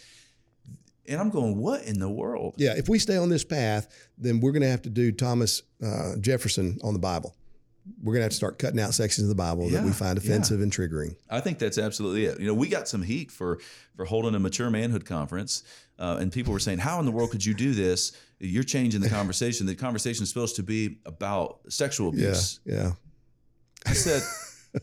And 1.09 1.20
I'm 1.20 1.30
going, 1.30 1.56
"What 1.56 1.82
in 1.84 1.98
the 1.98 2.09
world?" 2.09 2.54
Yeah, 2.59 2.74
if 2.76 2.88
we 2.88 2.98
stay 2.98 3.16
on 3.16 3.28
this 3.28 3.44
path, 3.44 3.88
then 4.18 4.40
we're 4.40 4.52
going 4.52 4.62
to 4.62 4.68
have 4.68 4.82
to 4.82 4.90
do 4.90 5.11
Thomas 5.11 5.62
uh, 5.82 6.16
Jefferson 6.20 6.78
on 6.82 6.92
the 6.92 7.00
Bible. 7.00 7.34
we're 8.02 8.12
going 8.12 8.20
to 8.20 8.24
have 8.24 8.32
to 8.32 8.36
start 8.36 8.59
cutting 8.59 8.78
out 8.78 8.92
sections 8.92 9.24
of 9.24 9.28
the 9.30 9.34
Bible 9.42 9.70
that 9.70 9.82
we 9.82 9.92
find 9.92 10.18
offensive 10.18 10.61
and 10.61 10.70
triggering. 10.70 11.16
I 11.30 11.40
think 11.40 11.59
that's 11.59 11.78
absolutely 11.78 12.26
it. 12.26 12.38
You 12.38 12.46
know, 12.46 12.54
we 12.54 12.68
got 12.68 12.86
some 12.86 13.02
heat 13.02 13.30
for 13.30 13.59
for 13.96 14.04
holding 14.04 14.34
a 14.34 14.38
mature 14.38 14.68
manhood 14.70 15.06
conference, 15.06 15.62
uh, 15.98 16.18
and 16.20 16.30
people 16.30 16.52
were 16.52 16.59
saying, 16.59 16.78
"How 16.78 17.00
in 17.00 17.06
the 17.06 17.12
world 17.12 17.30
could 17.30 17.44
you 17.44 17.54
do 17.54 17.72
this? 17.72 18.12
You're 18.38 18.62
changing 18.62 19.00
the 19.00 19.09
conversation. 19.09 19.66
The 19.66 19.74
conversation 19.74 20.22
is 20.22 20.28
supposed 20.28 20.56
to 20.56 20.62
be 20.62 20.98
about 21.06 21.61
sexual 21.70 22.11
abuse." 22.11 22.61
Yeah, 22.64 22.72
abuse." 22.72 22.96
yeah, 23.86 23.90
I 23.90 23.94
said, 23.94 24.22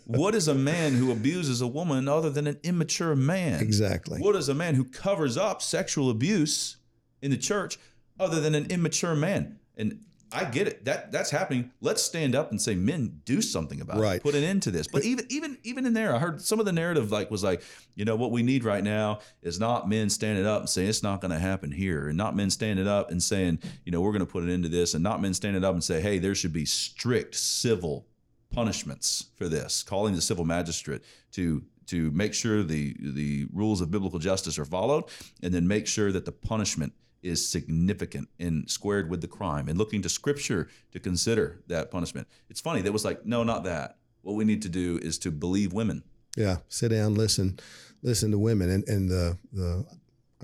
"What 0.05 0.35
is 0.35 0.47
a 0.47 0.55
man 0.55 0.93
who 0.93 1.11
abuses 1.11 1.61
a 1.61 1.67
woman 1.67 2.07
other 2.07 2.29
than 2.29 2.47
an 2.47 2.59
immature 2.63 3.15
man? 3.15 3.61
exactly. 3.61 4.19
What 4.19 4.35
is 4.35 4.49
a 4.49 4.53
man 4.53 4.75
who 4.75 4.83
covers 4.85 5.37
up 5.37 5.61
sexual 5.61 6.09
abuse 6.09 6.77
in 7.21 7.31
the 7.31 7.37
church 7.37 7.77
other 8.19 8.39
than 8.41 8.55
an 8.55 8.65
immature 8.71 9.15
man?" 9.15 9.59
And 9.77 9.99
I 10.31 10.43
get 10.45 10.67
it. 10.67 10.83
That 10.85 11.11
that's 11.11 11.29
happening. 11.29 11.71
Let's 11.81 12.01
stand 12.01 12.35
up 12.35 12.49
and 12.51 12.59
say, 12.61 12.75
men, 12.75 13.21
do 13.25 13.41
something 13.41 13.79
about 13.79 13.99
Right. 13.99 14.17
it. 14.17 14.23
Put 14.23 14.35
an 14.35 14.43
end 14.43 14.63
to 14.63 14.71
this. 14.71 14.87
But 14.87 15.05
even 15.05 15.25
even 15.29 15.57
even 15.63 15.85
in 15.85 15.93
there, 15.93 16.13
I 16.13 16.19
heard 16.19 16.41
some 16.41 16.59
of 16.59 16.65
the 16.65 16.73
narrative 16.73 17.11
like 17.11 17.29
was 17.31 17.43
like, 17.43 17.61
you 17.93 18.03
know, 18.05 18.15
what 18.15 18.31
we 18.31 18.43
need 18.43 18.63
right 18.63 18.83
now 18.83 19.19
is 19.43 19.59
not 19.59 19.87
men 19.87 20.09
standing 20.09 20.45
up 20.45 20.61
and 20.61 20.69
saying 20.69 20.89
it's 20.89 21.03
not 21.03 21.21
going 21.21 21.31
to 21.31 21.39
happen 21.39 21.71
here, 21.71 22.07
and 22.09 22.17
not 22.17 22.35
men 22.35 22.49
standing 22.49 22.87
up 22.87 23.11
and 23.11 23.21
saying, 23.23 23.59
you 23.85 23.91
know, 23.91 24.01
we're 24.01 24.11
going 24.11 24.19
to 24.21 24.25
put 24.25 24.43
an 24.43 24.49
end 24.49 24.63
to 24.63 24.69
this, 24.69 24.93
and 24.93 25.03
not 25.03 25.21
men 25.21 25.33
standing 25.33 25.63
up 25.63 25.73
and 25.73 25.83
say, 25.83 26.01
hey, 26.01 26.17
there 26.17 26.35
should 26.35 26.53
be 26.53 26.65
strict 26.65 27.35
civil 27.35 28.07
punishments 28.51 29.27
for 29.35 29.47
this, 29.47 29.83
calling 29.83 30.15
the 30.15 30.21
civil 30.21 30.45
magistrate 30.45 31.01
to 31.31 31.63
to 31.87 32.09
make 32.11 32.33
sure 32.33 32.63
the 32.63 32.95
the 32.99 33.47
rules 33.53 33.81
of 33.81 33.91
biblical 33.91 34.19
justice 34.19 34.57
are 34.57 34.65
followed, 34.65 35.05
and 35.41 35.53
then 35.53 35.67
make 35.67 35.87
sure 35.87 36.11
that 36.11 36.25
the 36.25 36.31
punishment 36.31 36.93
is 37.21 37.47
significant 37.47 38.29
and 38.39 38.69
squared 38.69 39.09
with 39.09 39.21
the 39.21 39.27
crime, 39.27 39.67
and 39.67 39.77
looking 39.77 40.01
to 40.01 40.09
Scripture 40.09 40.69
to 40.91 40.99
consider 40.99 41.63
that 41.67 41.89
punishment. 41.89 42.27
It's 42.49 42.61
funny 42.61 42.81
that 42.81 42.91
was 42.91 43.03
like, 43.03 43.25
no, 43.25 43.43
not 43.43 43.63
that. 43.63 43.97
What 44.21 44.35
we 44.35 44.45
need 44.45 44.61
to 44.63 44.69
do 44.69 44.99
is 45.01 45.17
to 45.19 45.31
believe 45.31 45.73
women. 45.73 46.03
Yeah, 46.37 46.57
sit 46.67 46.89
down, 46.89 47.15
listen, 47.15 47.59
listen 48.01 48.31
to 48.31 48.37
women, 48.37 48.69
and 48.69 48.87
and 48.87 49.09
the 49.09 49.37
the 49.51 49.85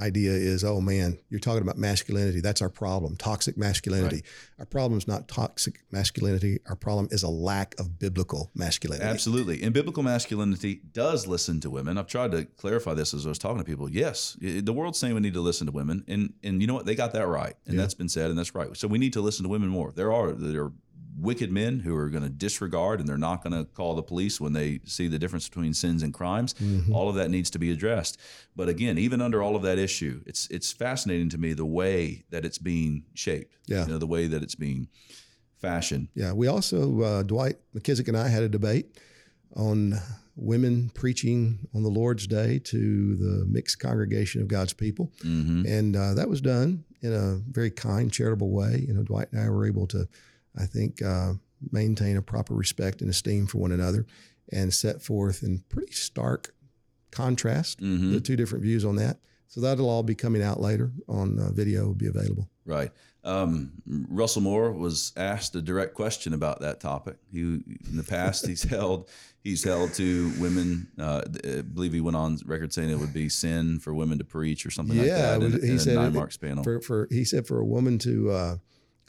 idea 0.02 0.32
is, 0.32 0.64
oh 0.64 0.82
man, 0.82 1.18
you're 1.30 1.40
talking 1.40 1.62
about 1.62 1.78
masculinity. 1.78 2.42
That's 2.42 2.62
our 2.62 2.70
problem, 2.70 3.16
toxic 3.18 3.58
masculinity. 3.58 4.24
Our 4.60 4.66
problem 4.66 4.98
is 4.98 5.08
not 5.08 5.28
toxic 5.28 5.82
masculinity. 5.92 6.60
Our 6.68 6.76
problem 6.76 7.08
is 7.12 7.24
a 7.24 7.30
lack 7.30 7.76
of 7.80 8.00
biblical 8.00 8.50
masculinity. 8.56 9.08
Absolutely. 9.08 9.62
And 9.64 9.74
biblical 9.74 10.04
masculinity 10.04 10.82
does 10.92 11.28
listen 11.28 11.60
to 11.62 11.70
women. 11.70 11.98
I've 11.98 12.08
tried 12.08 12.32
to 12.32 12.46
clarify 12.46 12.94
this 12.94 13.14
as 13.14 13.26
I 13.26 13.30
was 13.30 13.40
talking 13.40 13.60
to 13.60 13.64
people. 13.64 13.90
Yes, 13.90 14.38
the 14.42 14.74
world's 14.74 15.00
saying 15.00 15.14
we 15.14 15.22
need 15.22 15.34
to 15.36 15.42
listen 15.42 15.68
to 15.68 15.72
women. 15.74 16.04
And 16.08 16.34
and 16.44 16.62
you 16.62 16.68
know 16.68 16.74
what? 16.74 16.86
They 16.86 16.96
got 16.96 17.14
that 17.14 17.28
right. 17.28 17.56
And 17.66 17.76
Yeah. 17.76 17.82
that's 17.82 17.94
been 17.94 18.10
said 18.10 18.30
and 18.30 18.38
that's 18.40 18.56
right. 18.56 18.76
So 18.76 18.88
we 18.88 18.98
need 18.98 19.14
to 19.14 19.22
listen 19.22 19.44
to 19.44 19.50
women 19.50 19.70
more. 19.70 19.92
There 19.96 20.12
are 20.12 20.32
there 20.34 20.64
are 20.66 20.74
wicked 21.22 21.52
men 21.52 21.80
who 21.80 21.96
are 21.96 22.10
going 22.10 22.24
to 22.24 22.30
disregard 22.30 23.00
and 23.00 23.08
they're 23.08 23.18
not 23.18 23.44
going 23.44 23.54
to 23.54 23.66
call 23.72 23.96
the 23.96 24.04
police 24.04 24.42
when 24.42 24.54
they 24.54 24.80
see 24.86 25.08
the 25.08 25.20
difference 25.20 25.48
between 25.48 25.74
sins 25.74 26.04
and 26.04 26.14
crimes. 26.14 26.54
Mm-hmm. 26.56 26.94
All 26.94 27.10
of 27.10 27.16
that 27.16 27.30
needs 27.30 27.50
to 27.52 27.60
be 27.60 27.72
addressed. 27.72 28.20
But 28.56 28.70
again, 28.70 28.98
even 28.98 29.22
under 29.22 29.42
all 29.42 29.56
of 29.56 29.62
that 29.62 29.78
issue, 29.78 30.22
it's 30.26 30.48
it's 30.50 30.72
fascinating 30.72 31.30
to 31.30 31.38
me 31.38 31.54
the 31.54 31.66
way 31.66 32.24
that 32.32 32.44
it's 32.46 32.58
being 32.58 33.04
shaped. 33.14 33.56
Yeah. 33.68 33.86
You 33.86 33.94
know, 33.94 33.98
the 33.98 34.08
way 34.08 34.28
that 34.28 34.42
it's 34.44 34.56
being 34.56 34.88
fashioned. 35.60 36.10
Yeah, 36.16 36.34
we 36.34 36.48
also 36.48 37.02
uh, 37.02 37.24
Dwight 37.24 37.58
McKissic 37.76 38.08
and 38.08 38.18
I 38.18 38.28
had 38.28 38.44
a 38.44 38.50
debate 38.50 38.98
on 39.56 39.94
women 40.36 40.90
preaching 40.94 41.68
on 41.76 41.84
the 41.84 41.90
Lord's 41.90 42.26
Day 42.26 42.58
to 42.60 43.16
the 43.16 43.46
mixed 43.46 43.80
congregation 43.80 44.42
of 44.42 44.48
God's 44.48 44.74
people, 44.74 45.12
hmm 45.22 45.66
and 45.68 45.96
uh, 45.96 46.14
that 46.16 46.30
was 46.30 46.42
done 46.42 46.84
in 47.02 47.14
a 47.14 47.40
very 47.50 47.72
kind, 47.72 48.12
charitable 48.12 48.50
way. 48.52 48.86
You 48.88 48.94
know, 48.94 49.04
Dwight 49.04 49.32
and 49.32 49.42
I 49.42 49.50
were 49.50 49.66
able 49.68 49.88
to, 49.88 50.08
I 50.58 50.66
think, 50.66 51.02
uh, 51.02 51.34
maintain 51.72 52.18
a 52.18 52.22
proper 52.22 52.54
respect 52.56 53.02
and 53.02 53.10
esteem 53.10 53.46
for 53.48 53.60
one 53.60 53.72
another, 53.72 54.06
and 54.52 54.74
set 54.74 55.02
forth 55.02 55.44
in 55.44 55.64
pretty 55.70 55.94
stark 55.94 56.54
contrast 57.12 57.80
hmm 57.80 58.12
the 58.14 58.22
two 58.22 58.36
different 58.36 58.64
views 58.64 58.86
on 58.86 58.96
that. 58.96 59.20
So 59.48 59.60
that'll 59.60 59.90
all 59.90 60.02
be 60.04 60.16
coming 60.16 60.42
out 60.42 60.62
later 60.62 60.92
on 61.10 61.38
uh, 61.38 61.52
video. 61.52 61.86
Will 61.88 61.94
be 61.94 62.08
available. 62.08 62.48
Right. 62.66 62.90
Um, 63.26 63.74
Russell 64.10 64.42
Moore 64.42 64.72
was 64.72 65.12
asked 65.18 65.54
a 65.56 65.62
direct 65.62 65.94
question 65.94 66.34
about 66.34 66.62
that 66.62 66.80
topic. 66.80 67.18
He, 67.30 67.42
in 67.42 67.98
the 67.98 68.04
past, 68.04 68.48
he's 68.48 68.64
held 68.78 69.10
he's 69.44 69.62
held 69.64 69.94
to 69.96 70.32
women. 70.40 70.88
Uh, 70.98 71.24
I 71.44 71.62
believe 71.64 71.92
he 71.92 72.00
went 72.00 72.16
on 72.16 72.40
record 72.46 72.72
saying 72.74 72.90
it 72.92 72.98
would 73.00 73.14
be 73.14 73.28
sin 73.28 73.80
for 73.80 73.94
women 73.94 74.18
to 74.20 74.24
preach 74.24 74.66
or 74.66 74.72
something 74.72 74.98
like 74.98 75.08
Yeah, 75.08 75.38
that. 75.38 75.42
it 75.42 75.44
was- 75.44 75.56
in, 75.56 75.62
he 75.64 75.72
in 75.74 75.80
said 75.80 76.16
it- 76.16 76.64
for, 76.64 76.80
for 76.82 77.08
he 77.12 77.26
said 77.26 77.46
for 77.46 77.60
a 77.60 77.66
woman 77.66 78.00
to 78.00 78.32
uh, 78.32 78.56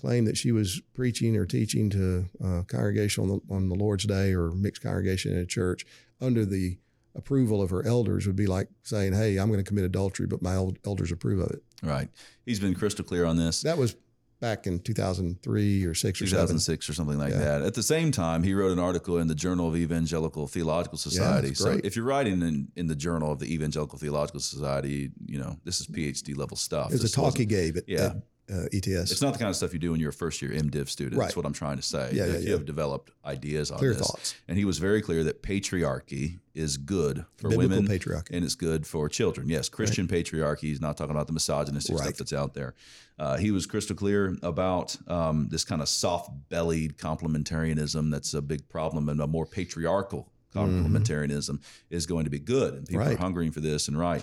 claim 0.03 0.25
that 0.27 0.37
she 0.37 0.53
was 0.53 0.83
preaching 0.95 1.37
or 1.37 1.47
teaching 1.47 1.89
to 1.91 2.27
a 2.45 2.65
congregation 2.65 3.23
on 3.23 3.29
the, 3.31 3.55
on 3.55 3.69
the 3.69 3.75
Lord's 3.75 4.05
Day 4.05 4.35
or 4.35 4.51
mixed 4.51 4.83
congregation 4.83 5.33
in 5.33 5.39
a 5.39 5.47
church 5.47 5.87
under 6.21 6.45
the 6.45 6.77
approval 7.15 7.63
of 7.63 7.71
her 7.71 7.87
elders 7.87 8.27
would 8.27 8.37
be 8.37 8.47
like 8.47 8.69
saying, 8.83 9.13
"Hey, 9.13 9.37
I'm 9.39 9.49
going 9.49 9.61
to 9.61 9.65
commit 9.69 9.85
adultery, 9.85 10.27
but 10.27 10.43
my 10.43 10.55
el- 10.55 10.75
elders 10.85 11.13
approve 11.13 11.41
of 11.41 11.51
it." 11.51 11.63
right. 11.83 12.09
He's 12.45 12.59
been 12.61 12.75
crystal 12.75 13.05
clear 13.05 13.25
on 13.25 13.37
this. 13.37 13.63
That 13.63 13.79
was 13.79 13.97
back 14.41 14.67
in 14.67 14.81
2003 14.81 15.85
or 15.85 15.95
six 15.95 16.21
or 16.21 16.27
seven. 16.27 16.47
2006 16.57 16.89
or 16.91 16.95
something 16.95 17.17
like 17.19 17.31
Yeah. 17.33 17.39
that. 17.39 17.63
At 17.63 17.75
the 17.75 17.83
same 17.83 18.11
time, 18.11 18.43
he 18.43 18.55
wrote 18.55 18.73
an 18.73 18.79
article 18.81 19.19
in 19.19 19.29
the 19.29 19.35
Journal 19.37 19.69
of 19.69 19.77
Evangelical 19.77 20.49
Theological 20.49 20.99
Society. 20.99 21.49
that's 21.49 21.61
so 21.61 21.79
if 21.85 21.95
you're 21.95 22.05
writing 22.05 22.43
in, 22.43 22.69
in 22.75 22.89
the 22.89 22.97
Journal 22.97 23.31
of 23.31 23.39
the 23.39 23.53
Evangelical 23.55 23.99
Theological 24.01 24.41
Society, 24.41 25.13
you 25.27 25.39
know, 25.39 25.59
this 25.65 25.81
is 25.81 25.87
PhD 25.87 26.37
level 26.37 26.57
stuff. 26.57 26.89
It 26.91 27.01
was 27.01 27.05
a 27.05 27.15
talk 27.15 27.37
he 27.37 27.45
gave 27.47 27.77
at, 27.77 27.85
Yeah. 27.89 28.07
at 28.07 28.17
uh, 28.51 28.65
ETS. 28.73 29.11
It's 29.13 29.23
not 29.23 29.33
the 29.33 29.39
kind 29.39 29.49
of 29.51 29.57
stuff 29.57 29.73
you 29.73 29.79
do 29.79 29.93
when 29.93 30.01
you're 30.01 30.11
a 30.11 30.13
first 30.13 30.41
year 30.43 30.51
MDiv 30.53 30.89
student. 30.89 31.21
That's 31.21 31.37
what 31.37 31.47
I'm 31.47 31.53
trying 31.53 31.77
to 31.77 31.83
say. 31.83 32.11
Yeah, 32.13 32.27
yeah, 32.27 32.33
you 32.39 32.45
yeah. 32.47 32.51
have 32.53 32.65
developed 32.65 33.11
ideas 33.25 33.71
on 33.71 33.79
Clear 33.79 33.95
this. 33.95 34.07
thoughts. 34.07 34.35
And 34.49 34.59
he 34.59 34.65
was 34.65 34.79
very 34.79 35.01
clear 35.03 35.25
that 35.25 35.43
patriarchy 35.43 36.41
is 36.55 36.77
good 36.77 37.25
for 37.37 37.49
Biblical 37.49 37.77
women 37.77 37.87
patriarchy. 37.89 38.31
and 38.33 38.45
it's 38.45 38.55
good 38.55 38.87
for 38.87 39.09
children. 39.09 39.49
Yes, 39.49 39.69
Christian 39.69 40.07
patriarchy. 40.09 40.61
He's 40.63 40.81
not 40.81 40.97
talking 40.97 41.13
about 41.15 41.27
the 41.29 41.33
misogynistic 41.33 41.95
Right. 41.97 42.05
stuff 42.05 42.17
that's 42.19 42.33
out 42.33 42.55
there. 42.55 42.75
Uh, 43.19 43.37
he 43.37 43.51
was 43.51 43.65
crystal 43.67 43.95
clear 43.97 44.37
about 44.43 44.97
um, 45.09 45.49
this 45.51 45.65
kind 45.65 45.81
of 45.81 45.89
soft-bellied 45.89 46.99
complementarianism 46.99 48.11
that's 48.11 48.35
a 48.35 48.43
big 48.43 48.69
problem, 48.69 49.09
and 49.09 49.21
a 49.21 49.27
more 49.27 49.47
patriarchal 49.47 50.31
complementarianism 50.55 51.61
is 51.91 52.07
going 52.07 52.25
to 52.25 52.31
be 52.31 52.39
good, 52.39 52.75
and 52.75 52.87
people 52.87 53.01
Mm-hmm. 53.03 53.09
Right. 53.11 53.19
are 53.19 53.23
hungering 53.23 53.53
for 53.53 53.61
this 53.61 53.89
and 53.89 53.99
right. 53.99 54.23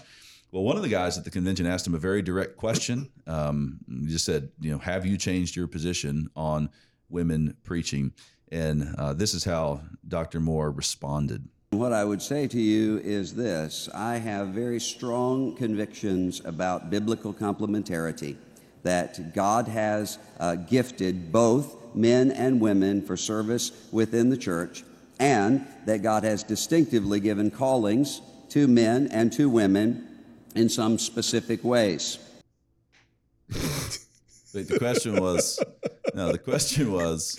Well, 0.51 0.63
one 0.63 0.77
of 0.77 0.81
the 0.81 0.89
guys 0.89 1.15
at 1.15 1.23
the 1.23 1.29
convention 1.29 1.67
asked 1.67 1.85
him 1.85 1.93
a 1.93 1.99
very 1.99 2.23
direct 2.23 2.57
question. 2.57 3.09
Um, 3.27 3.79
he 3.87 4.07
just 4.07 4.25
said, 4.25 4.49
you 4.59 4.71
know, 4.71 4.79
have 4.79 5.05
you 5.05 5.15
changed 5.15 5.55
your 5.55 5.67
position 5.67 6.27
on 6.35 6.71
women 7.07 7.55
preaching? 7.63 8.13
And 8.51 8.95
uh, 8.97 9.13
this 9.13 9.35
is 9.35 9.43
how 9.43 9.81
Dr. 10.07 10.39
Moore 10.39 10.71
responded. 10.71 11.47
What 11.69 11.93
I 11.93 12.03
would 12.03 12.23
say 12.23 12.47
to 12.47 12.59
you 12.59 12.97
is 12.97 13.35
this 13.35 13.89
I 13.93 14.15
have 14.15 14.47
very 14.47 14.79
strong 14.79 15.55
convictions 15.55 16.41
about 16.43 16.89
biblical 16.89 17.31
complementarity, 17.31 18.35
that 18.81 19.35
God 19.35 19.67
has 19.67 20.17
uh, 20.39 20.55
gifted 20.55 21.31
both 21.31 21.75
men 21.93 22.31
and 22.31 22.59
women 22.59 23.03
for 23.03 23.15
service 23.15 23.71
within 23.91 24.31
the 24.31 24.37
church, 24.37 24.83
and 25.19 25.67
that 25.85 26.01
God 26.01 26.23
has 26.23 26.41
distinctively 26.41 27.19
given 27.19 27.51
callings 27.51 28.21
to 28.49 28.67
men 28.67 29.07
and 29.11 29.31
to 29.33 29.47
women 29.47 30.08
in 30.55 30.69
some 30.69 30.97
specific 30.97 31.63
ways. 31.63 32.17
But 34.51 34.67
the 34.67 34.79
question 34.79 35.21
was, 35.21 35.63
no, 36.15 36.31
the 36.31 36.39
question 36.39 36.91
was, 36.91 37.35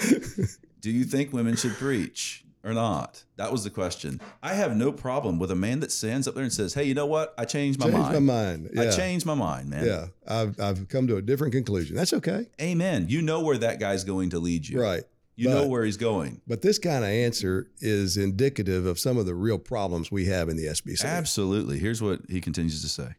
do 0.80 0.90
you 0.90 1.04
think 1.04 1.32
women 1.32 1.56
should 1.56 1.72
preach 1.74 2.44
or 2.62 2.72
not? 2.72 3.24
That 3.36 3.50
was 3.50 3.64
the 3.64 3.70
question. 3.70 4.20
I 4.42 4.54
have 4.54 4.76
no 4.76 4.92
problem 4.92 5.38
with 5.40 5.50
a 5.50 5.56
man 5.56 5.80
that 5.80 5.90
stands 5.90 6.28
up 6.28 6.34
there 6.34 6.44
and 6.44 6.52
says, 6.52 6.74
"Hey, 6.74 6.84
you 6.84 6.94
know 6.94 7.06
what? 7.06 7.34
I 7.36 7.44
changed 7.46 7.80
my 7.80 7.86
Changed 7.86 7.98
mind. 7.98 8.26
my 8.26 8.34
mind. 8.34 8.70
I 8.78 8.90
changed 8.90 9.26
my 9.26 9.34
mind, 9.34 9.70
man." 9.70 9.84
Yeah, 9.86 10.06
I've 10.26 10.60
I've 10.60 10.88
come 10.88 11.06
to 11.08 11.16
a 11.16 11.22
different 11.22 11.52
conclusion. 11.52 11.96
That's 11.96 12.12
okay. 12.12 12.46
Amen. 12.60 13.06
You 13.08 13.22
know 13.22 13.40
where 13.40 13.58
that 13.58 13.80
guy's 13.80 14.04
going 14.04 14.30
to 14.30 14.38
lead 14.38 14.68
you. 14.68 14.80
Right. 14.80 15.02
You 15.40 15.48
know 15.48 15.66
where 15.66 15.84
he's 15.84 15.96
going. 15.96 16.40
But 16.46 16.60
this 16.60 16.78
kind 16.78 17.02
of 17.02 17.10
answer 17.10 17.68
is 17.80 18.16
indicative 18.16 18.84
of 18.84 18.98
some 18.98 19.16
of 19.16 19.24
the 19.26 19.34
real 19.34 19.58
problems 19.58 20.12
we 20.12 20.26
have 20.26 20.48
in 20.48 20.56
the 20.56 20.66
SBC. 20.66 21.04
Absolutely. 21.04 21.78
Here's 21.78 22.02
what 22.02 22.20
he 22.28 22.40
continues 22.40 22.82
to 22.82 22.88
say. 22.88 23.14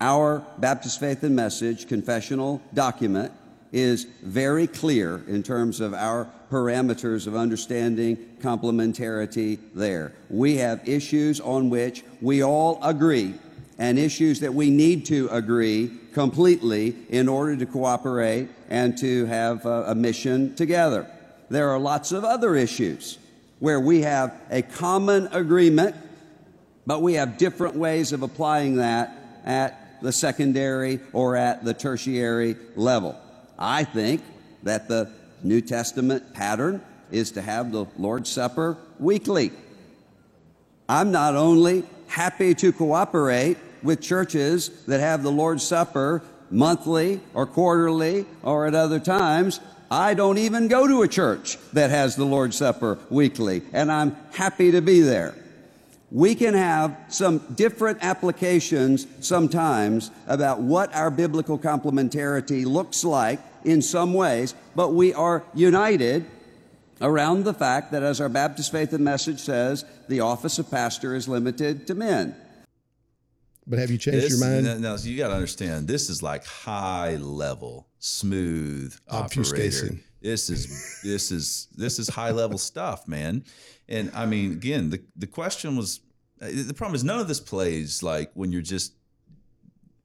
Our 0.00 0.44
Baptist 0.58 1.00
Faith 1.00 1.22
and 1.22 1.34
Message 1.34 1.88
confessional 1.88 2.62
document 2.74 3.32
is 3.72 4.04
very 4.22 4.66
clear 4.66 5.22
in 5.28 5.42
terms 5.42 5.80
of 5.80 5.94
our 5.94 6.28
parameters 6.50 7.26
of 7.26 7.36
understanding 7.36 8.16
complementarity 8.40 9.58
there. 9.74 10.12
We 10.28 10.56
have 10.56 10.86
issues 10.88 11.40
on 11.40 11.70
which 11.70 12.02
we 12.20 12.42
all 12.42 12.78
agree 12.82 13.34
and 13.78 13.98
issues 13.98 14.40
that 14.40 14.52
we 14.52 14.68
need 14.68 15.06
to 15.06 15.28
agree 15.30 15.90
completely 16.12 16.94
in 17.08 17.28
order 17.28 17.56
to 17.56 17.64
cooperate 17.64 18.48
and 18.68 18.98
to 18.98 19.24
have 19.26 19.64
a, 19.64 19.84
a 19.88 19.94
mission 19.94 20.54
together. 20.54 21.10
There 21.50 21.70
are 21.70 21.78
lots 21.78 22.12
of 22.12 22.24
other 22.24 22.56
issues 22.56 23.18
where 23.58 23.80
we 23.80 24.02
have 24.02 24.34
a 24.50 24.62
common 24.62 25.28
agreement 25.32 25.94
but 26.86 27.02
we 27.02 27.14
have 27.14 27.38
different 27.38 27.76
ways 27.76 28.12
of 28.12 28.22
applying 28.22 28.76
that 28.76 29.16
at 29.44 30.02
the 30.02 30.12
secondary 30.12 30.98
or 31.12 31.36
at 31.36 31.64
the 31.64 31.72
tertiary 31.72 32.56
level. 32.74 33.16
I 33.58 33.84
think 33.84 34.22
that 34.62 34.88
the 34.88 35.08
New 35.42 35.60
Testament 35.60 36.34
pattern 36.34 36.82
is 37.10 37.30
to 37.32 37.42
have 37.42 37.70
the 37.70 37.86
Lord's 37.98 38.28
Supper 38.28 38.76
weekly. 38.98 39.52
I'm 40.88 41.12
not 41.12 41.36
only 41.36 41.84
happy 42.08 42.54
to 42.56 42.72
cooperate 42.72 43.58
with 43.82 44.00
churches 44.00 44.70
that 44.86 44.98
have 44.98 45.22
the 45.22 45.30
Lord's 45.30 45.62
Supper 45.62 46.22
monthly 46.50 47.20
or 47.34 47.46
quarterly 47.46 48.26
or 48.42 48.66
at 48.66 48.74
other 48.74 48.98
times, 48.98 49.60
I 49.90 50.14
don't 50.14 50.38
even 50.38 50.68
go 50.68 50.86
to 50.86 51.02
a 51.02 51.08
church 51.08 51.58
that 51.72 51.90
has 51.90 52.14
the 52.14 52.24
Lord's 52.24 52.56
Supper 52.56 52.98
weekly, 53.10 53.62
and 53.72 53.90
I'm 53.90 54.16
happy 54.32 54.70
to 54.70 54.80
be 54.80 55.00
there. 55.00 55.34
We 56.12 56.36
can 56.36 56.54
have 56.54 56.96
some 57.08 57.38
different 57.56 57.98
applications 58.02 59.08
sometimes 59.20 60.12
about 60.28 60.60
what 60.60 60.94
our 60.94 61.10
biblical 61.10 61.58
complementarity 61.58 62.64
looks 62.66 63.02
like 63.02 63.40
in 63.64 63.82
some 63.82 64.14
ways, 64.14 64.54
but 64.76 64.90
we 64.90 65.12
are 65.12 65.44
united 65.54 66.24
around 67.00 67.44
the 67.44 67.54
fact 67.54 67.90
that, 67.90 68.02
as 68.04 68.20
our 68.20 68.28
Baptist 68.28 68.70
Faith 68.70 68.92
and 68.92 69.04
Message 69.04 69.40
says, 69.40 69.84
the 70.08 70.20
office 70.20 70.58
of 70.60 70.70
pastor 70.70 71.14
is 71.14 71.26
limited 71.28 71.86
to 71.88 71.94
men. 71.94 72.36
But 73.70 73.78
have 73.78 73.90
you 73.90 73.98
changed 73.98 74.24
This, 74.24 74.30
your 74.30 74.40
mind? 74.40 74.64
No, 74.64 74.78
no, 74.78 74.96
so 74.96 75.08
you 75.08 75.16
got 75.16 75.28
to 75.28 75.34
understand. 75.34 75.86
This 75.86 76.10
is 76.10 76.24
like 76.24 76.44
high 76.44 77.14
level, 77.16 77.86
smooth 78.00 78.92
operator. 79.08 79.40
Obfuscation. 79.40 80.02
This 80.20 80.50
is 80.50 81.00
this 81.04 81.30
is 81.30 81.68
this 81.76 82.00
is 82.00 82.08
high 82.08 82.32
level 82.32 82.58
stuff, 82.58 83.06
man. 83.06 83.44
And 83.88 84.10
I 84.12 84.26
mean, 84.26 84.52
again, 84.52 84.90
the 84.90 85.00
the 85.16 85.28
question 85.28 85.76
was 85.76 86.00
uh, 86.42 86.48
the 86.50 86.74
problem 86.74 86.96
is 86.96 87.04
none 87.04 87.20
of 87.20 87.28
this 87.28 87.40
plays 87.40 88.02
like 88.02 88.32
when 88.34 88.50
you're 88.50 88.60
just 88.60 88.92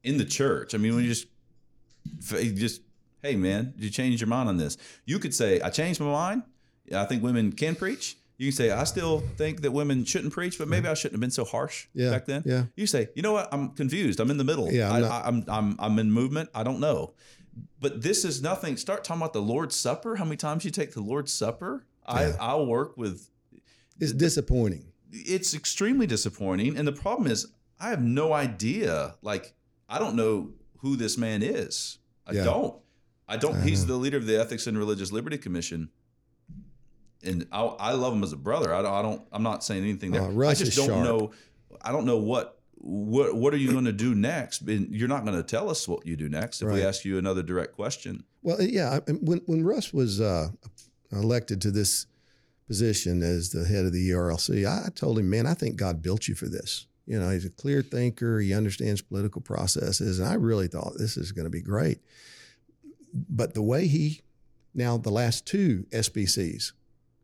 in 0.04 0.16
the 0.16 0.24
church. 0.24 0.74
I 0.74 0.78
mean, 0.78 0.94
when 0.94 1.02
you 1.02 1.10
just 1.10 1.26
you 2.30 2.52
just 2.52 2.82
hey 3.22 3.34
man, 3.34 3.74
did 3.74 3.84
you 3.84 3.90
change 3.90 4.20
your 4.20 4.28
mind 4.28 4.48
on 4.48 4.56
this? 4.56 4.78
You 5.06 5.18
could 5.18 5.34
say 5.34 5.60
I 5.60 5.70
changed 5.70 6.00
my 6.00 6.06
mind. 6.06 6.44
I 6.94 7.04
think 7.04 7.22
women 7.24 7.50
can 7.50 7.74
preach. 7.74 8.16
You 8.38 8.48
can 8.48 8.56
say 8.56 8.70
I 8.70 8.84
still 8.84 9.20
think 9.36 9.62
that 9.62 9.70
women 9.72 10.04
shouldn't 10.04 10.32
preach, 10.32 10.58
but 10.58 10.68
maybe 10.68 10.88
I 10.88 10.94
shouldn't 10.94 11.14
have 11.14 11.20
been 11.20 11.30
so 11.30 11.44
harsh 11.44 11.86
Yeah, 11.94 12.10
back 12.10 12.26
then. 12.26 12.42
yeah. 12.44 12.64
You 12.76 12.86
say, 12.86 13.08
you 13.14 13.22
know 13.22 13.32
what? 13.32 13.48
I'm 13.52 13.70
confused. 13.70 14.20
I'm 14.20 14.30
in 14.30 14.36
the 14.36 14.44
middle. 14.44 14.70
Yeah, 14.70 14.92
I'm 14.92 15.04
I, 15.04 15.08
I, 15.08 15.22
I'm 15.26 15.44
I'm 15.48 15.76
I'm 15.78 15.98
in 15.98 16.10
movement. 16.10 16.50
I 16.54 16.62
don't 16.62 16.80
know. 16.80 17.14
But 17.80 18.02
this 18.02 18.24
is 18.24 18.42
nothing. 18.42 18.76
Start 18.76 19.04
talking 19.04 19.22
about 19.22 19.32
the 19.32 19.40
Lord's 19.40 19.74
Supper. 19.74 20.16
How 20.16 20.24
many 20.24 20.36
times 20.36 20.64
you 20.64 20.70
take 20.70 20.92
the 20.92 21.00
Lord's 21.00 21.32
Supper? 21.32 21.86
I 22.06 22.26
Yeah. 22.26 22.36
I'll 22.40 22.66
work 22.66 22.96
with. 22.98 23.30
It's 23.98 24.12
disappointing. 24.12 24.92
It's 25.10 25.54
extremely 25.54 26.06
disappointing, 26.06 26.76
and 26.76 26.86
the 26.86 26.92
problem 26.92 27.30
is 27.30 27.46
I 27.80 27.88
have 27.88 28.02
no 28.02 28.34
idea. 28.34 29.14
Like 29.22 29.54
I 29.88 29.98
don't 29.98 30.14
know 30.16 30.50
who 30.78 30.96
this 30.96 31.16
man 31.16 31.42
is. 31.42 31.98
I 32.26 32.32
Yeah. 32.32 32.44
don't. 32.44 32.74
I 33.28 33.36
don't. 33.38 33.56
I 33.56 33.60
he's 33.62 33.82
uh-huh. 33.82 33.92
the 33.92 33.96
leader 33.96 34.16
of 34.18 34.26
the 34.26 34.38
Ethics 34.38 34.66
and 34.66 34.76
Religious 34.76 35.10
Liberty 35.10 35.38
Commission. 35.38 35.88
And 37.26 37.46
I, 37.52 37.62
I 37.62 37.92
love 37.92 38.12
him 38.12 38.22
as 38.22 38.32
a 38.32 38.36
brother. 38.36 38.74
I 38.74 38.82
don't, 38.82 38.92
I 38.92 39.02
don't. 39.02 39.22
I'm 39.32 39.42
not 39.42 39.64
saying 39.64 39.82
anything 39.82 40.12
there. 40.12 40.22
Oh, 40.22 40.30
Russ 40.30 40.60
I 40.60 40.64
just 40.64 40.76
don't 40.76 40.88
sharp. 40.88 41.04
know. 41.04 41.32
I 41.82 41.92
don't 41.92 42.06
know 42.06 42.18
what 42.18 42.56
what 42.78 43.34
what 43.34 43.52
are 43.52 43.56
you 43.56 43.72
going 43.72 43.84
to 43.84 43.92
do 43.92 44.14
next? 44.14 44.62
And 44.62 44.94
you're 44.94 45.08
not 45.08 45.24
going 45.24 45.36
to 45.36 45.42
tell 45.42 45.68
us 45.70 45.88
what 45.88 46.06
you 46.06 46.16
do 46.16 46.28
next 46.28 46.62
if 46.62 46.70
we 46.70 46.82
ask 46.82 47.04
you 47.04 47.18
another 47.18 47.42
direct 47.42 47.74
question. 47.74 48.24
Well, 48.42 48.62
yeah. 48.62 49.00
When 49.20 49.40
when 49.46 49.64
Russ 49.64 49.92
was 49.92 50.20
uh, 50.20 50.48
elected 51.10 51.60
to 51.62 51.70
this 51.70 52.06
position 52.66 53.22
as 53.22 53.50
the 53.50 53.64
head 53.64 53.84
of 53.86 53.92
the 53.92 54.10
ERLC, 54.10 54.66
I 54.66 54.90
told 54.90 55.18
him, 55.18 55.30
man, 55.30 55.46
I 55.46 55.54
think 55.54 55.76
God 55.76 56.02
built 56.02 56.28
you 56.28 56.34
for 56.34 56.46
this. 56.46 56.86
You 57.06 57.20
know, 57.20 57.30
he's 57.30 57.44
a 57.44 57.50
clear 57.50 57.82
thinker. 57.82 58.40
He 58.40 58.52
understands 58.52 59.00
political 59.00 59.40
processes, 59.40 60.18
and 60.18 60.28
I 60.28 60.34
really 60.34 60.66
thought 60.66 60.94
this 60.98 61.16
is 61.16 61.32
going 61.32 61.44
to 61.44 61.50
be 61.50 61.62
great. 61.62 62.00
But 63.12 63.54
the 63.54 63.62
way 63.62 63.86
he 63.86 64.22
now 64.74 64.98
the 64.98 65.10
last 65.10 65.46
two 65.46 65.86
SBCs 65.90 66.72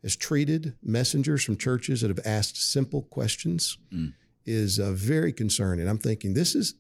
has 0.03 0.17
treated 0.17 0.75
messengers 0.83 1.45
from 1.45 1.57
churches 1.57 2.01
that 2.01 2.09
have 2.09 2.21
asked 2.27 2.57
simple 2.57 3.03
questions 3.03 3.79
Mm. 3.93 4.13
is 4.45 4.79
uh, 4.81 4.93
very 4.93 5.33
concerning. 5.33 5.87
I'm 5.89 5.99
thinking 5.99 6.35
this 6.35 6.55
is 6.55 6.75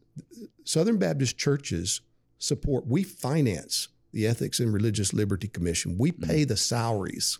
Southern 0.64 0.98
Baptist 0.98 1.38
churches 1.38 2.00
support. 2.38 2.86
We 2.86 3.02
finance 3.04 3.88
the 4.12 4.26
Ethics 4.26 4.58
and 4.60 4.72
Religious 4.72 5.12
Liberty 5.12 5.46
Commission. 5.48 5.96
We 5.98 6.10
pay 6.12 6.44
the 6.44 6.56
salaries 6.56 7.38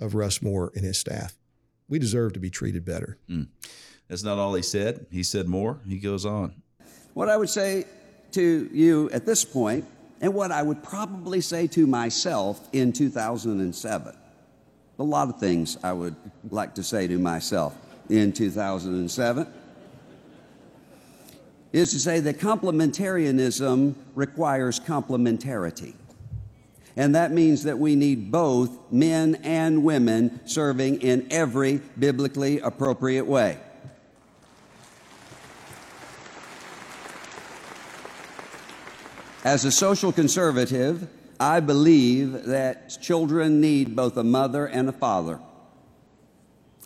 of 0.00 0.14
Russ 0.14 0.40
Moore 0.42 0.72
and 0.74 0.84
his 0.84 0.98
staff. 0.98 1.34
We 1.88 1.98
deserve 1.98 2.32
to 2.32 2.40
be 2.40 2.48
treated 2.50 2.84
better. 2.84 3.18
That's 4.08 4.22
not 4.24 4.38
all 4.38 4.54
he 4.54 4.62
said. 4.62 5.06
He 5.10 5.22
said 5.22 5.46
more. 5.48 5.80
He 5.86 5.98
goes 5.98 6.24
on. 6.24 6.54
What 7.14 7.28
I 7.28 7.36
would 7.36 7.50
say 7.50 7.84
to 8.32 8.68
you 8.72 9.10
at 9.10 9.26
this 9.26 9.44
point, 9.44 9.84
and 10.22 10.32
what 10.32 10.50
I 10.50 10.62
would 10.62 10.82
probably 10.82 11.40
say 11.42 11.66
to 11.68 11.86
myself 11.86 12.66
in 12.72 12.92
2007, 12.92 14.14
a 15.02 15.04
lot 15.04 15.28
of 15.28 15.40
things 15.40 15.76
I 15.82 15.92
would 15.92 16.14
like 16.48 16.76
to 16.76 16.84
say 16.84 17.08
to 17.08 17.18
myself 17.18 17.76
in 18.08 18.32
2007, 18.32 19.52
is 21.72 21.90
to 21.90 21.98
say 21.98 22.20
that 22.20 22.38
complementarianism 22.38 23.96
requires 24.14 24.78
complementarity. 24.78 25.94
And 26.94 27.16
that 27.16 27.32
means 27.32 27.64
that 27.64 27.80
we 27.80 27.96
need 27.96 28.30
both 28.30 28.70
men 28.92 29.34
and 29.42 29.82
women 29.82 30.38
serving 30.46 31.02
in 31.02 31.26
every 31.32 31.80
biblically 31.98 32.60
appropriate 32.60 33.26
way. 33.26 33.58
As 39.42 39.64
a 39.64 39.72
social 39.72 40.12
conservative, 40.12 41.08
I 41.42 41.58
believe 41.58 42.44
that 42.44 43.00
children 43.02 43.60
need 43.60 43.96
both 43.96 44.16
a 44.16 44.22
mother 44.22 44.64
and 44.64 44.88
a 44.88 44.92
father. 44.92 45.40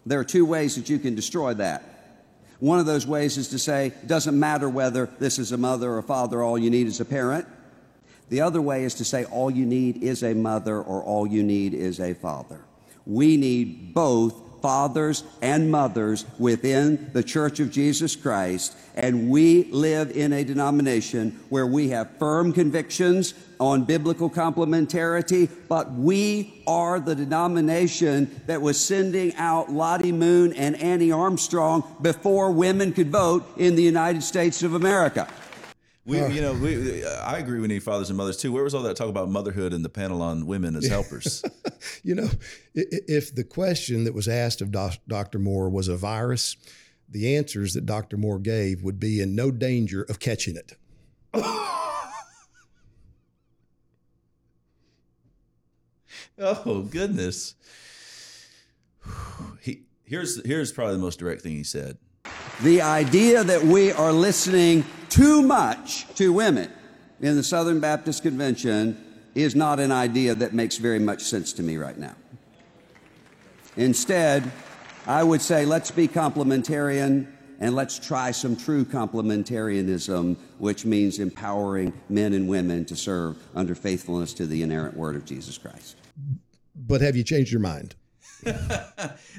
There 0.06 0.18
are 0.18 0.24
two 0.24 0.46
ways 0.46 0.76
that 0.76 0.88
you 0.88 0.98
can 0.98 1.14
destroy 1.14 1.52
that. 1.54 1.82
One 2.58 2.78
of 2.78 2.86
those 2.86 3.06
ways 3.06 3.36
is 3.36 3.48
to 3.48 3.58
say, 3.58 3.92
doesn't 4.06 4.38
matter 4.40 4.66
whether 4.66 5.10
this 5.18 5.38
is 5.38 5.52
a 5.52 5.58
mother 5.58 5.90
or 5.90 5.98
a 5.98 6.02
father, 6.02 6.42
all 6.42 6.56
you 6.56 6.70
need 6.70 6.86
is 6.86 7.00
a 7.00 7.04
parent. 7.04 7.46
The 8.30 8.40
other 8.40 8.62
way 8.62 8.84
is 8.84 8.94
to 8.94 9.04
say, 9.04 9.26
all 9.26 9.50
you 9.50 9.66
need 9.66 10.02
is 10.02 10.22
a 10.22 10.32
mother 10.32 10.80
or 10.80 11.02
all 11.02 11.26
you 11.26 11.42
need 11.42 11.74
is 11.74 12.00
a 12.00 12.14
father. 12.14 12.64
We 13.04 13.36
need 13.36 13.92
both 13.92 14.45
fathers 14.66 15.22
and 15.42 15.70
mothers 15.70 16.26
within 16.40 17.08
the 17.12 17.22
Church 17.22 17.60
of 17.60 17.70
Jesus 17.70 18.16
Christ, 18.16 18.76
and 18.96 19.30
we 19.30 19.62
live 19.70 20.10
in 20.10 20.32
a 20.32 20.42
denomination 20.42 21.38
where 21.50 21.68
we 21.68 21.90
have 21.90 22.10
firm 22.18 22.52
convictions 22.52 23.34
on 23.60 23.84
biblical 23.84 24.28
complementarity, 24.28 25.48
but 25.68 25.92
we 25.92 26.64
are 26.66 26.98
the 26.98 27.14
denomination 27.14 28.28
that 28.46 28.60
was 28.60 28.84
sending 28.84 29.32
out 29.36 29.70
Lottie 29.70 30.10
Moon 30.10 30.52
and 30.54 30.74
Annie 30.82 31.12
Armstrong 31.12 31.84
before 32.02 32.50
women 32.50 32.92
could 32.92 33.12
vote 33.12 33.46
in 33.56 33.76
the 33.76 33.84
United 33.84 34.24
States 34.24 34.64
of 34.64 34.74
America. 34.74 35.28
We, 36.06 36.18
you 36.18 36.40
know, 36.40 36.54
we, 36.54 37.04
uh, 37.04 37.20
I 37.24 37.38
agree. 37.38 37.58
We 37.58 37.66
need 37.66 37.82
fathers 37.82 38.10
and 38.10 38.16
mothers 38.16 38.36
too. 38.36 38.52
Where 38.52 38.62
was 38.62 38.74
all 38.74 38.84
that 38.84 38.96
talk 38.96 39.08
about 39.08 39.28
motherhood 39.28 39.72
and 39.72 39.84
the 39.84 39.88
panel 39.88 40.22
on 40.22 40.46
women 40.46 40.76
as 40.76 40.86
helpers? 40.86 41.44
You 42.02 42.14
know, 42.14 42.30
if 42.74 43.34
the 43.34 43.44
question 43.44 44.04
that 44.04 44.14
was 44.14 44.26
asked 44.26 44.60
of 44.60 44.72
Dr. 44.72 45.38
Moore 45.38 45.68
was 45.68 45.88
a 45.88 45.96
virus, 45.96 46.56
the 47.08 47.36
answers 47.36 47.74
that 47.74 47.86
Dr. 47.86 48.16
Moore 48.16 48.38
gave 48.38 48.82
would 48.82 48.98
be 48.98 49.20
in 49.20 49.36
no 49.36 49.50
danger 49.50 50.02
of 50.02 50.18
catching 50.18 50.56
it. 50.56 50.72
oh 56.38 56.82
goodness. 56.90 57.54
He 59.60 59.82
here's 60.04 60.44
here's 60.44 60.72
probably 60.72 60.94
the 60.94 61.02
most 61.02 61.18
direct 61.18 61.42
thing 61.42 61.52
he 61.52 61.64
said. 61.64 61.98
The 62.62 62.80
idea 62.82 63.44
that 63.44 63.62
we 63.62 63.92
are 63.92 64.12
listening 64.12 64.84
too 65.08 65.42
much 65.42 66.06
to 66.14 66.32
women 66.32 66.70
in 67.20 67.36
the 67.36 67.42
Southern 67.42 67.80
Baptist 67.80 68.22
Convention 68.22 69.02
is 69.34 69.54
not 69.54 69.78
an 69.78 69.92
idea 69.92 70.34
that 70.34 70.54
makes 70.54 70.78
very 70.78 70.98
much 70.98 71.22
sense 71.22 71.52
to 71.54 71.62
me 71.62 71.76
right 71.76 71.98
now. 71.98 72.14
Instead, 73.76 74.50
I 75.06 75.22
would 75.22 75.42
say 75.42 75.66
let's 75.66 75.90
be 75.90 76.08
complementarian 76.08 77.26
and 77.60 77.74
let's 77.74 77.98
try 77.98 78.30
some 78.30 78.56
true 78.56 78.84
complementarianism, 78.84 80.36
which 80.58 80.84
means 80.84 81.18
empowering 81.18 81.92
men 82.08 82.32
and 82.32 82.48
women 82.48 82.84
to 82.86 82.96
serve 82.96 83.36
under 83.54 83.74
faithfulness 83.74 84.34
to 84.34 84.46
the 84.46 84.62
inerrant 84.62 84.96
word 84.96 85.16
of 85.16 85.24
Jesus 85.24 85.58
Christ. 85.58 85.96
But 86.74 87.00
have 87.00 87.16
you 87.16 87.24
changed 87.24 87.52
your 87.52 87.60
mind? 87.60 87.94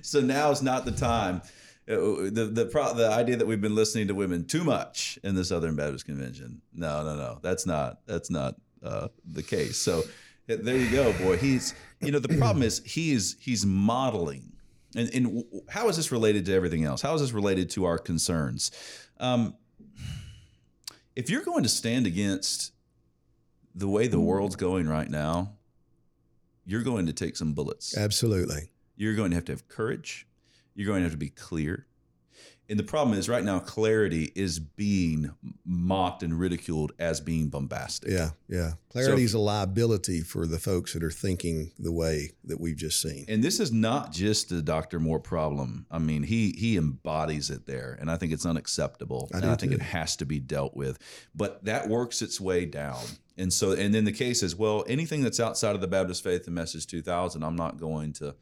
So 0.02 0.22
now 0.22 0.52
is 0.52 0.62
not 0.62 0.86
the 0.86 0.92
time. 0.92 1.42
Uh, 1.90 2.30
The 2.32 2.50
the 2.52 2.66
pro, 2.66 2.94
the 2.94 3.10
idea 3.10 3.38
that 3.38 3.48
we've 3.48 3.62
been 3.62 3.76
listening 3.76 4.08
to 4.10 4.16
women 4.16 4.46
too 4.46 4.64
much 4.64 5.18
in 5.24 5.36
the 5.36 5.46
Southern 5.46 5.76
Baptist 5.76 6.06
Convention. 6.06 6.62
No, 6.74 7.04
no, 7.04 7.16
no. 7.16 7.40
That's 7.42 7.66
not 7.66 8.02
that's 8.06 8.30
not 8.30 8.56
uh, 8.84 9.08
the 9.26 9.44
case. 9.44 9.78
So 9.78 10.04
there 10.48 10.78
you 10.78 10.90
go, 10.92 11.14
boy. 11.14 11.38
He's 11.38 11.74
you 12.02 12.12
know 12.12 12.20
the 12.20 12.38
problem 12.38 12.64
is 12.64 12.82
he 12.86 13.12
is 13.12 13.38
he's 13.40 13.66
modeling. 13.66 14.54
And, 14.96 15.14
and 15.14 15.44
how 15.70 15.90
is 15.90 15.98
this 15.98 16.12
related 16.12 16.46
to 16.46 16.54
everything 16.54 16.84
else? 16.86 17.02
How 17.02 17.14
is 17.14 17.22
this 17.22 17.32
related 17.34 17.70
to 17.72 17.86
our 17.86 17.98
concerns? 17.98 18.72
Um, 19.20 19.56
if 21.16 21.30
you're 21.30 21.44
going 21.44 21.64
to 21.64 21.70
stand 21.70 22.08
against 22.08 22.72
the 23.76 23.88
way 23.88 24.08
the 24.08 24.20
world's 24.20 24.56
going 24.56 24.88
right 24.88 25.10
now, 25.10 25.54
you're 26.66 26.84
going 26.84 27.06
to 27.06 27.14
take 27.14 27.36
some 27.36 27.54
bullets. 27.54 27.98
Absolutely. 27.98 28.70
You're 28.96 29.16
going 29.16 29.32
to 29.32 29.36
have 29.36 29.46
to 29.46 29.52
have 29.52 29.68
courage. 29.68 30.26
You're 30.78 30.88
going 30.88 31.00
to 31.00 31.06
have 31.06 31.12
to 31.12 31.18
be 31.18 31.30
clear. 31.32 31.88
And 32.70 32.78
the 32.78 32.84
problem 32.84 33.18
is 33.18 33.30
right 33.30 33.44
now, 33.44 33.60
clarity 33.60 34.32
is 34.36 34.60
being 34.60 35.32
mocked 35.66 36.22
and 36.22 36.38
ridiculed 36.38 36.92
as 37.00 37.22
being 37.22 37.48
bombastic. 37.48 38.12
Yeah, 38.12 38.32
yeah. 38.50 38.74
Clarity 38.90 39.24
is 39.24 39.34
a 39.34 39.40
liability 39.40 40.22
for 40.22 40.46
the 40.46 40.60
folks 40.60 40.94
that 40.94 41.02
are 41.02 41.12
thinking 41.12 41.72
the 41.80 41.94
way 41.94 42.32
that 42.44 42.60
we've 42.60 42.76
just 42.76 43.02
seen. 43.02 43.26
And 43.30 43.42
this 43.42 43.62
is 43.62 43.72
not 43.72 44.12
just 44.12 44.50
the 44.50 44.62
Dr. 44.62 45.00
Moore 45.00 45.20
problem. 45.20 45.86
I 45.90 46.00
mean, 46.00 46.24
he 46.24 46.54
he 46.58 46.76
embodies 46.76 47.50
it 47.50 47.66
there, 47.68 47.98
and 48.02 48.12
I 48.12 48.18
think 48.18 48.34
it's 48.34 48.46
unacceptable. 48.46 49.30
I 49.34 49.38
and 49.38 49.46
do 49.46 49.52
I 49.52 49.56
think 49.56 49.72
too. 49.72 49.78
it 49.78 49.84
has 49.84 50.18
to 50.18 50.26
be 50.26 50.40
dealt 50.42 50.76
with. 50.76 51.00
But 51.34 51.64
that 51.66 51.88
works 51.88 52.22
its 52.22 52.42
way 52.42 52.66
down. 52.66 53.06
And 53.38 53.54
so, 53.54 53.72
and 53.72 53.94
then 53.94 54.04
the 54.04 54.12
case 54.12 54.44
is, 54.44 54.56
well, 54.56 54.84
anything 54.88 55.22
that's 55.22 55.40
outside 55.40 55.76
of 55.76 55.82
the 55.82 55.88
Baptist 55.88 56.24
Faith 56.24 56.48
and 56.48 56.56
Message 56.56 56.88
2000, 56.88 57.44
I'm 57.44 57.56
not 57.56 57.78
going 57.78 58.12
to, 58.14 58.36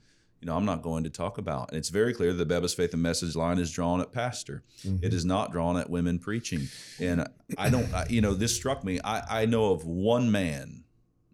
you 0.46 0.52
know, 0.52 0.58
I'm 0.58 0.66
not 0.66 0.84
going 0.84 1.04
to 1.06 1.10
talk 1.10 1.40
about. 1.40 1.70
And 1.70 1.78
it's 1.80 1.90
very 1.90 2.14
clear 2.14 2.32
that 2.32 2.38
the 2.38 2.46
Baptist 2.46 2.78
Faith 2.78 2.94
and 2.94 3.02
Message 3.02 3.36
line 3.36 3.58
is 3.58 3.72
drawn 3.72 4.00
at 4.00 4.12
pastor. 4.12 4.62
It 4.84 4.88
mm-hmm. 4.88 5.06
is 5.06 5.26
not 5.26 5.52
drawn 5.52 5.76
at 5.76 5.90
women 5.90 6.20
preaching. 6.20 6.68
And 7.00 7.28
I 7.58 7.72
don't, 7.72 7.92
I, 7.92 8.06
you 8.12 8.22
know, 8.22 8.36
this 8.36 8.56
struck 8.56 8.84
me. 8.84 9.00
I, 9.04 9.42
I 9.42 9.46
know 9.48 9.72
of 9.72 9.86
one 9.86 10.32
man 10.32 10.84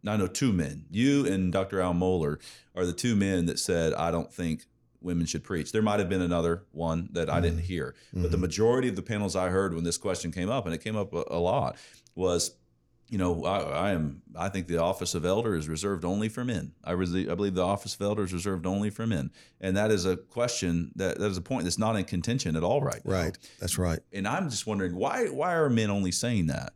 I 0.07 0.18
know 0.18 0.28
two 0.28 0.53
men. 0.53 0.86
You 0.89 1.28
and 1.28 1.51
Dr. 1.51 1.80
Al 1.82 1.93
Mohler 1.93 2.38
are 2.74 2.86
the 2.86 2.93
two 2.93 3.16
men 3.16 3.45
that 3.47 3.59
said, 3.59 3.93
I 3.93 4.09
don't 4.09 4.34
think 4.34 4.66
women 5.01 5.26
should 5.26 5.43
preach. 5.43 5.72
There 5.72 5.82
might 5.82 5.99
have 5.99 6.09
been 6.09 6.22
another 6.22 6.64
one 6.72 7.09
that 7.12 7.30
I 7.30 7.39
didn't 7.39 7.57
mm-hmm. 7.57 7.68
hear. 7.68 7.95
But 8.14 8.24
the 8.24 8.30
mm-hmm. 8.30 8.41
majority 8.41 8.88
of 8.88 8.95
the 8.95 9.03
panels 9.03 9.36
I 9.36 9.49
heard 9.49 9.76
when 9.76 9.84
this 9.84 9.97
question 9.97 10.32
came 10.32 10.49
up, 10.49 10.66
and 10.66 10.74
it 10.74 10.84
came 10.84 10.95
up 10.95 11.14
a, 11.14 11.24
a 11.28 11.38
lot, 11.38 11.76
was, 12.16 12.55
you 13.12 13.18
know, 13.18 13.43
I, 13.43 13.59
I 13.59 13.91
am. 13.91 14.22
I 14.38 14.47
think 14.47 14.68
the 14.68 14.78
office 14.78 15.14
of 15.16 15.26
elder 15.26 15.53
is 15.53 15.68
reserved 15.68 16.05
only 16.05 16.30
for 16.30 16.45
men. 16.45 16.72
I, 16.82 16.93
resi- 16.93 17.30
I 17.30 17.36
believe 17.36 17.55
the 17.55 17.62
office 17.62 17.93
of 17.93 18.01
elder 18.01 18.24
is 18.24 18.32
reserved 18.32 18.66
only 18.66 18.89
for 18.89 19.05
men, 19.05 19.32
and 19.59 19.76
that 19.76 19.91
is 19.91 20.05
a 20.05 20.16
question 20.16 20.93
that 20.95 21.20
that 21.20 21.30
is 21.30 21.36
a 21.36 21.41
point 21.41 21.66
that's 21.66 21.78
not 21.78 21.97
in 21.97 22.05
contention 22.05 22.55
at 22.55 22.64
all 22.64 22.82
right 22.82 23.05
now. 23.05 23.12
Right. 23.12 23.38
That's 23.59 23.78
right. 23.78 23.99
And 24.14 24.26
I'm 24.26 24.49
just 24.49 24.66
wondering 24.66 24.95
why 24.95 25.26
why 25.26 25.53
are 25.55 25.70
men 25.70 25.89
only 25.89 26.12
saying 26.12 26.47
that? 26.47 26.74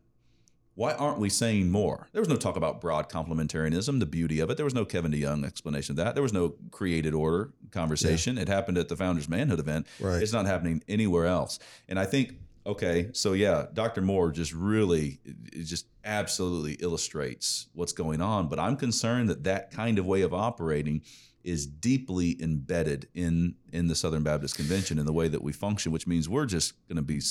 Why 0.74 0.94
aren't 0.94 1.20
we 1.20 1.30
saying 1.30 1.72
more? 1.72 2.10
There 2.12 2.22
was 2.22 2.28
no 2.28 2.36
talk 2.36 2.58
about 2.58 2.82
broad 2.82 3.08
complementarianism, 3.10 4.02
the 4.02 4.06
beauty 4.06 4.42
of 4.42 4.50
it. 4.50 4.58
There 4.58 4.66
was 4.66 4.76
no 4.76 4.84
Kevin 4.84 5.14
DeYoung 5.14 5.46
explanation 5.46 5.94
of 5.94 6.06
that. 6.06 6.16
There 6.16 6.22
was 6.22 6.34
no 6.34 6.56
created 6.70 7.14
order 7.14 7.54
conversation. 7.72 8.38
It 8.38 8.50
happened 8.50 8.78
at 8.78 8.90
the 8.90 8.98
Founders 8.98 9.30
Manhood 9.30 9.60
event. 9.62 9.88
Right. 10.02 10.22
It's 10.22 10.34
not 10.34 10.46
happening 10.46 10.84
anywhere 10.90 11.28
else. 11.28 11.60
And 11.88 11.98
I 11.98 12.04
think, 12.04 12.34
okay, 12.66 13.10
so 13.14 13.34
yeah, 13.34 13.66
Dr. 13.74 14.02
Moore 14.02 14.32
just 14.32 14.54
really, 14.54 15.20
just 15.64 15.88
absolutely 16.04 16.74
illustrates 16.74 17.68
what's 17.74 17.94
going 17.94 18.22
on. 18.22 18.48
But 18.48 18.60
I'm 18.60 18.78
concerned 18.78 19.30
that 19.30 19.44
that 19.44 19.72
kind 19.72 20.00
of 20.00 20.06
way 20.06 20.22
of 20.22 20.34
operating 20.34 21.02
is 21.44 21.68
deeply 21.68 22.42
embedded 22.42 23.08
in 23.14 23.56
in 23.76 23.88
the 23.88 23.96
Southern 23.96 24.24
Baptist 24.24 24.56
Convention 24.56 24.98
in 24.98 25.06
the 25.06 25.14
way 25.14 25.28
that 25.28 25.44
we 25.44 25.52
function, 25.52 25.92
which 25.92 26.08
means 26.08 26.28
we're 26.30 26.46
just 26.46 26.74
going 26.88 26.96
to 26.96 27.02
be. 27.02 27.22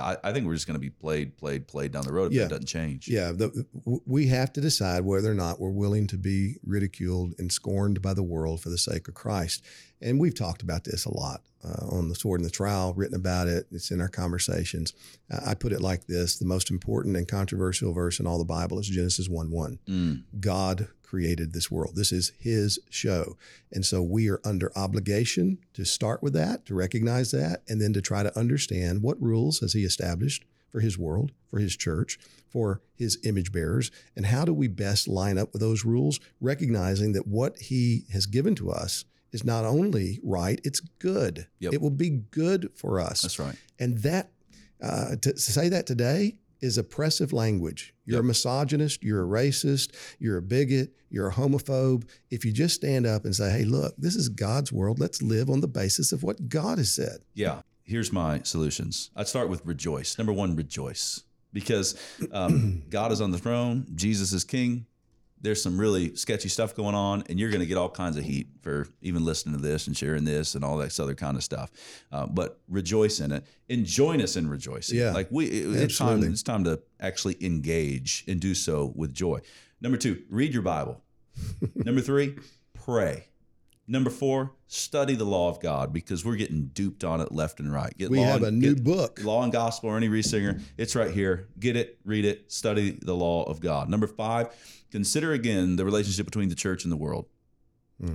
I 0.00 0.16
I 0.24 0.32
think 0.32 0.46
we're 0.46 0.54
just 0.54 0.66
going 0.66 0.74
to 0.74 0.80
be 0.80 0.90
played, 0.90 1.36
played, 1.38 1.66
played 1.68 1.92
down 1.92 2.04
the 2.04 2.12
road 2.12 2.26
if 2.26 2.32
Yeah. 2.32 2.42
that 2.42 2.50
doesn't 2.50 2.66
change. 2.66 3.08
Yeah, 3.08 3.32
the, 3.32 3.64
we 4.04 4.26
have 4.28 4.52
to 4.54 4.60
decide 4.60 5.04
whether 5.04 5.30
or 5.30 5.34
not 5.34 5.60
we're 5.60 5.70
willing 5.70 6.06
to 6.08 6.18
be 6.18 6.56
ridiculed 6.64 7.34
and 7.38 7.50
scorned 7.52 8.02
by 8.02 8.12
the 8.14 8.22
world 8.22 8.60
for 8.60 8.70
the 8.70 8.78
sake 8.78 9.08
of 9.08 9.14
Christ. 9.14 9.62
And 10.02 10.20
we've 10.20 10.34
talked 10.34 10.62
about 10.62 10.84
this 10.84 11.06
a 11.06 11.14
lot 11.16 11.40
uh, 11.64 11.86
on 11.96 12.08
the 12.10 12.14
sword 12.14 12.40
and 12.40 12.46
the 12.46 12.52
trowel, 12.52 12.92
written 12.92 13.16
about 13.16 13.48
it. 13.48 13.66
It's 13.70 13.90
in 13.90 14.00
our 14.00 14.08
conversations. 14.08 14.92
Uh, 15.30 15.40
I 15.46 15.54
put 15.54 15.72
it 15.72 15.80
like 15.80 16.06
this: 16.06 16.36
the 16.38 16.44
most 16.44 16.70
important 16.70 17.16
and 17.16 17.26
controversial 17.28 17.92
verse 17.94 18.20
in 18.20 18.26
all 18.26 18.38
the 18.38 18.44
Bible 18.44 18.78
is 18.78 18.88
Genesis 18.88 19.28
one 19.28 19.50
one. 19.50 19.78
Mm. 19.88 20.24
God 20.40 20.88
created 21.02 21.52
this 21.52 21.70
world. 21.70 21.94
This 21.94 22.12
is 22.12 22.32
His 22.38 22.78
show, 22.90 23.36
and 23.72 23.86
so 23.86 24.02
we 24.02 24.28
are 24.28 24.40
under 24.44 24.76
obligation 24.76 25.58
to 25.74 25.83
start 25.84 26.22
with 26.22 26.32
that, 26.34 26.66
to 26.66 26.74
recognize 26.74 27.30
that, 27.30 27.62
and 27.68 27.80
then 27.80 27.92
to 27.92 28.02
try 28.02 28.22
to 28.22 28.38
understand 28.38 29.02
what 29.02 29.20
rules 29.20 29.60
has 29.60 29.72
He 29.72 29.84
established 29.84 30.44
for 30.70 30.80
His 30.80 30.98
world, 30.98 31.32
for 31.48 31.58
His 31.58 31.76
church, 31.76 32.18
for 32.48 32.80
His 32.94 33.18
image 33.24 33.52
bearers, 33.52 33.90
and 34.16 34.26
how 34.26 34.44
do 34.44 34.52
we 34.52 34.68
best 34.68 35.08
line 35.08 35.38
up 35.38 35.52
with 35.52 35.60
those 35.60 35.84
rules, 35.84 36.20
recognizing 36.40 37.12
that 37.12 37.26
what 37.26 37.58
He 37.58 38.04
has 38.12 38.26
given 38.26 38.54
to 38.56 38.70
us 38.70 39.04
is 39.32 39.44
not 39.44 39.64
only 39.64 40.20
right, 40.22 40.60
it's 40.64 40.80
good. 40.80 41.46
Yep. 41.58 41.72
It 41.74 41.80
will 41.80 41.90
be 41.90 42.10
good 42.10 42.70
for 42.74 43.00
us. 43.00 43.22
That's 43.22 43.38
right. 43.38 43.56
And 43.78 43.98
that, 43.98 44.30
uh, 44.82 45.16
to, 45.16 45.32
to 45.32 45.38
say 45.38 45.68
that 45.68 45.86
today 45.86 46.36
is 46.60 46.78
oppressive 46.78 47.32
language. 47.32 47.94
You're 48.04 48.20
a 48.20 48.24
misogynist, 48.24 49.02
you're 49.02 49.22
a 49.22 49.26
racist, 49.26 49.94
you're 50.18 50.36
a 50.38 50.42
bigot, 50.42 50.94
you're 51.10 51.28
a 51.28 51.32
homophobe. 51.32 52.08
If 52.30 52.44
you 52.44 52.52
just 52.52 52.74
stand 52.74 53.06
up 53.06 53.24
and 53.24 53.34
say, 53.34 53.50
hey, 53.50 53.64
look, 53.64 53.94
this 53.96 54.16
is 54.16 54.28
God's 54.28 54.72
world, 54.72 54.98
let's 54.98 55.22
live 55.22 55.48
on 55.50 55.60
the 55.60 55.68
basis 55.68 56.12
of 56.12 56.22
what 56.22 56.48
God 56.48 56.78
has 56.78 56.92
said. 56.92 57.18
Yeah. 57.34 57.62
Here's 57.84 58.12
my 58.12 58.40
solutions. 58.42 59.10
I'd 59.14 59.28
start 59.28 59.48
with 59.50 59.64
rejoice. 59.66 60.16
Number 60.16 60.32
one, 60.32 60.56
rejoice. 60.56 61.22
Because 61.52 62.00
um, 62.32 62.82
God 62.90 63.12
is 63.12 63.20
on 63.20 63.30
the 63.30 63.38
throne, 63.38 63.86
Jesus 63.94 64.32
is 64.32 64.42
king. 64.42 64.86
There's 65.44 65.62
some 65.62 65.78
really 65.78 66.16
sketchy 66.16 66.48
stuff 66.48 66.74
going 66.74 66.94
on, 66.94 67.22
and 67.28 67.38
you're 67.38 67.50
going 67.50 67.60
to 67.60 67.66
get 67.66 67.76
all 67.76 67.90
kinds 67.90 68.16
of 68.16 68.24
heat 68.24 68.48
for 68.62 68.88
even 69.02 69.24
listening 69.24 69.54
to 69.56 69.60
this 69.62 69.86
and 69.86 69.96
sharing 69.96 70.24
this 70.24 70.54
and 70.54 70.64
all 70.64 70.78
that 70.78 70.98
other 70.98 71.14
kind 71.14 71.36
of 71.36 71.44
stuff. 71.44 71.70
Uh, 72.10 72.26
but 72.26 72.58
rejoice 72.68 73.20
in 73.20 73.30
it 73.30 73.44
and 73.68 73.84
join 73.84 74.20
us 74.22 74.36
in 74.36 74.48
rejoicing. 74.48 74.98
Yeah, 74.98 75.12
like 75.12 75.28
we, 75.30 75.46
it- 75.46 75.66
it's 75.82 75.98
time. 75.98 76.22
It's 76.32 76.42
time 76.42 76.64
to 76.64 76.80
actually 76.98 77.36
engage 77.44 78.24
and 78.26 78.40
do 78.40 78.54
so 78.54 78.92
with 78.96 79.12
joy. 79.14 79.40
Number 79.80 79.98
two, 79.98 80.22
read 80.30 80.52
your 80.54 80.62
Bible. 80.62 81.02
Number 81.74 82.00
three, 82.00 82.36
pray. 82.72 83.26
Number 83.86 84.08
four, 84.10 84.52
study 84.66 85.14
the 85.14 85.24
law 85.26 85.50
of 85.50 85.60
God 85.60 85.92
because 85.92 86.24
we're 86.24 86.36
getting 86.36 86.66
duped 86.68 87.04
on 87.04 87.20
it 87.20 87.32
left 87.32 87.60
and 87.60 87.70
right. 87.70 87.92
Get 87.98 88.10
We 88.10 88.20
have 88.20 88.42
and- 88.42 88.46
a 88.46 88.50
new 88.50 88.74
book. 88.76 89.20
Law 89.22 89.42
and 89.42 89.52
Gospel, 89.52 89.90
Ernie 89.90 90.08
Reisinger. 90.08 90.62
It's 90.78 90.96
right 90.96 91.10
here. 91.10 91.48
Get 91.58 91.76
it, 91.76 91.98
read 92.04 92.24
it, 92.24 92.50
study 92.50 92.98
the 93.02 93.14
law 93.14 93.42
of 93.44 93.60
God. 93.60 93.90
Number 93.90 94.06
five, 94.06 94.48
consider 94.90 95.32
again 95.32 95.76
the 95.76 95.84
relationship 95.84 96.24
between 96.24 96.48
the 96.48 96.54
church 96.54 96.84
and 96.84 96.92
the 96.92 96.96
world. 96.96 97.26
Hmm. 98.00 98.14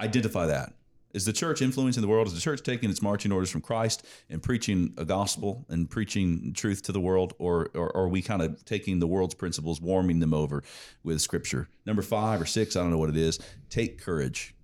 Identify 0.00 0.46
that. 0.46 0.74
Is 1.14 1.24
the 1.24 1.32
church 1.32 1.62
influencing 1.62 2.02
the 2.02 2.06
world? 2.06 2.28
Is 2.28 2.34
the 2.34 2.40
church 2.40 2.62
taking 2.62 2.90
its 2.90 3.02
marching 3.02 3.32
orders 3.32 3.50
from 3.50 3.62
Christ 3.62 4.04
and 4.28 4.40
preaching 4.42 4.92
a 4.98 5.04
gospel 5.04 5.64
and 5.68 5.90
preaching 5.90 6.52
truth 6.54 6.82
to 6.82 6.92
the 6.92 7.00
world? 7.00 7.32
Or, 7.38 7.70
or, 7.74 7.88
or 7.90 7.96
are 8.04 8.08
we 8.08 8.20
kind 8.22 8.42
of 8.42 8.64
taking 8.66 8.98
the 9.00 9.06
world's 9.06 9.34
principles, 9.34 9.80
warming 9.80 10.20
them 10.20 10.32
over 10.34 10.62
with 11.02 11.20
scripture? 11.20 11.68
Number 11.86 12.02
five 12.02 12.40
or 12.40 12.46
six, 12.46 12.76
I 12.76 12.80
don't 12.82 12.90
know 12.90 12.98
what 12.98 13.08
it 13.08 13.16
is. 13.16 13.40
Take 13.70 14.00
courage. 14.00 14.54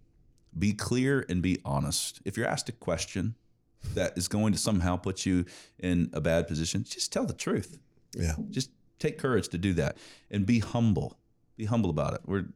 Be 0.58 0.72
clear 0.72 1.24
and 1.28 1.42
be 1.42 1.60
honest. 1.64 2.20
If 2.24 2.36
you're 2.36 2.46
asked 2.46 2.68
a 2.68 2.72
question 2.72 3.34
that 3.94 4.16
is 4.16 4.28
going 4.28 4.52
to 4.52 4.58
somehow 4.58 4.96
put 4.96 5.26
you 5.26 5.44
in 5.78 6.10
a 6.12 6.20
bad 6.20 6.46
position, 6.46 6.84
just 6.84 7.12
tell 7.12 7.26
the 7.26 7.34
truth. 7.34 7.78
Yeah. 8.16 8.34
Just 8.50 8.70
take 8.98 9.18
courage 9.18 9.48
to 9.48 9.58
do 9.58 9.72
that 9.74 9.98
and 10.30 10.46
be 10.46 10.60
humble. 10.60 11.18
Be 11.56 11.64
humble 11.66 11.90
about 11.90 12.14
it. 12.14 12.20
We're 12.24 12.46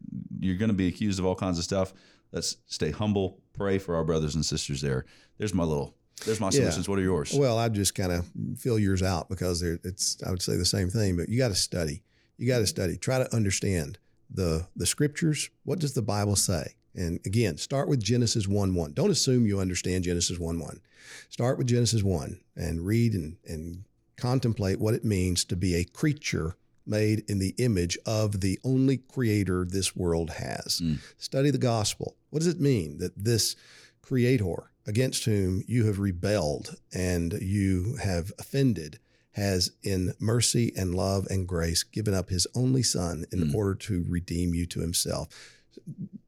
you're 0.40 0.56
going 0.56 0.70
to 0.70 0.74
be 0.74 0.88
accused 0.88 1.18
of 1.18 1.26
all 1.26 1.34
kinds 1.34 1.58
of 1.58 1.64
stuff. 1.64 1.92
Let's 2.32 2.56
stay 2.66 2.90
humble. 2.90 3.40
Pray 3.52 3.78
for 3.78 3.96
our 3.96 4.04
brothers 4.04 4.34
and 4.34 4.44
sisters 4.44 4.80
there. 4.80 5.04
There's 5.38 5.54
my 5.54 5.64
little. 5.64 5.94
There's 6.24 6.40
my 6.40 6.50
Yeah. 6.50 6.70
What 6.86 6.98
are 6.98 7.02
yours? 7.02 7.32
Well, 7.32 7.58
I 7.58 7.68
just 7.68 7.94
kind 7.94 8.12
of 8.12 8.28
fill 8.56 8.78
yours 8.78 9.02
out 9.02 9.28
because 9.28 9.62
it's 9.62 10.20
I 10.26 10.30
would 10.30 10.42
say 10.42 10.56
the 10.56 10.64
same 10.64 10.90
thing, 10.90 11.16
but 11.16 11.28
you 11.28 11.38
got 11.38 11.48
to 11.48 11.54
study. 11.54 12.02
You 12.36 12.48
got 12.48 12.58
to 12.58 12.66
study. 12.66 12.96
Try 12.96 13.18
to 13.18 13.34
understand 13.34 13.98
the 14.30 14.66
the 14.74 14.86
scriptures. 14.86 15.50
What 15.64 15.78
does 15.78 15.94
the 15.94 16.02
Bible 16.02 16.36
say? 16.36 16.74
And 16.98 17.20
again, 17.24 17.56
start 17.58 17.88
with 17.88 18.02
Genesis 18.02 18.48
1 18.48 18.74
1. 18.74 18.92
Don't 18.92 19.10
assume 19.10 19.46
you 19.46 19.60
understand 19.60 20.04
Genesis 20.04 20.38
1 20.38 20.58
1. 20.58 20.80
Start 21.30 21.56
with 21.58 21.68
Genesis 21.68 22.02
1 22.02 22.40
and 22.56 22.84
read 22.84 23.14
and, 23.14 23.36
and 23.46 23.84
contemplate 24.16 24.80
what 24.80 24.94
it 24.94 25.04
means 25.04 25.44
to 25.44 25.56
be 25.56 25.74
a 25.76 25.84
creature 25.84 26.56
made 26.84 27.22
in 27.28 27.38
the 27.38 27.54
image 27.58 27.96
of 28.04 28.40
the 28.40 28.58
only 28.64 28.96
creator 28.96 29.64
this 29.64 29.94
world 29.94 30.30
has. 30.30 30.80
Mm. 30.82 30.98
Study 31.18 31.50
the 31.50 31.58
gospel. 31.58 32.16
What 32.30 32.40
does 32.40 32.48
it 32.48 32.60
mean 32.60 32.98
that 32.98 33.12
this 33.16 33.54
creator 34.02 34.70
against 34.86 35.24
whom 35.26 35.62
you 35.68 35.84
have 35.86 35.98
rebelled 35.98 36.76
and 36.92 37.34
you 37.40 37.96
have 38.02 38.32
offended 38.38 38.98
has 39.32 39.70
in 39.84 40.14
mercy 40.18 40.72
and 40.76 40.94
love 40.94 41.26
and 41.30 41.46
grace 41.46 41.84
given 41.84 42.14
up 42.14 42.28
his 42.30 42.46
only 42.56 42.82
son 42.82 43.24
in 43.30 43.38
Mm. 43.40 43.54
order 43.54 43.74
to 43.76 44.04
redeem 44.08 44.52
you 44.54 44.66
to 44.66 44.80
himself 44.80 45.28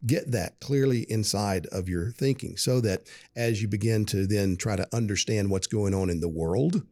get 0.07 0.31
that 0.33 0.59
clearly 0.61 1.03
inside 1.11 1.67
of 1.67 1.89
your 1.89 2.11
thinking 2.13 2.57
so 2.57 2.81
that 2.81 3.03
as 3.37 3.61
you 3.61 3.69
begin 3.69 4.05
to 4.07 4.27
then 4.27 4.57
try 4.57 4.75
to 4.77 4.89
understand 4.95 5.51
what's 5.51 5.67
going 5.67 5.95
on 5.95 6.09
in 6.09 6.21
the 6.21 6.29
world 6.29 6.83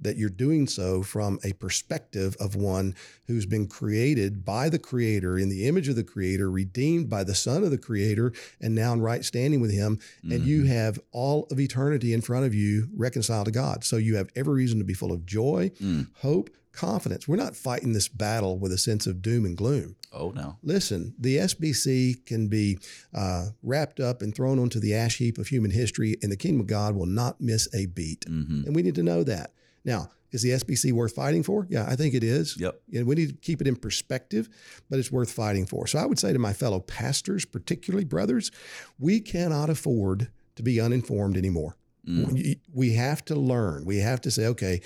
that 0.00 0.16
you're 0.16 0.28
doing 0.28 0.66
so 0.66 1.02
from 1.04 1.38
a 1.44 1.52
perspective 1.52 2.36
of 2.40 2.56
one 2.56 2.94
who's 3.28 3.46
been 3.46 3.66
created 3.68 4.44
by 4.44 4.68
the 4.68 4.78
creator 4.78 5.38
in 5.38 5.48
the 5.48 5.68
image 5.68 5.88
of 5.88 5.94
the 5.94 6.02
creator 6.02 6.50
redeemed 6.50 7.08
by 7.08 7.22
the 7.22 7.34
son 7.34 7.62
of 7.62 7.70
the 7.70 7.78
creator 7.78 8.32
and 8.60 8.74
now 8.74 8.92
in 8.92 9.00
right 9.00 9.24
standing 9.24 9.60
with 9.60 9.70
him 9.72 9.98
and 10.22 10.32
Mm-hmm. 10.32 10.48
you 10.48 10.64
have 10.64 10.98
all 11.12 11.46
of 11.50 11.60
eternity 11.60 12.12
in 12.12 12.22
front 12.22 12.44
of 12.44 12.54
you 12.54 12.88
reconciled 12.96 13.44
to 13.44 13.52
god 13.52 13.84
so 13.84 13.96
you 13.96 14.16
have 14.16 14.28
every 14.34 14.54
reason 14.54 14.78
to 14.78 14.84
be 14.84 14.94
full 14.94 15.12
of 15.12 15.24
joy 15.26 15.70
Mm. 15.80 16.08
hope 16.22 16.50
confidence. 16.74 17.26
We're 17.26 17.36
not 17.36 17.56
fighting 17.56 17.92
this 17.92 18.08
battle 18.08 18.58
with 18.58 18.72
a 18.72 18.78
sense 18.78 19.06
of 19.06 19.22
doom 19.22 19.44
and 19.44 19.56
gloom. 19.56 19.96
Oh 20.12 20.30
no. 20.30 20.58
Listen, 20.62 21.14
the 21.18 21.36
SBC 21.38 22.24
can 22.26 22.48
be 22.48 22.78
uh, 23.14 23.48
wrapped 23.62 24.00
up 24.00 24.22
and 24.22 24.34
thrown 24.34 24.58
onto 24.58 24.78
the 24.80 24.94
ash 24.94 25.16
heap 25.18 25.38
of 25.38 25.48
human 25.48 25.70
history, 25.70 26.16
and 26.22 26.30
the 26.30 26.36
kingdom 26.36 26.60
of 26.60 26.66
God 26.66 26.94
will 26.94 27.06
not 27.06 27.40
miss 27.40 27.68
a 27.74 27.86
beat. 27.86 28.24
Mm-hmm. 28.26 28.62
And 28.66 28.74
we 28.76 28.82
need 28.82 28.94
to 28.96 29.02
know 29.02 29.24
that. 29.24 29.52
Now, 29.84 30.10
is 30.32 30.42
the 30.42 30.50
SBC 30.50 30.92
worth 30.92 31.14
fighting 31.14 31.42
for? 31.44 31.66
Yeah, 31.70 31.86
I 31.88 31.94
think 31.94 32.12
it 32.14 32.24
is. 32.24 32.56
Yep. 32.58 32.80
And 32.94 33.06
we 33.06 33.14
need 33.14 33.28
to 33.28 33.34
keep 33.36 33.60
it 33.60 33.66
in 33.68 33.76
perspective, 33.76 34.48
but 34.90 34.98
it's 34.98 35.12
worth 35.12 35.30
fighting 35.30 35.64
for. 35.64 35.86
So 35.86 35.98
I 35.98 36.06
would 36.06 36.18
say 36.18 36.32
to 36.32 36.38
my 36.40 36.52
fellow 36.52 36.80
pastors, 36.80 37.44
particularly 37.44 38.04
brothers, 38.04 38.50
we 38.98 39.20
cannot 39.20 39.70
afford 39.70 40.28
to 40.56 40.62
be 40.64 40.80
uninformed 40.80 41.36
anymore. 41.36 41.76
We- 42.06 42.60
We 42.72 42.92
have 42.94 43.24
to 43.26 43.34
learn. 43.36 43.84
We 43.84 43.98
have 43.98 44.20
to 44.22 44.30
say, 44.30 44.46
okay, 44.48 44.80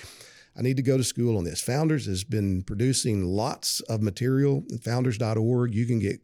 I 0.59 0.63
need 0.63 0.77
to 0.77 0.83
go 0.83 0.97
to 0.97 1.05
school 1.05 1.39
on 1.39 1.45
this. 1.45 1.61
Founders 1.63 2.07
has 2.07 2.25
been 2.25 2.63
producing 2.63 3.25
lots 3.25 3.81
of 3.83 4.03
material. 4.03 4.65
Founders.org. 4.83 5.75
You 5.75 5.87
can 5.87 6.01
get 6.01 6.21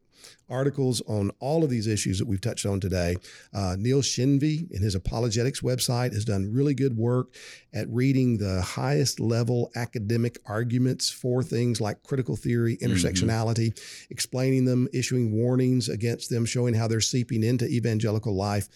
articles 0.50 1.00
on 1.06 1.30
all 1.38 1.64
of 1.64 1.70
these 1.70 1.86
issues 1.86 2.18
that 2.18 2.26
we've 2.26 2.40
touched 2.40 2.66
on 2.66 2.80
today. 2.80 3.16
Uh, 3.52 3.76
Neil 3.78 4.02
Shenvi, 4.02 4.70
in 4.70 4.82
his 4.82 4.94
apologetics 4.94 5.60
website, 5.60 6.12
has 6.12 6.24
done 6.24 6.52
really 6.52 6.74
good 6.74 6.96
work 6.96 7.34
at 7.72 7.88
reading 7.88 8.38
the 8.38 8.62
highest 8.62 9.20
level 9.20 9.70
academic 9.76 10.38
arguments 10.46 11.10
for 11.10 11.42
things 11.42 11.80
like 11.80 12.02
critical 12.02 12.36
theory, 12.36 12.76
intersectionality, 12.78 13.78
explaining 14.10 14.64
them, 14.64 14.88
issuing 14.92 15.32
warnings 15.32 15.88
against 15.88 16.30
them, 16.30 16.44
showing 16.44 16.74
how 16.74 16.88
they're 16.88 17.00
seeping 17.00 17.42
into 17.42 17.66
evangelical 17.66 18.34
life. 18.34 18.68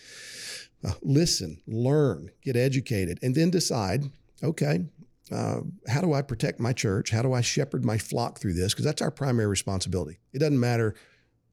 Uh, 0.86 0.92
listen, 1.02 1.60
learn, 1.66 2.30
get 2.42 2.56
educated, 2.56 3.18
and 3.22 3.34
then 3.34 3.50
decide 3.50 4.04
okay, 4.42 4.84
uh, 5.30 5.60
how 5.88 6.00
do 6.00 6.12
I 6.12 6.22
protect 6.22 6.60
my 6.60 6.72
church? 6.72 7.10
How 7.10 7.22
do 7.22 7.32
I 7.32 7.40
shepherd 7.40 7.84
my 7.84 7.98
flock 7.98 8.38
through 8.38 8.54
this? 8.54 8.72
Because 8.72 8.84
that's 8.84 9.02
our 9.02 9.10
primary 9.10 9.46
responsibility. 9.46 10.18
It 10.32 10.38
doesn't 10.38 10.60
matter 10.60 10.94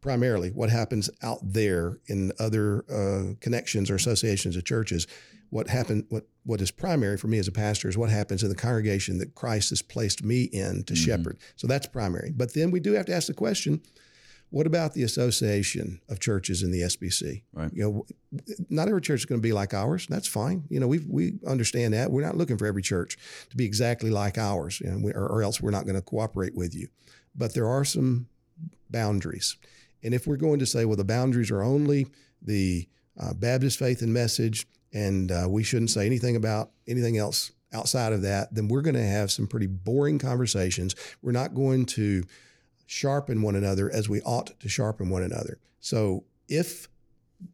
primarily 0.02 0.50
what 0.50 0.70
happens 0.70 1.10
out 1.24 1.40
there 1.42 2.00
in 2.08 2.32
other 2.40 2.86
uh, 2.92 3.34
connections 3.42 3.90
or 3.90 3.96
associations 3.96 4.56
of 4.56 4.64
churches. 4.64 5.08
What 5.50 5.68
happened? 5.68 6.06
What 6.10 6.28
what 6.44 6.62
is 6.62 6.70
primary 6.70 7.18
for 7.18 7.28
me 7.28 7.40
as 7.40 7.48
a 7.48 7.52
pastor 7.52 7.90
is 7.90 7.98
what 7.98 8.10
happens 8.10 8.44
in 8.44 8.50
the 8.50 8.56
congregation 8.56 9.18
that 9.18 9.34
Christ 9.34 9.70
has 9.72 9.82
placed 9.82 10.24
me 10.24 10.44
in 10.44 10.84
to 10.84 10.96
shepherd. 10.96 11.40
So 11.56 11.66
that's 11.66 11.88
primary. 11.88 12.32
But 12.36 12.54
then 12.54 12.72
we 12.72 12.80
do 12.80 12.94
have 12.94 13.06
to 13.08 13.16
ask 13.16 13.28
the 13.28 13.34
question: 13.34 13.82
What 14.50 14.68
about 14.68 14.94
the 14.94 15.04
association 15.04 16.00
of 16.08 16.20
churches 16.20 16.64
in 16.64 16.72
the 16.72 16.82
SBC? 16.82 17.44
Right. 17.54 17.72
You 17.74 17.84
know, 17.84 18.06
not 18.70 18.88
every 18.88 19.02
church 19.02 19.22
is 19.22 19.26
going 19.26 19.42
to 19.42 19.46
be 19.46 19.54
like 19.54 19.74
ours. 19.74 20.08
That's 20.10 20.28
fine. 20.28 20.64
You 20.70 20.80
know, 20.80 20.88
we 20.88 21.00
we 21.00 21.34
understand 21.46 21.94
that. 21.94 22.12
We're 22.12 22.26
not 22.26 22.38
looking 22.38 22.58
for 22.58 22.66
every 22.66 22.82
church 22.82 23.18
to 23.50 23.58
be 23.58 23.66
exactly 23.66 24.10
like 24.10 24.38
ours, 24.38 24.80
you 24.80 24.90
know, 24.90 25.00
we, 25.04 25.12
or, 25.12 25.28
or 25.28 25.44
else 25.44 25.62
we're 25.62 25.72
not 25.72 25.86
going 25.86 25.96
to 25.96 26.02
cooperate 26.02 26.56
with 26.56 26.76
you. 26.76 26.88
But 27.36 27.54
there 27.54 27.68
are 27.68 27.84
some 27.84 28.28
boundaries, 28.90 29.58
and 30.04 30.14
if 30.14 30.26
we're 30.26 30.38
going 30.38 30.60
to 30.60 30.66
say, 30.66 30.86
well, 30.86 30.96
the 30.96 31.04
boundaries 31.04 31.52
are 31.52 31.64
only 31.64 32.08
the 32.42 32.88
uh, 33.20 33.34
Baptist 33.34 33.80
faith 33.80 34.02
and 34.02 34.14
message, 34.14 34.68
and 34.94 35.32
uh, 35.32 35.48
we 35.50 35.64
shouldn't 35.64 35.90
say 35.90 36.06
anything 36.06 36.36
about 36.36 36.72
anything 36.88 37.18
else 37.18 37.52
outside 37.74 38.14
of 38.14 38.22
that, 38.22 38.54
then 38.54 38.68
we're 38.68 38.82
going 38.82 38.96
to 38.96 39.04
have 39.04 39.32
some 39.32 39.48
pretty 39.48 39.68
boring 39.68 40.18
conversations. 40.18 40.96
We're 41.22 41.34
not 41.34 41.54
going 41.54 41.86
to 41.88 42.24
sharpen 42.86 43.42
one 43.42 43.56
another 43.56 43.90
as 43.92 44.08
we 44.10 44.22
ought 44.22 44.60
to 44.60 44.70
sharpen 44.70 45.10
one 45.10 45.24
another. 45.24 45.58
So 45.80 46.24
if 46.48 46.88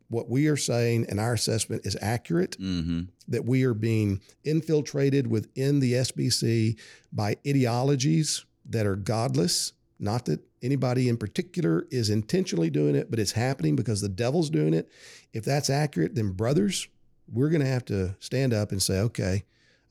what 0.09 0.29
we 0.29 0.47
are 0.47 0.57
saying 0.57 1.05
and 1.09 1.19
our 1.19 1.33
assessment 1.33 1.85
is 1.85 1.97
accurate, 2.01 2.57
Mm-hmm. 2.59 3.01
that 3.27 3.45
we 3.45 3.63
are 3.63 3.73
being 3.73 4.21
infiltrated 4.43 5.27
within 5.27 5.79
the 5.79 5.93
SBC 5.93 6.77
by 7.11 7.37
ideologies 7.47 8.45
that 8.69 8.85
are 8.85 8.95
godless. 8.95 9.73
Not 9.99 10.25
that 10.25 10.39
anybody 10.61 11.09
in 11.09 11.17
particular 11.17 11.87
is 11.91 12.09
intentionally 12.09 12.69
doing 12.69 12.95
it, 12.95 13.09
but 13.09 13.19
it's 13.19 13.31
happening 13.33 13.75
because 13.75 14.01
the 14.01 14.09
devil's 14.09 14.49
doing 14.49 14.73
it. 14.73 14.89
If 15.33 15.43
that's 15.45 15.69
accurate, 15.69 16.15
then 16.15 16.31
brothers, 16.31 16.87
we're 17.31 17.49
going 17.49 17.61
to 17.61 17.67
have 17.67 17.85
to 17.85 18.15
stand 18.19 18.53
up 18.53 18.71
and 18.71 18.81
say, 18.81 18.99
okay, 18.99 19.43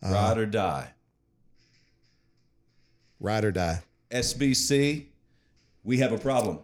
uh, 0.05 0.11
Ride 0.12 0.38
or 0.38 0.47
die. 0.47 0.93
ride 3.18 3.45
or 3.45 3.53
die. 3.53 3.82
SBC, 4.11 5.07
we 5.85 5.99
have 5.99 6.12
a 6.12 6.18
problem. 6.18 6.59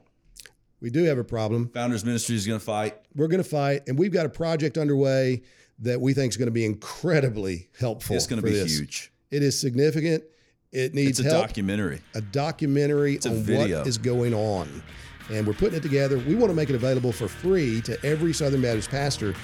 We 0.81 0.91
do 0.91 1.05
have 1.05 1.19
a 1.19 1.25
problem. 1.25 1.71
Founders 1.71 2.05
Ministry 2.05 2.37
is 2.37 2.47
going 2.47 2.59
to 2.59 2.65
fight. 2.65 2.97
We're 3.15 3.29
going 3.29 3.43
to 3.43 3.49
fight, 3.49 3.83
and 3.89 3.99
we've 3.99 4.13
got 4.13 4.27
a 4.27 4.29
project 4.29 4.77
underway 4.77 5.43
that 5.81 6.01
we 6.01 6.13
think 6.15 6.33
is 6.33 6.37
going 6.37 6.47
to 6.49 6.53
be 6.53 6.65
incredibly 6.65 7.69
helpful. 7.79 8.17
It's 8.17 8.27
going 8.27 8.41
to 8.41 8.47
be 8.47 8.53
this. 8.53 8.79
huge. 8.79 9.13
It 9.31 9.43
is 9.43 9.59
significant. 9.59 10.25
It 10.73 10.95
needs 10.95 11.19
It's 11.21 11.29
a 11.29 11.33
help. 11.33 11.47
documentary. 11.47 12.01
a 12.15 12.21
documentary 12.21 13.19
a 13.25 13.29
on 13.29 13.37
video. 13.37 13.79
what 13.79 13.87
is 13.87 13.99
going 13.99 14.35
on. 14.35 14.83
And 15.31 15.47
we're 15.47 15.55
putting 15.55 15.75
it 15.77 15.83
together. 15.83 16.19
We 16.19 16.35
want 16.35 16.51
to 16.51 16.55
make 16.55 16.71
it 16.71 16.75
available 16.77 17.13
for 17.13 17.27
free 17.29 17.81
to 17.83 18.03
every 18.05 18.33
Southern 18.33 18.63
Baptist 18.63 18.91
pastor, 18.91 19.35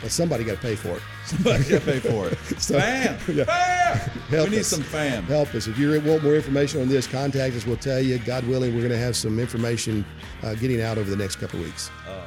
but 0.00 0.10
somebody 0.10 0.44
got 0.44 0.56
to 0.56 0.60
pay 0.62 0.74
for 0.76 0.96
it. 0.96 1.02
Somebody 1.26 1.64
got 1.64 1.80
to 1.82 1.86
pay 1.92 1.98
for 2.00 2.28
it. 2.28 2.38
So- 2.60 2.78
fam, 2.78 3.18
Yeah. 3.36 3.44
fam. 3.44 4.10
Help 4.30 4.48
we 4.48 4.56
need 4.56 4.60
us. 4.60 4.68
some 4.68 4.82
fam. 4.82 5.24
Help 5.24 5.54
us. 5.54 5.66
If 5.66 5.78
you 5.78 5.90
want 6.00 6.22
more 6.22 6.34
information 6.34 6.80
on 6.80 6.88
this, 6.88 7.06
contact 7.06 7.54
us. 7.56 7.66
We'll 7.66 7.76
tell 7.76 8.00
you. 8.00 8.18
God 8.18 8.46
willing, 8.46 8.72
we're 8.74 8.80
going 8.80 8.92
to 8.92 8.98
have 8.98 9.16
some 9.16 9.38
information 9.38 10.04
uh, 10.42 10.54
getting 10.54 10.80
out 10.80 10.96
over 10.98 11.10
the 11.10 11.16
next 11.16 11.36
couple 11.36 11.58
of 11.60 11.66
weeks. 11.66 11.90
Oh. 12.08 12.24